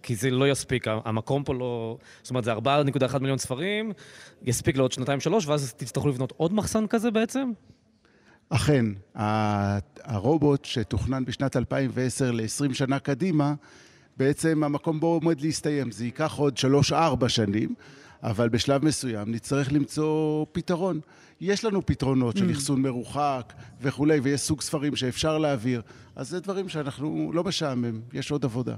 כי 0.03 0.15
זה 0.15 0.29
לא 0.29 0.49
יספיק, 0.49 0.87
המקום 0.87 1.43
פה 1.43 1.53
לא... 1.53 1.97
זאת 2.21 2.29
אומרת, 2.29 2.43
זה 2.43 2.53
4.1 2.53 3.19
מיליון 3.19 3.37
ספרים, 3.37 3.91
יספיק 4.43 4.77
לעוד 4.77 4.91
שנתיים-שלוש, 4.91 5.47
ואז 5.47 5.73
תצטרכו 5.73 6.07
לבנות 6.07 6.33
עוד 6.37 6.53
מחסן 6.53 6.87
כזה 6.87 7.11
בעצם? 7.11 7.51
אכן, 8.49 8.85
הרובוט 10.03 10.65
שתוכנן 10.65 11.25
בשנת 11.25 11.57
2010 11.57 12.31
ל-20 12.31 12.73
שנה 12.73 12.99
קדימה, 12.99 13.53
בעצם 14.17 14.63
המקום 14.63 14.99
בו 14.99 15.07
עומד 15.07 15.41
להסתיים. 15.41 15.91
זה 15.91 16.05
ייקח 16.05 16.35
עוד 16.37 16.57
3-4 16.89 16.93
שנים, 17.27 17.75
אבל 18.23 18.49
בשלב 18.49 18.85
מסוים 18.85 19.31
נצטרך 19.31 19.71
למצוא 19.71 20.45
פתרון. 20.51 20.99
יש 21.41 21.65
לנו 21.65 21.85
פתרונות 21.85 22.37
של 22.37 22.49
mm. 22.49 22.51
אחסון 22.51 22.81
מרוחק 22.81 23.53
וכולי, 23.81 24.19
ויש 24.19 24.41
סוג 24.41 24.61
ספרים 24.61 24.95
שאפשר 24.95 25.37
להעביר, 25.37 25.81
אז 26.15 26.29
זה 26.29 26.39
דברים 26.39 26.69
שאנחנו 26.69 27.31
לא 27.33 27.43
משעמם, 27.43 28.01
יש 28.13 28.31
עוד 28.31 28.45
עבודה. 28.45 28.75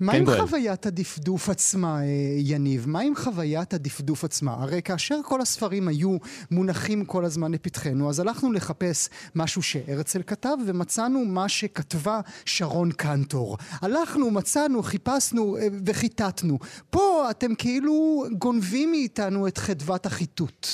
מה 0.00 0.12
עם 0.12 0.24
חוויית 0.26 0.86
הדפדוף 0.86 1.48
עצמה, 1.48 2.00
אה, 2.00 2.06
יניב? 2.36 2.88
מה 2.88 3.00
עם 3.00 3.16
חוויית 3.16 3.74
הדפדוף 3.74 4.24
עצמה? 4.24 4.52
הרי 4.52 4.82
כאשר 4.82 5.20
כל 5.24 5.40
הספרים 5.40 5.88
היו 5.88 6.16
מונחים 6.50 7.04
כל 7.04 7.24
הזמן 7.24 7.52
לפתחנו, 7.52 8.10
אז 8.10 8.20
הלכנו 8.20 8.52
לחפש 8.52 9.08
משהו 9.34 9.62
שהרצל 9.62 10.22
כתב, 10.22 10.56
ומצאנו 10.66 11.24
מה 11.24 11.48
שכתבה 11.48 12.20
שרון 12.44 12.92
קנטור. 12.92 13.58
הלכנו, 13.70 14.30
מצאנו, 14.30 14.82
חיפשנו 14.82 15.56
אה, 15.56 15.66
וחיטטנו. 15.86 16.58
פה 16.90 17.30
אתם 17.30 17.54
כאילו 17.54 18.24
גונבים 18.38 18.90
מאיתנו 18.90 19.48
את 19.48 19.58
חדוות 19.58 20.06
החיטוט. 20.06 20.66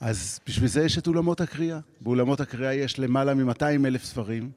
אז 0.00 0.40
בשביל 0.46 0.68
זה 0.68 0.84
יש 0.84 0.98
את 0.98 1.06
אולמות 1.06 1.40
הקריאה. 1.40 1.78
באולמות 2.00 2.40
הקריאה 2.40 2.74
יש 2.74 2.98
למעלה 2.98 3.34
מ-200 3.34 3.86
אלף 3.86 4.04
ספרים. 4.04 4.50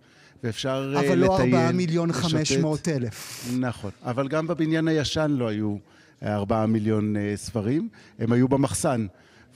ואפשר 0.44 0.90
לטייל, 0.90 1.08
אבל 1.08 1.18
לא 1.18 1.40
ארבעה 1.40 1.72
מיליון 1.72 2.12
חמש 2.12 2.52
מאות 2.52 2.88
אלף. 2.88 3.46
נכון, 3.60 3.92
אבל 4.04 4.28
גם 4.28 4.48
בבניין 4.48 4.88
הישן 4.88 5.32
לא 5.32 5.48
היו 5.48 5.76
ארבעה 6.24 6.66
מיליון 6.66 7.16
uh, 7.16 7.20
ספרים, 7.36 7.90
הם 8.20 8.32
היו 8.32 8.48
במחסן, 8.48 9.08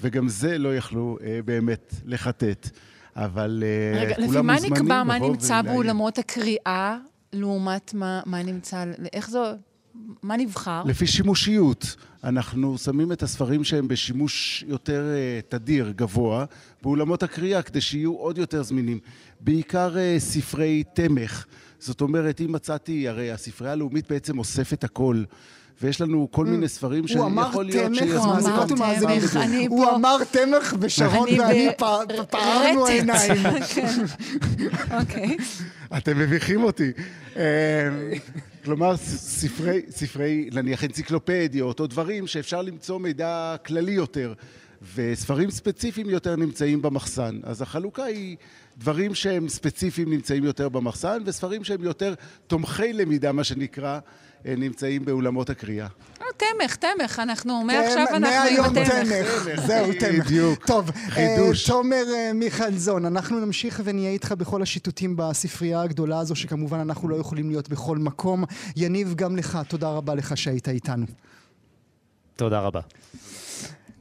וגם 0.02 0.30
זה 0.30 0.58
לא 0.58 0.76
יכלו 0.76 1.18
באמת 1.46 1.94
לחטט. 2.06 2.70
אבל 3.16 3.64
רגע, 3.96 4.16
כולם 4.16 4.28
מוזמנים 4.28 4.50
לפי 4.50 4.70
מה 4.70 4.80
נקבע 4.80 5.04
מה 5.04 5.20
נמצא 5.20 5.62
באולמות 5.62 6.18
הקריאה, 6.18 6.98
לעומת 7.34 7.94
מה, 7.94 8.22
מה 8.26 8.44
נמצא, 8.44 8.84
איך 9.14 9.30
זו... 9.30 9.44
מה 10.24 10.38
נבחר? 10.38 10.84
לפי 10.86 11.08
שימושיות. 11.08 11.96
אנחנו 12.24 12.78
שמים 12.78 13.12
את 13.12 13.24
הספרים 13.24 13.64
שהם 13.64 13.88
בשימוש 13.88 14.64
יותר 14.68 15.04
uh, 15.04 15.52
תדיר, 15.52 15.94
גבוה, 15.96 16.46
באולמות 16.82 17.24
הקריאה, 17.24 17.62
כדי 17.62 17.82
שיהיו 17.82 18.14
עוד 18.14 18.38
יותר 18.38 18.64
זמינים. 18.64 19.00
בעיקר 19.40 19.96
uh, 19.96 20.20
ספרי 20.20 20.84
תמך. 20.94 21.46
זאת 21.80 22.02
אומרת, 22.02 22.42
אם 22.42 22.52
מצאתי, 22.52 23.08
הרי 23.08 23.32
הספרייה 23.32 23.74
הלאומית 23.74 24.10
בעצם 24.10 24.40
אוספת 24.40 24.84
הכל. 24.84 25.24
ויש 25.84 26.02
לנו 26.02 26.28
כל 26.32 26.46
מיני 26.46 26.68
ספרים 26.68 27.08
שיכול 27.08 27.66
להיות 27.66 27.96
שיש... 27.96 28.12
הוא 28.12 28.36
אמר 28.36 28.66
תמך. 28.66 29.38
הוא 29.70 29.90
אמר 29.96 30.18
תמך, 30.32 30.76
ושרון 30.80 31.30
ואני 31.40 31.70
פערנו 32.30 32.86
עיניים. 32.86 33.44
כן. 33.74 34.04
אוקיי. 35.00 35.38
אתם 35.98 36.20
מביכים 36.20 36.64
אותי. 36.64 36.92
אמ, 37.36 37.42
כלומר, 38.66 38.98
ספרי, 38.98 39.82
ספרי, 39.90 40.50
נניח 40.54 40.84
אנציקלופדיות, 40.84 41.80
או 41.80 41.88
דברים 41.88 42.28
שאפשר 42.28 42.62
למצוא 42.62 43.00
מידע 43.00 43.56
כללי 43.66 43.92
יותר, 43.92 44.34
וספרים 44.96 45.52
ספציפיים 45.52 46.10
יותר 46.10 46.36
נמצאים 46.36 46.82
במחסן. 46.82 47.40
אז 47.44 47.62
החלוקה 47.62 48.04
היא 48.04 48.38
דברים 48.78 49.16
שהם 49.16 49.50
ספציפיים 49.50 50.10
נמצאים 50.10 50.44
יותר 50.44 50.70
במחסן, 50.70 51.22
וספרים 51.26 51.64
שהם 51.64 51.84
יותר 51.84 52.14
תומכי 52.48 52.94
למידה, 52.94 53.32
מה 53.32 53.44
שנקרא, 53.44 54.00
נמצאים 54.46 55.06
באולמות 55.06 55.50
הקריאה. 55.50 55.88
אה, 56.22 56.26
תמך, 56.38 56.76
תמך, 56.76 57.20
אנחנו, 57.20 57.64
מעכשיו 57.64 58.08
אנחנו 58.14 58.64
עם 58.66 58.78
התמך. 58.78 59.48
זהו, 59.68 59.92
תמך. 60.00 60.26
בדיוק. 60.26 60.66
טוב, 60.66 60.92
חידוש. 61.10 61.70
אה, 61.70 61.76
תומר 61.76 62.04
מיכלזון, 62.34 63.06
אנחנו 63.06 63.40
נמשיך 63.40 63.82
ונהיה 63.84 64.10
איתך 64.10 64.32
בכל 64.32 64.62
השיטוטים 64.62 65.16
בספרייה 65.16 65.82
הגדולה 65.82 66.20
הזו, 66.20 66.36
שכמובן 66.36 66.80
אנחנו 66.80 67.10
לא 67.10 67.16
יכולים 67.16 67.50
להיות 67.50 67.70
בכל 67.70 67.98
מקום. 67.98 68.44
יניב, 68.76 69.14
גם 69.16 69.36
לך, 69.36 69.60
תודה 69.68 69.90
רבה 69.90 70.16
לך 70.16 70.38
שהיית 70.38 70.70
איתנו. 70.70 71.06
תודה 72.36 72.60
רבה. 72.60 72.80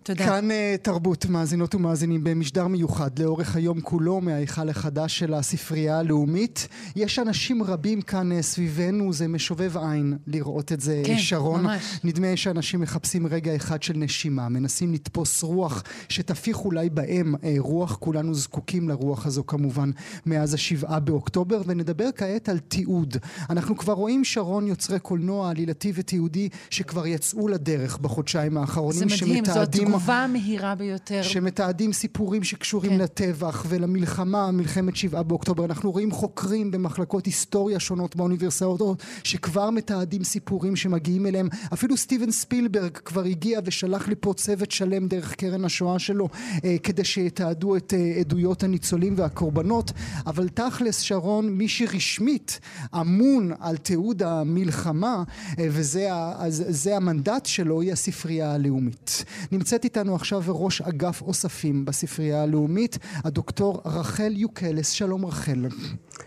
תודה. 0.02 0.24
כאן 0.24 0.50
uh, 0.50 0.54
תרבות, 0.82 1.26
מאזינות 1.26 1.74
ומאזינים, 1.74 2.24
במשדר 2.24 2.66
מיוחד 2.66 3.18
לאורך 3.18 3.56
היום 3.56 3.80
כולו 3.80 4.20
מההיכל 4.20 4.68
החדש 4.68 5.18
של 5.18 5.34
הספרייה 5.34 5.98
הלאומית. 5.98 6.68
יש 6.96 7.18
אנשים 7.18 7.62
רבים 7.62 8.00
כאן 8.02 8.32
uh, 8.32 8.42
סביבנו, 8.42 9.12
זה 9.12 9.28
משובב 9.28 9.76
עין 9.76 10.16
לראות 10.26 10.72
את 10.72 10.80
זה, 10.80 11.02
כן, 11.06 11.18
שרון. 11.18 11.62
ממש. 11.62 12.00
נדמה 12.04 12.36
שאנשים 12.36 12.80
מחפשים 12.80 13.26
רגע 13.26 13.56
אחד 13.56 13.82
של 13.82 13.96
נשימה, 13.96 14.48
מנסים 14.48 14.92
לתפוס 14.92 15.42
רוח 15.42 15.82
שתפיח 16.08 16.64
אולי 16.64 16.90
בהם 16.90 17.34
uh, 17.34 17.38
רוח, 17.58 17.96
כולנו 18.00 18.34
זקוקים 18.34 18.88
לרוח 18.88 19.26
הזו 19.26 19.46
כמובן 19.46 19.90
מאז 20.26 20.54
השבעה 20.54 21.00
באוקטובר, 21.00 21.62
ונדבר 21.66 22.08
כעת 22.16 22.48
על 22.48 22.58
תיעוד. 22.58 23.16
אנחנו 23.50 23.76
כבר 23.76 23.92
רואים, 23.92 24.24
שרון, 24.24 24.66
יוצרי 24.66 24.98
קולנוע 24.98 25.50
עלילתי 25.50 25.92
ותיעודי 25.94 26.48
שכבר 26.70 27.06
יצאו 27.06 27.48
לדרך 27.48 27.98
בחודשיים 27.98 28.56
האחרונים, 28.56 28.98
זה 28.98 29.04
מדהים, 29.04 29.44
שמתעדים... 29.44 29.91
התגובה 29.94 30.24
המהירה 30.24 30.74
ביותר. 30.74 31.22
שמתעדים 31.22 31.92
סיפורים 31.92 32.44
שקשורים 32.44 32.92
כן. 32.92 32.98
לטבח 32.98 33.64
ולמלחמה, 33.68 34.50
מלחמת 34.50 34.96
שבעה 34.96 35.22
באוקטובר. 35.22 35.64
אנחנו 35.64 35.90
רואים 35.90 36.10
חוקרים 36.10 36.70
במחלקות 36.70 37.26
היסטוריה 37.26 37.80
שונות 37.80 38.16
באוניברסיטאות 38.16 39.02
שכבר 39.24 39.70
מתעדים 39.70 40.24
סיפורים 40.24 40.76
שמגיעים 40.76 41.26
אליהם. 41.26 41.48
אפילו 41.72 41.96
סטיבן 41.96 42.30
ספילברג 42.30 42.96
כבר 42.96 43.24
הגיע 43.24 43.60
ושלח 43.64 44.08
לפה 44.08 44.34
צוות 44.36 44.70
שלם 44.70 45.08
דרך 45.08 45.34
קרן 45.34 45.64
השואה 45.64 45.98
שלו 45.98 46.28
אה, 46.64 46.76
כדי 46.82 47.04
שיתעדו 47.04 47.76
את 47.76 47.94
אה, 47.96 48.20
עדויות 48.20 48.62
הניצולים 48.62 49.14
והקורבנות. 49.16 49.92
אבל 50.26 50.48
תכלס, 50.48 51.00
שרון, 51.00 51.48
מי 51.48 51.68
שרשמית 51.68 52.60
אמון 53.00 53.52
על 53.60 53.76
תיעוד 53.76 54.22
המלחמה, 54.22 55.22
אה, 55.58 55.66
וזה 55.70 56.96
המנדט 56.96 57.46
שלו, 57.46 57.80
היא 57.80 57.92
הספרייה 57.92 58.54
הלאומית. 58.54 59.24
נמצאת 59.52 59.81
נמצאת 59.84 59.96
איתנו 59.96 60.14
עכשיו 60.14 60.42
ראש 60.48 60.80
אגף 60.82 61.22
אוספים 61.22 61.84
בספרייה 61.84 62.42
הלאומית, 62.42 62.98
הדוקטור 63.24 63.82
רחל 63.84 64.32
יוקלס. 64.36 64.90
שלום 64.90 65.26
רחל. 65.26 65.66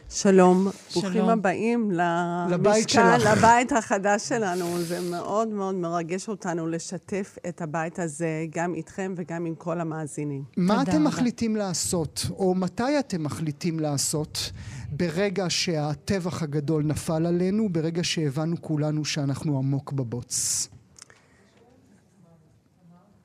שלום, 0.09 0.67
ברוכים 0.93 1.29
הבאים 1.29 1.91
למשכן, 1.91 3.19
לבית 3.19 3.71
החדש 3.71 4.29
שלנו. 4.29 4.81
זה 4.81 4.99
מאוד 5.11 5.47
מאוד 5.47 5.75
מרגש 5.75 6.29
אותנו 6.29 6.67
לשתף 6.67 7.37
את 7.49 7.61
הבית 7.61 7.99
הזה 7.99 8.45
גם 8.55 8.73
איתכם 8.73 9.13
וגם 9.17 9.45
עם 9.45 9.55
כל 9.55 9.81
המאזינים. 9.81 10.43
מה 10.57 10.81
אתם 10.81 10.91
רבה. 10.91 10.99
מחליטים 10.99 11.55
לעשות, 11.55 12.25
או 12.31 12.55
מתי 12.55 12.99
אתם 12.99 13.23
מחליטים 13.23 13.79
לעשות, 13.79 14.51
ברגע 14.91 15.45
שהטבח 15.49 16.43
הגדול 16.43 16.83
נפל 16.83 17.25
עלינו, 17.25 17.69
ברגע 17.71 18.03
שהבנו 18.03 18.55
כולנו 18.61 19.05
שאנחנו 19.05 19.57
עמוק 19.57 19.91
בבוץ? 19.91 20.67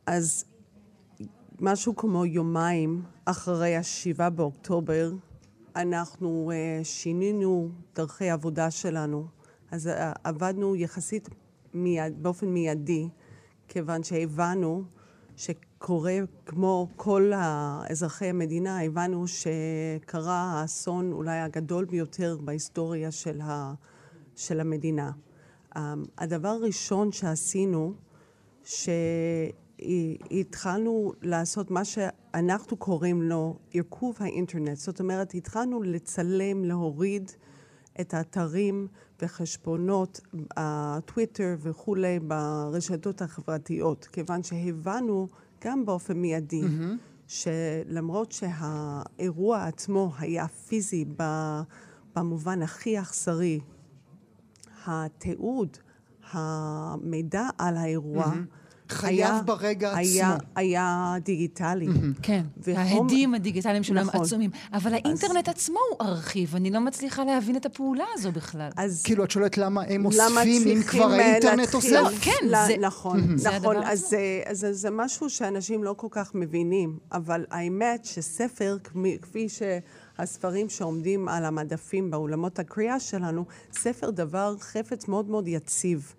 אז 0.06 0.44
משהו 1.60 1.96
כמו 1.96 2.26
יומיים 2.26 3.02
אחרי 3.24 3.76
השבעה 3.76 4.30
באוקטובר, 4.30 5.12
אנחנו 5.76 6.50
uh, 6.52 6.84
שינינו 6.84 7.70
דרכי 7.94 8.30
עבודה 8.30 8.70
שלנו. 8.70 9.26
אז 9.70 9.86
uh, 9.86 9.90
עבדנו 10.24 10.76
יחסית 10.76 11.28
מיד, 11.74 12.22
באופן 12.22 12.46
מיידי, 12.46 13.08
כיוון 13.68 14.02
שהבנו 14.02 14.84
שקורה 15.36 16.18
כמו 16.46 16.88
כל 16.96 17.32
אזרחי 17.90 18.26
המדינה, 18.26 18.82
הבנו 18.82 19.24
שקרה 19.28 20.34
האסון 20.34 21.12
אולי 21.12 21.38
הגדול 21.38 21.84
ביותר 21.84 22.38
בהיסטוריה 22.44 23.10
של, 23.10 23.40
ה, 23.40 23.74
של 24.36 24.60
המדינה. 24.60 25.10
Um, 25.74 25.78
הדבר 26.18 26.48
הראשון 26.48 27.12
שעשינו, 27.12 27.94
שהתחלנו 29.80 31.12
לעשות 31.22 31.70
מה 31.70 31.84
שאנחנו 31.84 32.76
קוראים 32.76 33.22
לו 33.22 33.58
ערכוב 33.74 34.16
האינטרנט. 34.20 34.76
זאת 34.76 35.00
אומרת, 35.00 35.34
התחלנו 35.34 35.82
לצלם, 35.82 36.64
להוריד 36.64 37.30
את 38.00 38.14
האתרים 38.14 38.88
וחשבונות 39.22 40.20
הטוויטר 40.56 41.56
וכולי 41.60 42.20
ברשתות 42.20 43.22
החברתיות, 43.22 44.08
כיוון 44.12 44.42
שהבנו 44.42 45.28
גם 45.64 45.86
באופן 45.86 46.16
מיידי 46.16 46.62
mm-hmm. 46.62 47.26
שלמרות 47.26 48.32
שהאירוע 48.32 49.64
עצמו 49.64 50.12
היה 50.18 50.48
פיזי 50.48 51.04
במובן 52.16 52.62
הכי 52.62 53.00
אכזרי, 53.00 53.60
התיעוד, 54.86 55.76
המידע 56.32 57.48
על 57.58 57.76
האירוע, 57.76 58.24
mm-hmm. 58.24 58.59
חייב 58.90 59.32
היה, 59.32 59.42
ברגע 59.44 59.96
היה, 59.96 60.34
עצמו. 60.34 60.48
היה 60.56 61.14
דיגיטלי. 61.24 61.86
כן, 62.22 62.42
ההדים 62.76 63.34
הדיגיטליים 63.34 63.82
שלהם 63.82 64.06
נכון. 64.06 64.20
עצומים. 64.20 64.50
אבל 64.72 64.94
האינטרנט 64.94 65.48
אז... 65.48 65.54
עצמו 65.54 65.78
הוא 65.90 66.08
ארכיב, 66.08 66.56
אני 66.56 66.70
לא 66.70 66.80
מצליחה 66.80 67.24
להבין 67.24 67.56
את 67.56 67.66
הפעולה 67.66 68.04
הזו 68.14 68.32
בכלל. 68.32 68.70
אז... 68.76 69.02
כאילו, 69.02 69.24
את 69.24 69.30
שואלת 69.30 69.58
למה 69.58 69.82
הם 69.82 70.06
אוספים 70.06 70.68
אם 70.68 70.82
כבר 70.82 71.10
האינטרנט 71.10 71.74
אוסף? 71.74 71.90
לא, 71.90 72.08
כן, 72.20 72.46
לא, 72.48 72.66
זה... 72.66 72.76
נכון. 72.80 73.38
זה 73.38 73.50
נכון. 73.50 73.76
אז 73.76 74.00
זה, 74.00 74.42
אז 74.46 74.66
זה 74.70 74.90
משהו 74.90 75.30
שאנשים 75.30 75.84
לא 75.84 75.94
כל 75.96 76.08
כך 76.10 76.34
מבינים, 76.34 76.98
אבל 77.12 77.44
האמת 77.50 78.04
שספר, 78.04 78.76
כפי 79.22 79.48
ש... 79.48 79.62
הספרים 80.20 80.68
שעומדים 80.68 81.28
על 81.28 81.44
המדפים 81.44 82.10
באולמות 82.10 82.58
הקריאה 82.58 83.00
שלנו, 83.00 83.44
ספר 83.72 84.10
דבר 84.10 84.54
חפץ 84.60 85.08
מאוד 85.08 85.28
מאוד 85.28 85.48
יציב. 85.48 86.14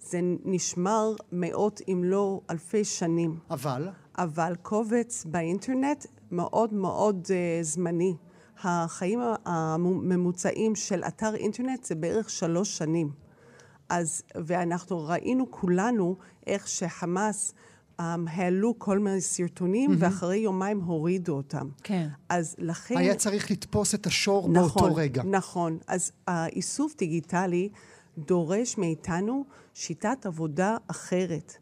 זה 0.00 0.20
נשמר 0.44 1.14
מאות 1.32 1.80
אם 1.88 2.02
לא 2.04 2.40
אלפי 2.50 2.84
שנים. 2.84 3.38
אבל? 3.50 3.88
אבל 4.18 4.54
קובץ 4.62 5.24
באינטרנט 5.24 6.06
מאוד 6.30 6.74
מאוד 6.74 7.26
uh, 7.26 7.64
זמני. 7.64 8.16
החיים 8.62 9.20
הממוצעים 9.46 10.74
של 10.74 11.02
אתר 11.04 11.34
אינטרנט 11.34 11.84
זה 11.84 11.94
בערך 11.94 12.30
שלוש 12.30 12.78
שנים. 12.78 13.10
אז, 13.88 14.22
ואנחנו 14.34 15.04
ראינו 15.06 15.50
כולנו 15.50 16.16
איך 16.46 16.68
שחמאס 16.68 17.54
um, 18.00 18.02
העלו 18.26 18.78
כל 18.78 18.98
מיני 18.98 19.20
סרטונים, 19.20 19.90
mm-hmm. 19.90 19.96
ואחרי 19.98 20.36
יומיים 20.36 20.80
הורידו 20.80 21.36
אותם. 21.36 21.68
כן. 21.82 22.08
אז 22.28 22.56
לכן... 22.58 22.96
היה 22.96 23.14
צריך 23.14 23.50
לתפוס 23.50 23.94
את 23.94 24.06
השור 24.06 24.48
נכון, 24.48 24.82
באותו 24.82 24.94
רגע. 24.94 25.22
נכון. 25.22 25.78
אז 25.86 26.12
האיסוף 26.26 26.96
דיגיטלי 26.98 27.68
דורש 28.26 28.78
מאיתנו 28.78 29.44
שיטת 29.74 30.26
עבודה 30.26 30.76
אחרת. 30.86 31.56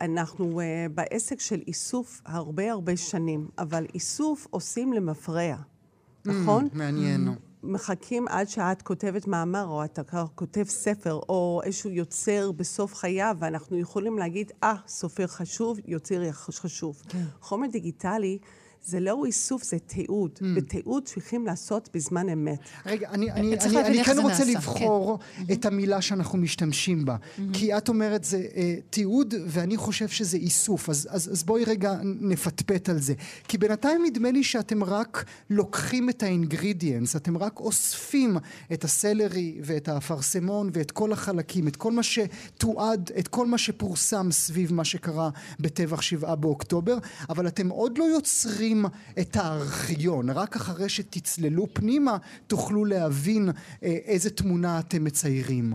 אנחנו 0.00 0.60
uh, 0.60 0.64
בעסק 0.94 1.40
של 1.40 1.62
איסוף 1.66 2.22
הרבה 2.26 2.72
הרבה 2.72 2.96
שנים, 2.96 3.48
אבל 3.58 3.86
איסוף 3.94 4.46
עושים 4.50 4.92
למפרע, 4.92 5.54
mm, 5.56 6.30
נכון? 6.30 6.68
מעניין. 6.72 7.28
מחכים 7.62 8.28
עד 8.28 8.48
שאת 8.48 8.82
כותבת 8.82 9.26
מאמר, 9.26 9.66
או 9.66 9.84
אתה 9.84 10.02
כותב 10.34 10.64
ספר, 10.68 11.14
או 11.14 11.60
איזשהו 11.64 11.90
יוצר 11.90 12.52
בסוף 12.52 12.94
חייו, 12.94 13.36
ואנחנו 13.38 13.78
יכולים 13.78 14.18
להגיד, 14.18 14.52
אה, 14.62 14.72
ah, 14.72 14.88
סופר 14.88 15.26
חשוב, 15.26 15.78
יוצר 15.86 16.32
חשוב. 16.32 17.02
כן. 17.08 17.24
חומר 17.40 17.66
דיגיטלי 17.66 18.38
זה 18.86 19.00
לא 19.00 19.24
איסוף, 19.26 19.64
זה 19.64 19.78
תיעוד. 19.78 20.30
Mm. 20.38 20.44
ותיעוד 20.56 21.04
צריכים 21.04 21.46
לעשות 21.46 21.88
בזמן 21.94 22.28
אמת. 22.28 22.58
רגע, 22.86 23.08
אני, 23.10 23.32
אני, 23.32 23.56
אני, 23.58 23.80
אני 23.84 24.04
כן 24.04 24.18
רוצה 24.18 24.28
נעשה. 24.28 24.44
לבחור 24.44 25.18
כן. 25.36 25.52
את 25.52 25.64
המילה 25.64 26.00
שאנחנו 26.00 26.38
משתמשים 26.38 27.04
בה. 27.04 27.16
Mm-hmm. 27.16 27.42
כי 27.52 27.76
את 27.76 27.88
אומרת 27.88 28.24
זה 28.24 28.38
uh, 28.38 28.56
תיעוד, 28.90 29.34
ואני 29.46 29.76
חושב 29.76 30.08
שזה 30.08 30.36
איסוף. 30.36 30.88
אז, 30.88 31.08
אז, 31.10 31.32
אז 31.32 31.44
בואי 31.44 31.64
רגע 31.64 31.94
נפטפט 32.02 32.88
על 32.88 32.98
זה. 32.98 33.14
כי 33.48 33.58
בינתיים 33.58 34.02
נדמה 34.06 34.30
לי 34.30 34.44
שאתם 34.44 34.84
רק 34.84 35.24
לוקחים 35.50 36.10
את 36.10 36.22
האינגרידיאנס, 36.22 37.16
אתם 37.16 37.36
רק 37.36 37.60
אוספים 37.60 38.36
את 38.72 38.84
הסלרי 38.84 39.58
ואת 39.62 39.88
האפרסמון 39.88 40.70
ואת 40.72 40.90
כל 40.90 41.12
החלקים, 41.12 41.68
את 41.68 41.76
כל 41.76 41.92
מה 41.92 42.02
שתועד, 42.02 43.10
את 43.18 43.28
כל 43.28 43.46
מה 43.46 43.58
שפורסם 43.58 44.28
סביב 44.30 44.72
מה 44.72 44.84
שקרה 44.84 45.30
בטבח 45.60 46.00
שבעה 46.00 46.36
באוקטובר, 46.36 46.98
אבל 47.28 47.46
אתם 47.46 47.68
עוד 47.68 47.98
לא 47.98 48.04
יוצרים... 48.04 48.75
פותחים 48.82 49.00
את 49.20 49.36
הארכיון. 49.36 50.30
רק 50.30 50.56
אחרי 50.56 50.88
שתצללו 50.88 51.66
פנימה 51.72 52.16
תוכלו 52.46 52.84
להבין 52.84 53.48
אה, 53.48 53.88
איזה 53.88 54.30
תמונה 54.30 54.78
אתם 54.78 55.04
מציירים. 55.04 55.74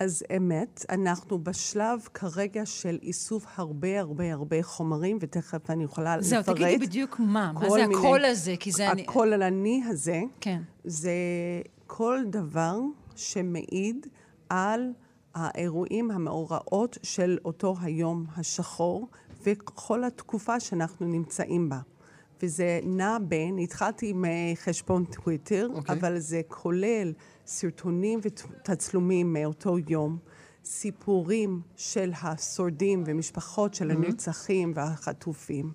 אז 0.00 0.24
אמת, 0.36 0.84
אנחנו 0.90 1.38
בשלב 1.38 2.00
כרגע 2.14 2.66
של 2.66 2.98
איסוף 3.02 3.46
הרבה 3.56 4.00
הרבה 4.00 4.32
הרבה 4.32 4.62
חומרים, 4.62 5.18
ותכף 5.20 5.70
אני 5.70 5.84
יכולה 5.84 6.16
זהו, 6.20 6.40
לפרט. 6.40 6.56
זהו, 6.58 6.66
תגידי 6.66 6.86
בדיוק 6.86 7.20
מה, 7.20 7.52
מה 7.52 7.70
זה 7.70 7.86
מיני, 7.86 7.94
הקול 7.94 8.24
הזה, 8.24 8.54
כי 8.60 8.72
זה... 8.72 8.90
הקולני 8.90 9.46
אני... 9.46 9.90
הזה, 9.90 10.22
כן. 10.40 10.62
זה 10.84 11.12
כל 11.86 12.18
דבר 12.30 12.78
שמעיד 13.16 14.06
על 14.48 14.92
האירועים 15.34 16.10
המאורעות 16.10 16.98
של 17.02 17.38
אותו 17.44 17.74
היום 17.82 18.26
השחור, 18.36 19.08
וכל 19.46 20.04
התקופה 20.04 20.60
שאנחנו 20.60 21.06
נמצאים 21.06 21.68
בה. 21.68 21.78
וזה 22.42 22.80
נע 22.84 23.18
בין, 23.28 23.58
התחלתי 23.58 24.08
עם 24.08 24.24
חשבון 24.54 25.04
טוויטר, 25.04 25.68
okay. 25.72 25.76
אוקיי. 25.76 25.98
אבל 25.98 26.18
זה 26.18 26.40
כולל 26.48 27.12
סרטונים 27.46 28.20
ותצלומים 28.22 29.32
מאותו 29.32 29.76
יום, 29.88 30.18
סיפורים 30.64 31.60
של 31.76 32.12
השורדים 32.22 33.02
ומשפחות 33.06 33.74
של 33.74 33.90
mm-hmm. 33.90 33.94
הנרצחים 33.94 34.72
והחטופים. 34.74 35.72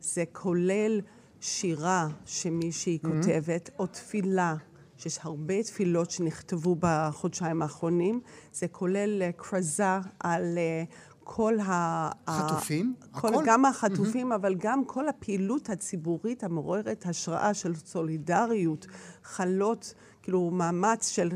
זה 0.00 0.24
כולל 0.32 1.00
שירה 1.40 2.08
שמישהי 2.26 2.98
mm-hmm. 3.02 3.08
כותבת, 3.08 3.70
או 3.78 3.86
תפילה, 3.86 4.54
שיש 4.98 5.18
הרבה 5.22 5.62
תפילות 5.62 6.10
שנכתבו 6.10 6.76
בחודשיים 6.80 7.62
האחרונים. 7.62 8.20
זה 8.52 8.68
כולל 8.68 9.22
כרזה 9.38 9.98
על 10.20 10.58
כל 11.28 11.58
ה... 11.60 12.10
חטופים? 12.30 12.94
כל, 13.10 13.28
הכל? 13.28 13.42
גם 13.46 13.64
החטופים, 13.64 14.32
mm-hmm. 14.32 14.34
אבל 14.34 14.54
גם 14.54 14.84
כל 14.84 15.08
הפעילות 15.08 15.70
הציבורית 15.70 16.44
המעוררת 16.44 17.06
השראה 17.06 17.54
של 17.54 17.74
סולידריות, 17.74 18.86
חלות, 19.24 19.94
כאילו 20.22 20.50
מאמץ 20.50 21.08
של 21.08 21.28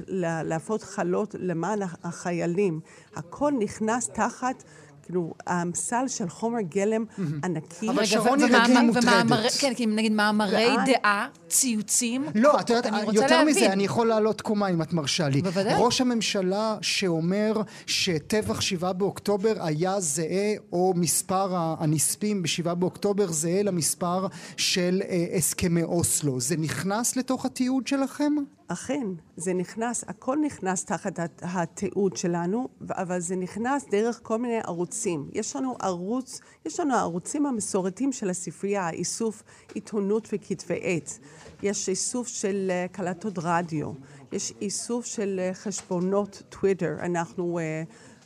להפות 0.45 0.83
חלות 0.83 1.35
למען 1.39 1.79
החיילים. 2.03 2.81
הכל 3.17 3.53
נכנס 3.59 4.09
תחת 4.09 4.65
כאילו, 5.11 5.33
הסל 5.47 6.09
של 6.09 6.29
חומר 6.29 6.61
גלם 6.61 7.05
ענקי. 7.45 7.91
אבל 7.91 8.05
שרון 8.05 8.43
היא 8.43 8.47
רגע 8.47 8.81
מוטרדת. 8.81 9.53
כן, 9.61 9.75
כי 9.75 9.87
נגיד 9.87 10.13
מאמרי 10.13 10.69
דעה, 10.87 11.27
ציוצים. 11.49 12.25
לא, 12.35 12.61
את 12.61 12.71
יודעת, 12.71 12.93
יותר 13.13 13.45
מזה, 13.45 13.73
אני 13.73 13.85
יכול 13.85 14.07
לעלות 14.07 14.41
קומה 14.41 14.69
אם 14.69 14.83
את 14.83 14.93
מרשה 14.93 15.29
לי. 15.29 15.43
בוודאי. 15.43 15.75
ראש 15.79 16.01
הממשלה 16.01 16.77
שאומר 16.81 17.63
שטבח 17.87 18.61
שבעה 18.61 18.93
באוקטובר 18.93 19.55
היה 19.61 20.01
זהה, 20.01 20.55
או 20.73 20.93
מספר 20.97 21.49
הנספים 21.55 22.43
בשבעה 22.43 22.75
באוקטובר 22.75 23.33
זהה 23.33 23.63
למספר 23.63 24.27
של 24.57 25.03
אה, 25.09 25.27
הסכמי 25.37 25.83
אוסלו. 25.83 26.41
זה 26.41 26.57
נכנס 26.57 27.17
לתוך 27.17 27.47
התיעוד 27.47 27.87
שלכם? 27.87 28.33
אכן, 28.73 29.07
זה 29.37 29.55
נכנס, 29.55 30.05
הכל 30.09 30.39
נכנס 30.45 30.85
תחת 30.85 31.19
התיעוד 31.43 32.17
שלנו, 32.17 32.69
אבל 32.91 33.21
זה 33.21 33.37
נכנס 33.37 33.85
דרך 33.91 34.21
כל 34.23 34.39
מיני 34.39 34.59
ערוצים. 34.65 35.29
יש 35.33 35.57
לנו 35.57 35.77
ערוץ, 35.81 36.41
יש 36.67 36.81
לנו 36.81 36.95
הערוצים 36.95 37.47
המסורתיים 37.47 38.13
של 38.13 38.31
הספרייה, 38.31 38.91
איסוף 38.91 39.43
עיתונות 39.75 40.29
וכתבי 40.33 40.81
עת. 40.83 41.19
יש 41.63 41.89
איסוף 41.89 42.29
של 42.29 42.71
אה, 42.71 42.87
קלטות 42.93 43.35
רדיו, 43.39 43.93
יש 44.33 44.53
איסוף 44.61 45.07
של 45.07 45.41
אה, 45.43 45.55
חשבונות 45.55 46.43
טוויטר. 46.49 46.97
אנחנו... 47.01 47.59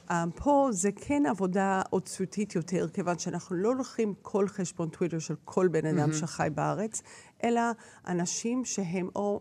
Um, 0.08 0.12
פה 0.34 0.68
זה 0.72 0.90
כן 0.96 1.26
עבודה 1.26 1.82
עוצרתית 1.90 2.54
יותר, 2.54 2.88
כיוון 2.88 3.18
שאנחנו 3.18 3.56
לא 3.56 3.76
לוקחים 3.76 4.14
כל 4.22 4.48
חשבון 4.48 4.88
טוויטר 4.88 5.18
של 5.18 5.34
כל 5.44 5.68
בן 5.68 5.86
אדם 5.86 6.10
mm-hmm. 6.10 6.14
שחי 6.14 6.48
בארץ, 6.54 7.02
אלא 7.44 7.60
אנשים 8.08 8.64
שהם 8.64 9.08
או 9.16 9.40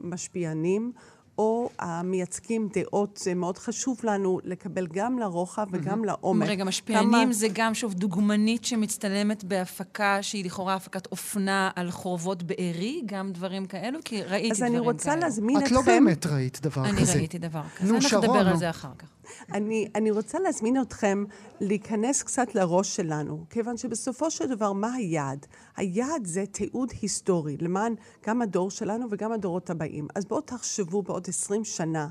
משפיענים 0.00 0.92
או 1.38 1.70
המייצגים 1.78 2.68
דעות, 2.74 3.16
זה 3.22 3.34
מאוד 3.34 3.58
חשוב 3.58 4.00
לנו 4.04 4.40
לקבל 4.44 4.86
גם 4.86 5.18
לרוחב 5.18 5.66
וגם 5.70 6.04
לעומק. 6.04 6.48
רגע, 6.48 6.64
משפיענים 6.64 7.10
כמה... 7.10 7.32
זה 7.32 7.48
גם, 7.52 7.74
שוב, 7.74 7.94
דוגמנית 7.94 8.64
שמצטלמת 8.64 9.44
בהפקה 9.44 10.18
שהיא 10.22 10.44
לכאורה 10.44 10.74
הפקת 10.74 11.06
אופנה 11.06 11.70
על 11.76 11.90
חורבות 11.90 12.42
בארי, 12.42 13.02
גם 13.06 13.32
דברים 13.32 13.66
כאלו? 13.66 13.98
כי 14.04 14.22
ראיתי 14.22 14.30
דברים 14.30 14.42
כאלו. 14.42 14.52
אז 14.52 14.62
אני 14.62 14.78
רוצה 14.78 15.10
כאלו. 15.10 15.20
להזמין 15.20 15.56
את 15.56 15.62
אתכם... 15.62 15.74
את 15.74 15.86
לא 15.86 15.86
באמת 15.86 16.26
ראית 16.26 16.58
דבר 16.62 16.84
אני 16.84 17.00
כזה. 17.00 17.12
אני 17.12 17.20
ראיתי 17.20 17.38
דבר 17.38 17.62
כזה. 17.76 17.92
נו, 17.92 18.02
שרון. 18.02 18.24
נדבר 18.24 18.48
על 18.48 18.56
זה 18.56 18.70
אחר 18.70 18.90
כך. 18.98 19.06
אני, 19.52 19.88
אני 19.94 20.10
רוצה 20.10 20.38
להזמין 20.38 20.80
אתכם 20.82 21.24
להיכנס 21.60 22.22
קצת 22.22 22.54
לראש 22.54 22.96
שלנו, 22.96 23.44
כיוון 23.50 23.76
שבסופו 23.76 24.30
של 24.30 24.46
דבר, 24.46 24.72
מה 24.72 24.92
היעד? 24.94 25.46
היעד 25.76 26.24
זה 26.24 26.44
תיעוד 26.46 26.92
היסטורי, 27.02 27.56
למען 27.60 27.94
גם 28.26 28.42
הדור 28.42 28.70
שלנו 28.70 29.06
וגם 29.10 29.32
הדורות 29.32 29.70
הבאים. 29.70 30.08
אז 30.14 30.24
בואו 30.24 30.40
תחשבו 30.40 31.02
בעוד 31.02 31.24
20 31.28 31.64
שנה. 31.64 32.08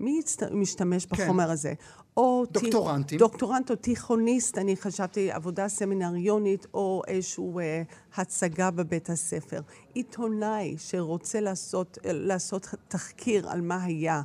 מי 0.00 0.18
יצט... 0.20 0.42
משתמש 0.42 1.06
כן. 1.06 1.24
בחומר 1.24 1.50
הזה? 1.50 1.74
או 2.16 2.44
דוקטורנטים. 2.50 3.18
דוקטורנט 3.18 3.70
או 3.70 3.76
תיכוניסט, 3.76 4.58
אני 4.58 4.76
חשבתי 4.76 5.30
עבודה 5.30 5.68
סמינריונית 5.68 6.66
או 6.74 7.02
איזושהי 7.08 7.44
אה, 7.60 7.82
הצגה 8.16 8.70
בבית 8.70 9.10
הספר. 9.10 9.60
עיתונאי 9.94 10.74
שרוצה 10.78 11.40
לעשות, 11.40 11.98
לעשות 12.04 12.66
תחקיר 12.88 13.50
על 13.50 13.60
מה 13.60 13.84
היה. 13.84 14.22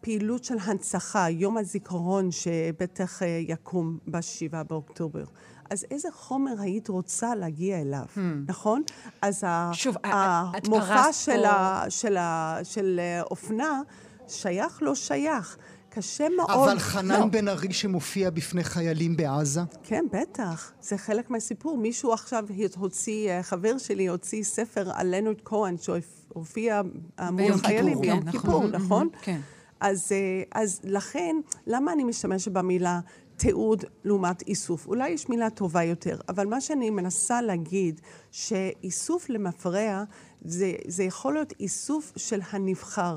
פעילות 0.00 0.44
של 0.44 0.56
הנצחה, 0.62 1.30
יום 1.30 1.56
הזיכרון 1.56 2.30
שבטח 2.30 3.22
uh, 3.22 3.24
יקום 3.24 3.98
ב-7 4.06 4.62
באוקטובר. 4.68 5.24
אז 5.70 5.86
איזה 5.90 6.08
חומר 6.12 6.60
היית 6.60 6.88
רוצה 6.88 7.34
להגיע 7.34 7.80
אליו, 7.80 8.04
hmm. 8.16 8.20
נכון? 8.46 8.82
אז 9.22 9.44
שוב, 9.72 9.96
המופע 10.04 11.12
של, 11.12 11.44
ה, 11.44 11.84
של, 11.88 12.16
ה, 12.16 12.58
של 12.62 13.00
אה, 13.00 13.22
אופנה 13.22 13.80
שייך 14.28 14.82
לא 14.82 14.94
שייך. 14.94 15.56
קשה 15.92 16.26
מאוד. 16.36 16.50
אבל 16.50 16.78
חנן 16.78 17.20
לא. 17.20 17.26
בן 17.26 17.48
ארי 17.48 17.72
שמופיע 17.72 18.30
בפני 18.30 18.64
חיילים 18.64 19.16
בעזה? 19.16 19.60
כן, 19.82 20.04
בטח. 20.12 20.72
זה 20.80 20.98
חלק 20.98 21.30
מהסיפור. 21.30 21.78
מישהו 21.78 22.12
עכשיו 22.12 22.44
הוציא, 22.76 23.30
אה, 23.30 23.42
חבר 23.42 23.78
שלי 23.78 24.06
הוציא 24.06 24.42
ספר 24.42 24.90
על 24.94 25.14
לנורד 25.14 25.40
כהן, 25.44 25.76
שהופיע 25.78 26.82
אה, 27.18 27.30
מול 27.30 27.56
חיילים 27.56 28.00
ביום 28.00 28.22
כן, 28.22 28.30
כיפור, 28.30 28.66
נכון? 28.66 28.70
נכון? 28.70 29.08
כן. 29.22 29.40
אז, 29.80 30.12
אה, 30.12 30.42
אז 30.60 30.80
לכן, 30.84 31.36
למה 31.66 31.92
אני 31.92 32.04
משתמשת 32.04 32.52
במילה 32.52 33.00
תיעוד 33.36 33.84
לעומת 34.04 34.42
איסוף? 34.42 34.86
אולי 34.86 35.08
יש 35.08 35.28
מילה 35.28 35.50
טובה 35.50 35.82
יותר, 35.82 36.20
אבל 36.28 36.46
מה 36.46 36.60
שאני 36.60 36.90
מנסה 36.90 37.42
להגיד, 37.42 38.00
שאיסוף 38.30 39.28
למפרע 39.28 40.04
זה, 40.42 40.72
זה 40.86 41.04
יכול 41.04 41.34
להיות 41.34 41.52
איסוף 41.60 42.12
של 42.16 42.40
הנבחר. 42.50 43.16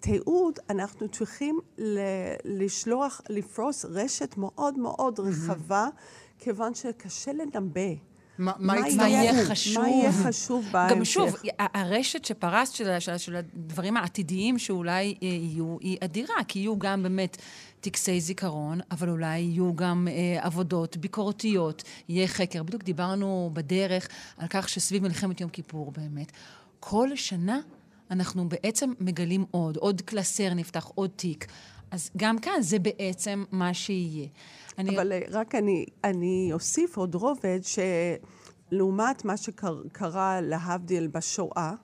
תיעוד, 0.00 0.58
אנחנו 0.70 1.08
צריכים 1.08 1.60
לשלוח, 2.44 3.20
לפרוס 3.28 3.84
רשת 3.84 4.36
מאוד 4.36 4.78
מאוד 4.78 5.20
רחבה, 5.20 5.88
כיוון 6.38 6.74
שקשה 6.74 7.32
לנבא. 7.32 8.09
מה, 8.40 8.52
מה, 8.58 8.74
מה 8.96 9.08
יהיה 9.08 9.44
חשוב? 9.44 9.82
מה 9.82 9.88
יהיה 9.88 10.12
חשוב 10.12 10.68
בהמשך? 10.72 10.96
גם 10.96 11.04
שוב, 11.04 11.36
הרשת 11.58 12.24
שפרסת 12.24 12.74
של, 12.74 12.98
של, 12.98 13.18
של 13.18 13.36
הדברים 13.36 13.96
העתידיים 13.96 14.58
שאולי 14.58 15.14
יהיו, 15.20 15.76
היא 15.80 15.98
אדירה, 16.04 16.34
כי 16.48 16.58
יהיו 16.58 16.78
גם 16.78 17.02
באמת 17.02 17.36
טקסי 17.80 18.20
זיכרון, 18.20 18.80
אבל 18.90 19.08
אולי 19.08 19.38
יהיו 19.38 19.76
גם 19.76 20.08
אה, 20.10 20.46
עבודות 20.46 20.96
ביקורתיות, 20.96 21.82
יהיה 22.08 22.28
חקר. 22.28 22.62
בדיוק 22.62 22.82
דיברנו 22.82 23.50
בדרך 23.52 24.08
על 24.38 24.46
כך 24.50 24.68
שסביב 24.68 25.02
מלחמת 25.02 25.40
יום 25.40 25.50
כיפור 25.50 25.92
באמת, 25.92 26.32
כל 26.80 27.16
שנה 27.16 27.60
אנחנו 28.10 28.48
בעצם 28.48 28.92
מגלים 29.00 29.44
עוד, 29.50 29.76
עוד 29.76 30.00
קלסר 30.00 30.54
נפתח, 30.54 30.90
עוד 30.94 31.10
תיק. 31.16 31.46
אז 31.90 32.10
גם 32.16 32.38
כאן 32.38 32.60
זה 32.60 32.78
בעצם 32.78 33.44
מה 33.52 33.74
שיהיה. 33.74 34.26
אני... 34.80 34.96
אבל 34.96 35.12
אה, 35.12 35.20
רק 35.30 35.54
אני, 35.54 35.86
אני 36.04 36.50
אוסיף 36.52 36.96
עוד 36.96 37.14
רובד, 37.14 37.60
שלעומת 38.72 39.24
מה 39.24 39.36
שקרה 39.36 40.40
להבדיל 40.40 41.06
בשואה, 41.06 41.74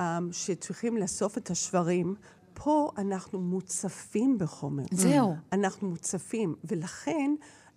אמ, 0.00 0.28
שצריכים 0.32 0.96
לאסוף 0.96 1.38
את 1.38 1.50
השברים, 1.50 2.14
פה 2.54 2.90
אנחנו 2.98 3.40
מוצפים 3.40 4.38
בחומר. 4.38 4.84
זהו. 4.92 5.34
אנחנו 5.52 5.88
מוצפים, 5.88 6.54
ולכן 6.64 7.34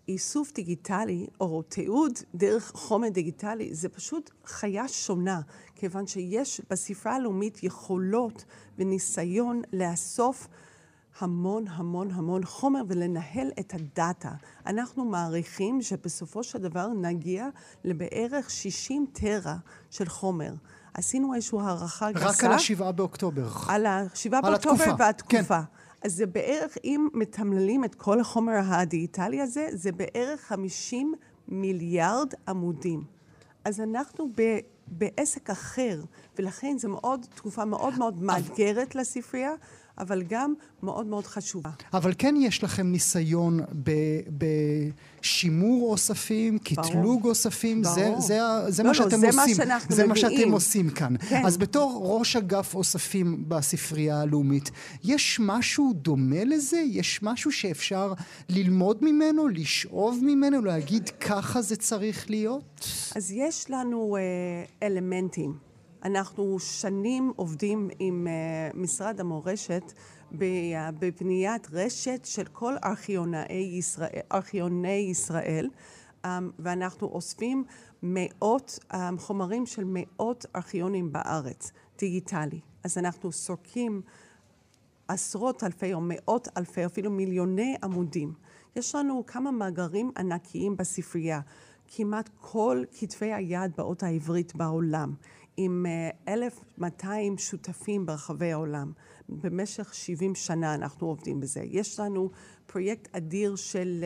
איסוף 0.07 0.51
דיגיטלי 0.53 1.27
או 1.41 1.61
תיעוד 1.61 2.13
דרך 2.35 2.71
חומר 2.75 3.09
דיגיטלי 3.09 3.73
זה 3.73 3.89
פשוט 3.89 4.31
חיה 4.45 4.87
שונה, 4.87 5.41
כיוון 5.75 6.07
שיש 6.07 6.61
בספרה 6.69 7.15
הלאומית 7.15 7.63
יכולות 7.63 8.45
וניסיון 8.77 9.61
לאסוף 9.73 10.47
המון 11.19 11.65
המון 11.67 12.11
המון 12.11 12.45
חומר 12.45 12.81
ולנהל 12.87 13.51
את 13.59 13.73
הדאטה. 13.73 14.31
אנחנו 14.65 15.05
מעריכים 15.05 15.81
שבסופו 15.81 16.43
של 16.43 16.59
דבר 16.59 16.87
נגיע 16.87 17.47
לבערך 17.83 18.49
60 18.49 19.05
טרה 19.13 19.55
של 19.89 20.09
חומר. 20.09 20.53
עשינו 20.93 21.33
איזושהי 21.33 21.59
הערכה 21.61 22.11
גסה. 22.11 22.27
רק 22.27 22.43
על 22.43 22.51
השבעה 22.51 22.91
באוקטובר. 22.91 23.47
על 23.67 23.85
השבעה 23.85 24.41
באוקטובר 24.41 24.95
והתקופה. 24.99 25.61
כן. 25.61 25.81
אז 26.03 26.13
זה 26.13 26.25
בערך, 26.25 26.77
אם 26.83 27.07
מתמללים 27.13 27.83
את 27.83 27.95
כל 27.95 28.19
החומר 28.19 28.53
הדיגיטלי 28.65 29.41
הזה, 29.41 29.67
זה 29.71 29.91
בערך 29.91 30.41
50 30.41 31.13
מיליארד 31.47 32.33
עמודים. 32.47 33.03
אז 33.65 33.81
אנחנו 33.81 34.29
ב, 34.37 34.59
בעסק 34.87 35.49
אחר, 35.49 36.01
ולכן 36.39 36.77
זו 36.77 36.89
מאוד, 36.89 37.25
תקופה 37.35 37.65
מאוד 37.65 37.97
מאוד 37.97 38.23
מאתגרת 38.23 38.95
לספרייה, 38.95 39.51
אבל 40.01 40.23
גם 40.29 40.53
מאוד 40.83 41.05
מאוד 41.05 41.25
חשובה. 41.25 41.69
אבל 41.93 42.13
כן 42.17 42.35
יש 42.39 42.63
לכם 42.63 42.87
ניסיון 42.87 43.59
בשימור 45.21 45.91
אוספים, 45.91 46.59
קטלוג 46.59 47.25
אוספים, 47.25 47.81
ברור. 47.81 48.21
זה, 48.21 48.27
זה, 48.27 48.39
זה 48.67 48.83
לא, 48.83 48.89
מה 48.89 48.97
לא, 48.97 49.03
שאתם 49.03 49.19
זה 49.19 49.27
עושים. 49.27 49.39
מה 49.39 49.47
שאנחנו 49.55 49.95
זה 49.95 50.07
מביאים. 50.07 50.09
מה 50.09 50.37
שאתם 50.37 50.51
עושים 50.51 50.89
כאן. 50.89 51.13
כן. 51.29 51.45
אז 51.45 51.57
בתור 51.57 52.17
ראש 52.19 52.35
אגף 52.35 52.75
אוספים 52.75 53.43
בספרייה 53.47 54.21
הלאומית, 54.21 54.71
יש 55.03 55.39
משהו 55.39 55.93
דומה 55.93 56.43
לזה? 56.43 56.77
יש 56.77 57.23
משהו 57.23 57.51
שאפשר 57.51 58.13
ללמוד 58.49 58.97
ממנו, 59.01 59.47
לשאוב 59.47 60.19
ממנו, 60.21 60.61
להגיד 60.61 61.09
ככה 61.09 61.61
זה 61.61 61.75
צריך 61.75 62.29
להיות? 62.29 62.85
אז 63.15 63.31
יש 63.31 63.65
לנו 63.69 64.17
אה, 64.17 64.87
אלמנטים. 64.87 65.70
אנחנו 66.03 66.59
שנים 66.59 67.33
עובדים 67.35 67.89
עם 67.99 68.27
uh, 68.27 68.77
משרד 68.77 69.19
המורשת 69.19 69.93
בבניית 70.99 71.67
רשת 71.71 72.25
של 72.25 72.45
כל 72.45 72.73
ארכיונאי 72.83 73.71
ישראל, 73.77 74.21
ארכיוני 74.31 75.07
ישראל 75.11 75.69
um, 76.23 76.27
ואנחנו 76.59 77.07
אוספים 77.07 77.63
מאות 78.03 78.79
um, 78.91 78.95
חומרים 79.17 79.65
של 79.65 79.83
מאות 79.85 80.45
ארכיונים 80.55 81.11
בארץ, 81.11 81.71
דיגיטלי. 81.97 82.59
אז 82.83 82.97
אנחנו 82.97 83.31
סורקים 83.31 84.01
עשרות 85.07 85.63
אלפי 85.63 85.93
או 85.93 85.99
מאות 86.01 86.47
אלפי, 86.57 86.85
אפילו 86.85 87.11
מיליוני 87.11 87.75
עמודים. 87.83 88.33
יש 88.75 88.95
לנו 88.95 89.23
כמה 89.27 89.51
מאגרים 89.51 90.11
ענקיים 90.17 90.77
בספרייה. 90.77 91.41
כמעט 91.95 92.29
כל 92.39 92.83
כתבי 92.99 93.33
היד 93.33 93.71
באות 93.77 94.03
העברית 94.03 94.55
בעולם. 94.55 95.13
עם 95.57 95.85
1,200 96.27 97.37
שותפים 97.37 98.05
ברחבי 98.05 98.51
העולם. 98.51 98.91
במשך 99.29 99.93
70 99.93 100.35
שנה 100.35 100.73
אנחנו 100.75 101.07
עובדים 101.07 101.39
בזה. 101.39 101.61
יש 101.63 101.99
לנו 101.99 102.29
פרויקט 102.65 103.15
אדיר 103.15 103.55
של, 103.55 104.05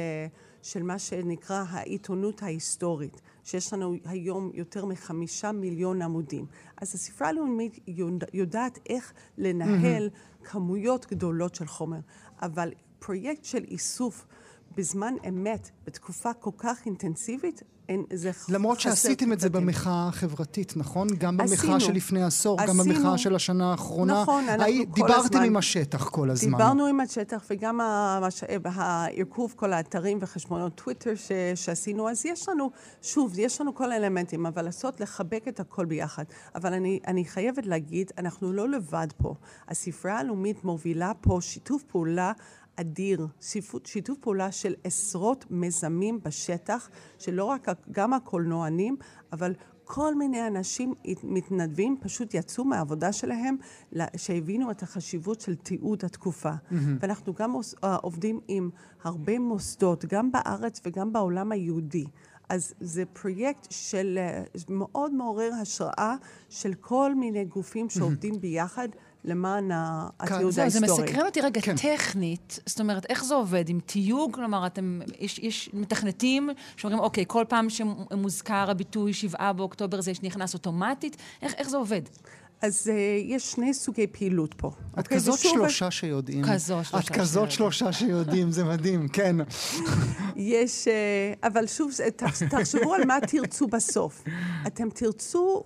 של 0.61 0.83
מה 0.83 0.99
שנקרא 0.99 1.63
העיתונות 1.69 2.43
ההיסטורית, 2.43 3.21
שיש 3.43 3.73
לנו 3.73 3.95
היום 4.05 4.51
יותר 4.53 4.85
מחמישה 4.85 5.51
מיליון 5.51 6.01
עמודים. 6.01 6.45
אז 6.77 6.95
הספרה 6.95 7.27
הלאומית 7.27 7.79
יודעת 8.33 8.79
איך 8.89 9.13
לנהל 9.37 10.09
mm-hmm. 10.09 10.45
כמויות 10.45 11.05
גדולות 11.05 11.55
של 11.55 11.67
חומר, 11.67 11.99
אבל 12.41 12.71
פרויקט 12.99 13.43
של 13.45 13.63
איסוף 13.63 14.25
בזמן 14.77 15.13
אמת, 15.27 15.69
בתקופה 15.85 16.33
כל 16.33 16.51
כך 16.57 16.85
אינטנסיבית, 16.85 17.63
אין, 17.89 18.03
זה 18.13 18.31
למרות 18.49 18.79
שעשיתם 18.79 19.33
את 19.33 19.39
זה 19.39 19.49
במחאה 19.49 20.07
החברתית, 20.07 20.73
נכון? 20.77 21.07
גם 21.17 21.37
במחאה 21.37 21.79
של 21.79 21.93
לפני 21.93 22.23
עשור, 22.23 22.61
עשינו, 22.61 22.83
גם 22.83 22.89
במחאה 22.89 23.17
של 23.17 23.35
השנה 23.35 23.71
האחרונה. 23.71 24.21
נכון, 24.21 24.49
אנחנו 24.49 24.63
הי, 24.63 24.77
כל 24.77 24.81
הזמן... 24.83 25.07
דיברתם 25.07 25.41
עם 25.41 25.57
השטח 25.57 26.09
כל 26.09 26.29
הזמן. 26.29 26.51
דיברנו 26.51 26.85
עם 26.85 26.99
השטח, 26.99 27.45
וגם 27.49 27.79
הערכוב 28.63 29.53
כל 29.55 29.73
האתרים 29.73 30.17
וחשבונות 30.21 30.75
טוויטר 30.75 31.15
ש, 31.15 31.31
שעשינו, 31.55 32.09
אז 32.09 32.25
יש 32.25 32.49
לנו, 32.49 32.71
שוב, 33.01 33.39
יש 33.39 33.61
לנו 33.61 33.75
כל 33.75 33.91
האלמנטים, 33.91 34.45
אבל 34.45 34.61
לעשות, 34.61 34.99
לחבק 34.99 35.43
את 35.47 35.59
הכל 35.59 35.85
ביחד. 35.85 36.23
אבל 36.55 36.73
אני, 36.73 36.99
אני 37.07 37.25
חייבת 37.25 37.65
להגיד, 37.65 38.11
אנחנו 38.17 38.53
לא 38.53 38.69
לבד 38.69 39.07
פה. 39.17 39.35
הספרייה 39.67 40.17
הלאומית 40.17 40.63
מובילה 40.63 41.11
פה 41.21 41.37
שיתוף 41.41 41.83
פעולה 41.83 42.31
אדיר, 42.75 43.27
שיפות, 43.41 43.85
שיתוף 43.85 44.17
פעולה 44.21 44.51
של 44.51 44.73
עשרות 44.83 45.45
מיזמים 45.49 46.19
בשטח, 46.23 46.89
שלא 47.19 47.45
רק, 47.45 47.67
גם 47.91 48.13
הקולנוענים, 48.13 48.97
אבל 49.33 49.53
כל 49.85 50.15
מיני 50.15 50.47
אנשים 50.47 50.93
מתנדבים 51.23 51.97
פשוט 52.01 52.33
יצאו 52.33 52.65
מהעבודה 52.65 53.11
שלהם, 53.11 53.55
שהבינו 54.17 54.71
את 54.71 54.83
החשיבות 54.83 55.41
של 55.41 55.55
תיעוד 55.55 56.05
התקופה. 56.05 56.51
Mm-hmm. 56.51 56.75
ואנחנו 56.99 57.33
גם 57.33 57.55
אה, 57.83 57.95
עובדים 57.95 58.39
עם 58.47 58.69
הרבה 59.03 59.39
מוסדות, 59.39 60.05
גם 60.05 60.31
בארץ 60.31 60.81
וגם 60.85 61.13
בעולם 61.13 61.51
היהודי. 61.51 62.05
אז 62.49 62.73
זה 62.79 63.03
פרויקט 63.05 63.67
של 63.69 64.17
אה, 64.17 64.43
מאוד 64.69 65.13
מעורר 65.13 65.51
השראה 65.61 66.15
של 66.49 66.73
כל 66.73 67.15
מיני 67.15 67.45
גופים 67.45 67.89
שעובדים 67.89 68.41
ביחד 68.41 68.89
למען 69.25 69.71
התיעוד 69.73 70.59
ההיסטורי. 70.59 70.69
זה 70.69 70.79
מסקרן 70.79 71.25
אותי 71.25 71.41
רגע 71.41 71.61
כן. 71.61 71.75
טכנית, 71.75 72.59
זאת 72.65 72.79
אומרת, 72.79 73.05
איך 73.09 73.23
זה 73.23 73.35
עובד? 73.35 73.69
עם 73.69 73.79
תיוג? 73.79 74.35
כלומר, 74.35 74.65
אתם, 74.65 74.99
יש, 75.19 75.39
יש 75.39 75.69
מתכנתים 75.73 76.49
שאומרים, 76.77 76.99
אוקיי, 76.99 77.23
כל 77.27 77.43
פעם 77.49 77.69
שמוזכר 77.69 78.71
הביטוי 78.71 79.13
שבעה 79.13 79.53
באוקטובר 79.53 80.01
זה 80.01 80.11
נכנס 80.23 80.53
אוטומטית, 80.53 81.17
איך, 81.41 81.53
איך 81.57 81.69
זה 81.69 81.77
עובד? 81.77 82.01
אז 82.65 82.87
uh, 82.87 82.91
יש 83.25 83.51
שני 83.51 83.73
סוגי 83.73 84.07
פעילות 84.07 84.53
פה. 84.53 84.67
את 84.67 84.73
okay, 84.75 84.97
אוקיי? 84.97 85.17
כזאת 85.17 85.39
שלושה 85.39 85.91
שיודעים. 85.91 86.43
כזאת 86.43 86.85
שלושה. 86.85 86.99
את 86.99 87.09
כזאת 87.09 87.51
שלושה 87.51 87.93
שיודעים, 87.93 88.51
זה 88.51 88.63
מדהים, 88.63 89.07
כן. 89.07 89.35
יש, 90.35 90.87
uh, 90.87 91.47
אבל 91.47 91.67
שוב, 91.67 91.91
תחשבו 92.49 92.93
על 92.93 93.05
מה 93.05 93.17
תרצו 93.27 93.67
בסוף. 93.67 94.23
אתם 94.67 94.89
תרצו 94.89 95.63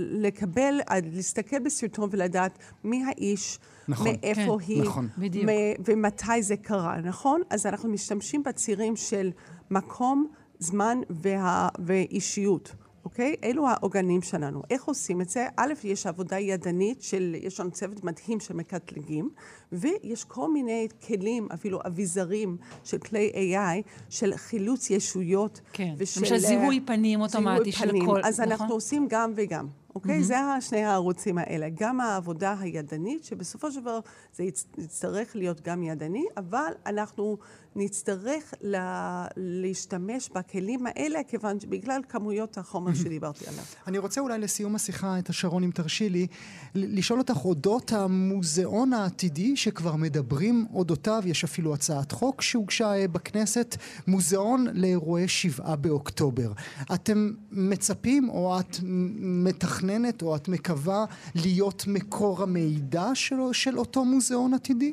לקבל, 0.00 0.80
להסתכל 1.12 1.58
בסרטון 1.58 2.08
ולדעת 2.12 2.58
מי 2.84 3.04
האיש, 3.04 3.58
נכון, 3.88 4.06
מאיפה 4.08 4.58
כן, 4.60 4.64
היא, 4.66 4.82
נכון. 4.82 5.08
בדיוק. 5.18 5.50
ומתי 5.84 6.42
זה 6.42 6.56
קרה, 6.56 7.00
נכון? 7.00 7.42
אז 7.50 7.66
אנחנו 7.66 7.88
משתמשים 7.88 8.42
בצירים 8.42 8.96
של 8.96 9.30
מקום, 9.70 10.26
זמן 10.58 10.98
וה, 11.10 11.68
ואישיות. 11.78 12.74
אוקיי? 13.06 13.36
אלו 13.44 13.68
העוגנים 13.68 14.22
שלנו. 14.22 14.62
איך 14.70 14.84
עושים 14.84 15.20
את 15.20 15.28
זה? 15.28 15.46
א', 15.56 15.72
יש 15.84 16.06
עבודה 16.06 16.38
ידנית 16.38 17.02
של, 17.02 17.36
יש 17.38 17.60
לנו 17.60 17.70
צוות 17.70 18.04
מדהים 18.04 18.40
של 18.40 18.54
מקטלגים, 18.54 19.30
ויש 19.72 20.24
כל 20.24 20.52
מיני 20.52 20.88
כלים, 21.06 21.48
אפילו 21.54 21.80
אביזרים 21.86 22.56
של 22.84 22.98
כלי 22.98 23.32
AI, 23.34 23.88
של 24.10 24.36
חילוץ 24.36 24.90
ישויות. 24.90 25.60
כן, 25.72 25.94
ושל... 25.98 26.20
למשל 26.20 26.38
זיהוי 26.38 26.80
פנים 26.80 27.20
אוטומטי 27.20 27.72
של 27.72 27.90
כל... 28.06 28.20
אז 28.24 28.40
נכון? 28.40 28.52
אנחנו 28.52 28.74
עושים 28.74 29.06
גם 29.10 29.32
וגם. 29.36 29.66
אוקיי? 29.94 30.18
Mm-hmm. 30.18 30.22
זה 30.22 30.36
שני 30.60 30.84
הערוצים 30.84 31.38
האלה. 31.38 31.66
גם 31.74 32.00
העבודה 32.00 32.54
הידנית, 32.60 33.24
שבסופו 33.24 33.70
של 33.72 33.80
דבר 33.80 34.00
זה 34.34 34.44
יצטרך 34.78 35.36
להיות 35.36 35.60
גם 35.60 35.82
ידני, 35.82 36.24
אבל 36.36 36.72
אנחנו 36.86 37.38
נצטרך 37.76 38.54
לה, 38.60 39.26
להשתמש 39.36 40.30
בכלים 40.34 40.86
האלה, 40.86 41.18
כיוון 41.28 41.60
שבגלל 41.60 42.00
כמויות 42.08 42.58
החומר 42.58 42.94
שדיברתי 42.94 43.44
עליו. 43.46 43.64
אני 43.86 43.98
רוצה 43.98 44.20
אולי 44.20 44.38
לסיום 44.38 44.74
השיחה, 44.74 45.18
את 45.18 45.28
השרון, 45.28 45.62
אם 45.62 45.70
תרשי 45.70 46.08
לי, 46.08 46.26
לשאול 46.74 47.18
אותך 47.18 47.44
אודות 47.44 47.92
המוזיאון 47.92 48.92
העתידי, 48.92 49.56
שכבר 49.56 49.96
מדברים 49.96 50.66
אודותיו, 50.74 51.22
יש 51.26 51.44
אפילו 51.44 51.74
הצעת 51.74 52.12
חוק 52.12 52.42
שהוגשה 52.42 52.94
אה, 52.94 53.08
בכנסת, 53.08 53.76
מוזיאון 54.06 54.66
לאירועי 54.72 55.28
שבעה 55.28 55.76
באוקטובר. 55.76 56.52
אתם 56.94 57.30
מצפים, 57.50 58.28
או 58.28 58.60
את 58.60 58.76
מתכננת, 59.18 60.22
או 60.22 60.36
את 60.36 60.48
מקווה 60.48 61.04
להיות 61.34 61.84
מקור 61.86 62.42
המידע 62.42 63.10
של, 63.14 63.36
של 63.52 63.78
אותו 63.78 64.04
מוזיאון 64.04 64.54
עתידי? 64.54 64.92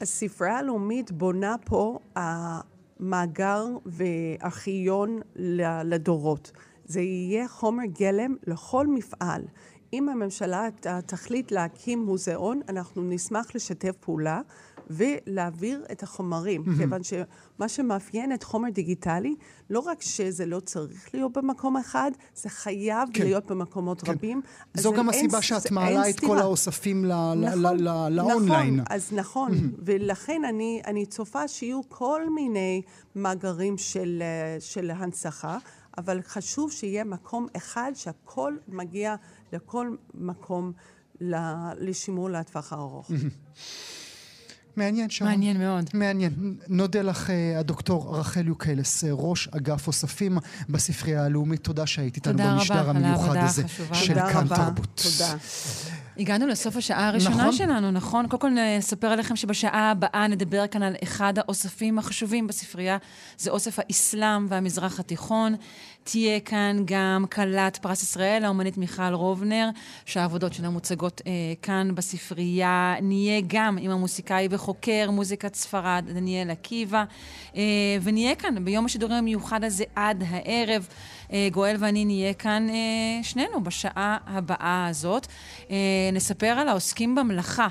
הספרייה 0.00 0.58
הלאומית 0.58 1.12
בונה 1.12 1.56
פה 1.64 1.98
המאגר 2.16 3.66
וארכיון 3.86 5.20
לדורות. 5.84 6.52
זה 6.84 7.00
יהיה 7.00 7.48
חומר 7.48 7.84
גלם 7.84 8.36
לכל 8.46 8.86
מפעל. 8.86 9.42
אם 9.92 10.08
הממשלה 10.08 10.68
תחליט 11.06 11.52
להקים 11.52 12.04
מוזיאון, 12.04 12.60
אנחנו 12.68 13.02
נשמח 13.02 13.54
לשתף 13.54 13.96
פעולה. 14.00 14.40
ולהעביר 14.90 15.84
את 15.92 16.02
החומרים, 16.02 16.62
mm-hmm. 16.62 16.78
כיוון 16.78 17.02
שמה 17.02 17.68
שמאפיין 17.68 18.32
את 18.32 18.42
חומר 18.42 18.70
דיגיטלי, 18.70 19.34
לא 19.70 19.80
רק 19.80 20.02
שזה 20.02 20.46
לא 20.46 20.60
צריך 20.60 21.14
להיות 21.14 21.32
במקום 21.32 21.76
אחד, 21.76 22.10
זה 22.34 22.48
חייב 22.48 23.08
כן. 23.12 23.22
להיות 23.22 23.46
במקומות 23.46 24.02
כן. 24.02 24.12
רבים. 24.12 24.40
זו 24.74 24.92
גם 24.92 25.08
הסיבה 25.08 25.42
שאת 25.42 25.70
מעלה 25.70 26.10
את 26.10 26.20
כל 26.20 26.38
האוספים 26.38 27.04
נכון, 27.04 27.78
לאונליין. 28.10 28.74
נכון, 28.74 28.84
אז 28.90 29.12
נכון, 29.12 29.52
mm-hmm. 29.52 29.80
ולכן 29.84 30.42
אני, 30.48 30.82
אני 30.86 31.06
צופה 31.06 31.48
שיהיו 31.48 31.80
כל 31.88 32.30
מיני 32.30 32.82
מאגרים 33.14 33.78
של, 33.78 34.22
של 34.60 34.90
הנצחה. 34.90 35.58
אבל 35.98 36.22
חשוב 36.22 36.72
שיהיה 36.72 37.04
מקום 37.04 37.46
אחד 37.56 37.92
שהכל 37.94 38.56
מגיע 38.68 39.14
לכל 39.52 39.96
מקום 40.14 40.72
לשימור 41.80 42.30
לטווח 42.30 42.72
הארוך. 42.72 43.10
מעניין 44.76 45.10
שם. 45.10 45.24
מעניין 45.24 45.58
מאוד. 45.58 45.90
מעניין. 45.94 46.54
נודה 46.68 47.02
לך, 47.02 47.30
אה, 47.30 47.58
הדוקטור 47.58 48.18
רחל 48.18 48.46
יוקלס, 48.46 49.04
אה, 49.04 49.10
ראש 49.12 49.48
אגף 49.48 49.86
אוספים 49.86 50.38
בספרייה 50.68 51.24
הלאומית. 51.24 51.64
תודה 51.64 51.86
שהיית 51.86 52.16
איתנו 52.16 52.38
במשדר 52.38 52.90
המיוחד 52.90 53.36
הזה 53.36 53.62
של 53.92 54.14
כאן 54.14 54.48
תרבות. 54.48 55.08
תודה. 55.18 55.36
הגענו 56.18 56.46
לסוף 56.46 56.76
השעה 56.76 57.08
הראשונה 57.08 57.36
נכון. 57.36 57.52
שלנו, 57.52 57.90
נכון? 57.90 58.28
קודם 58.28 58.40
כל 58.40 58.50
נספר 58.78 59.06
עליכם 59.06 59.36
שבשעה 59.36 59.90
הבאה 59.90 60.26
נדבר 60.28 60.66
כאן 60.66 60.82
על 60.82 60.94
אחד 61.02 61.38
האוספים 61.38 61.98
החשובים 61.98 62.46
בספרייה, 62.46 62.96
זה 63.38 63.50
אוסף 63.50 63.78
האסלאם 63.78 64.46
והמזרח 64.48 65.00
התיכון. 65.00 65.56
תהיה 66.04 66.40
כאן 66.40 66.76
גם 66.84 67.24
כלת 67.32 67.76
פרס 67.76 68.02
ישראל, 68.02 68.44
האומנית 68.44 68.78
מיכל 68.78 69.12
רובנר, 69.12 69.68
שהעבודות 70.04 70.52
שלה 70.52 70.70
מוצגות 70.70 71.20
אה, 71.26 71.32
כאן 71.62 71.94
בספרייה. 71.94 72.94
נהיה 73.02 73.40
גם 73.46 73.78
עם 73.80 73.90
המוסיקאי 73.90 74.48
וחוקר 74.50 75.10
מוזיקת 75.10 75.54
ספרד, 75.54 76.04
דניאל 76.08 76.50
עקיבא, 76.50 77.04
אה, 77.56 77.62
ונהיה 78.02 78.34
כאן 78.34 78.64
ביום 78.64 78.84
השידורים 78.84 79.16
המיוחד 79.16 79.64
הזה 79.64 79.84
עד 79.96 80.24
הערב. 80.28 80.88
אה, 81.32 81.48
גואל 81.52 81.76
ואני 81.78 82.04
נהיה 82.04 82.34
כאן 82.34 82.66
אה, 82.70 83.22
שנינו 83.22 83.64
בשעה 83.64 84.16
הבאה 84.26 84.86
הזאת. 84.90 85.26
אה, 85.70 85.76
נספר 86.12 86.46
על 86.46 86.68
העוסקים 86.68 87.14
במלאכה. 87.14 87.68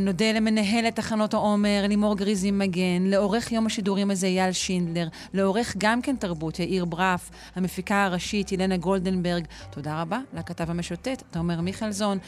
נודה 0.00 0.32
למנהלת 0.32 0.96
תחנות 0.96 1.34
העומר, 1.34 1.84
לימור 1.88 2.16
גריזי 2.16 2.50
מגן, 2.50 3.02
לעורך 3.02 3.52
יום 3.52 3.66
השידורים 3.66 4.10
הזה 4.10 4.26
אייל 4.26 4.52
שינדלר, 4.52 5.08
לעורך 5.34 5.74
גם 5.78 6.02
כן 6.02 6.16
תרבות 6.16 6.58
יאיר 6.58 6.84
ברף, 6.84 7.30
המפיקה 7.54 8.04
הראשית 8.04 8.52
ילנה 8.52 8.76
גולדנברג. 8.76 9.44
תודה 9.70 10.00
רבה 10.00 10.18
לכתב 10.34 10.70
המשוטט, 10.70 11.22
תומר 11.30 11.60
מיכלזון. 11.60 12.18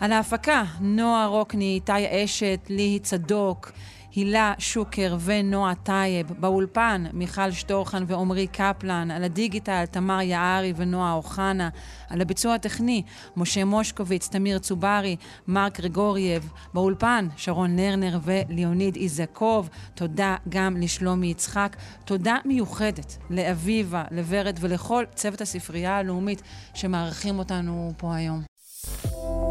על 0.00 0.12
ההפקה, 0.12 0.64
נועה 0.80 1.26
רוקני, 1.26 1.74
איתי 1.74 2.24
אשת, 2.24 2.60
ליהי 2.68 2.98
צדוק. 2.98 3.72
הילה 4.14 4.52
שוקר 4.58 5.16
ונועה 5.20 5.74
טייב, 5.74 6.32
באולפן 6.38 7.04
מיכל 7.12 7.50
שטורחן 7.50 8.04
ועמרי 8.06 8.46
קפלן, 8.46 9.10
על 9.10 9.24
הדיגיטל 9.24 9.84
תמר 9.90 10.20
יערי 10.20 10.72
ונועה 10.76 11.12
אוחנה, 11.12 11.68
על 12.08 12.20
הביצוע 12.20 12.54
הטכני 12.54 13.02
משה 13.36 13.64
מושקוביץ, 13.64 14.28
תמיר 14.28 14.58
צוברי, 14.58 15.16
מרק 15.48 15.80
גרגורייב, 15.80 16.52
באולפן 16.74 17.28
שרון 17.36 17.76
לרנר 17.76 18.18
וליאוניד 18.22 18.96
איזקוב, 18.96 19.68
תודה 19.94 20.36
גם 20.48 20.76
לשלומי 20.76 21.26
יצחק, 21.26 21.76
תודה 22.04 22.36
מיוחדת 22.44 23.16
לאביבה, 23.30 24.04
לוורד 24.10 24.58
ולכל 24.60 25.04
צוות 25.14 25.40
הספרייה 25.40 25.98
הלאומית 25.98 26.42
שמארחים 26.74 27.38
אותנו 27.38 27.92
פה 27.96 28.14
היום. 28.14 28.42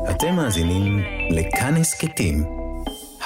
אתם 0.10 0.36
מאזינים 0.36 1.00
לכאן 1.30 1.76
הסכתים. 1.76 2.59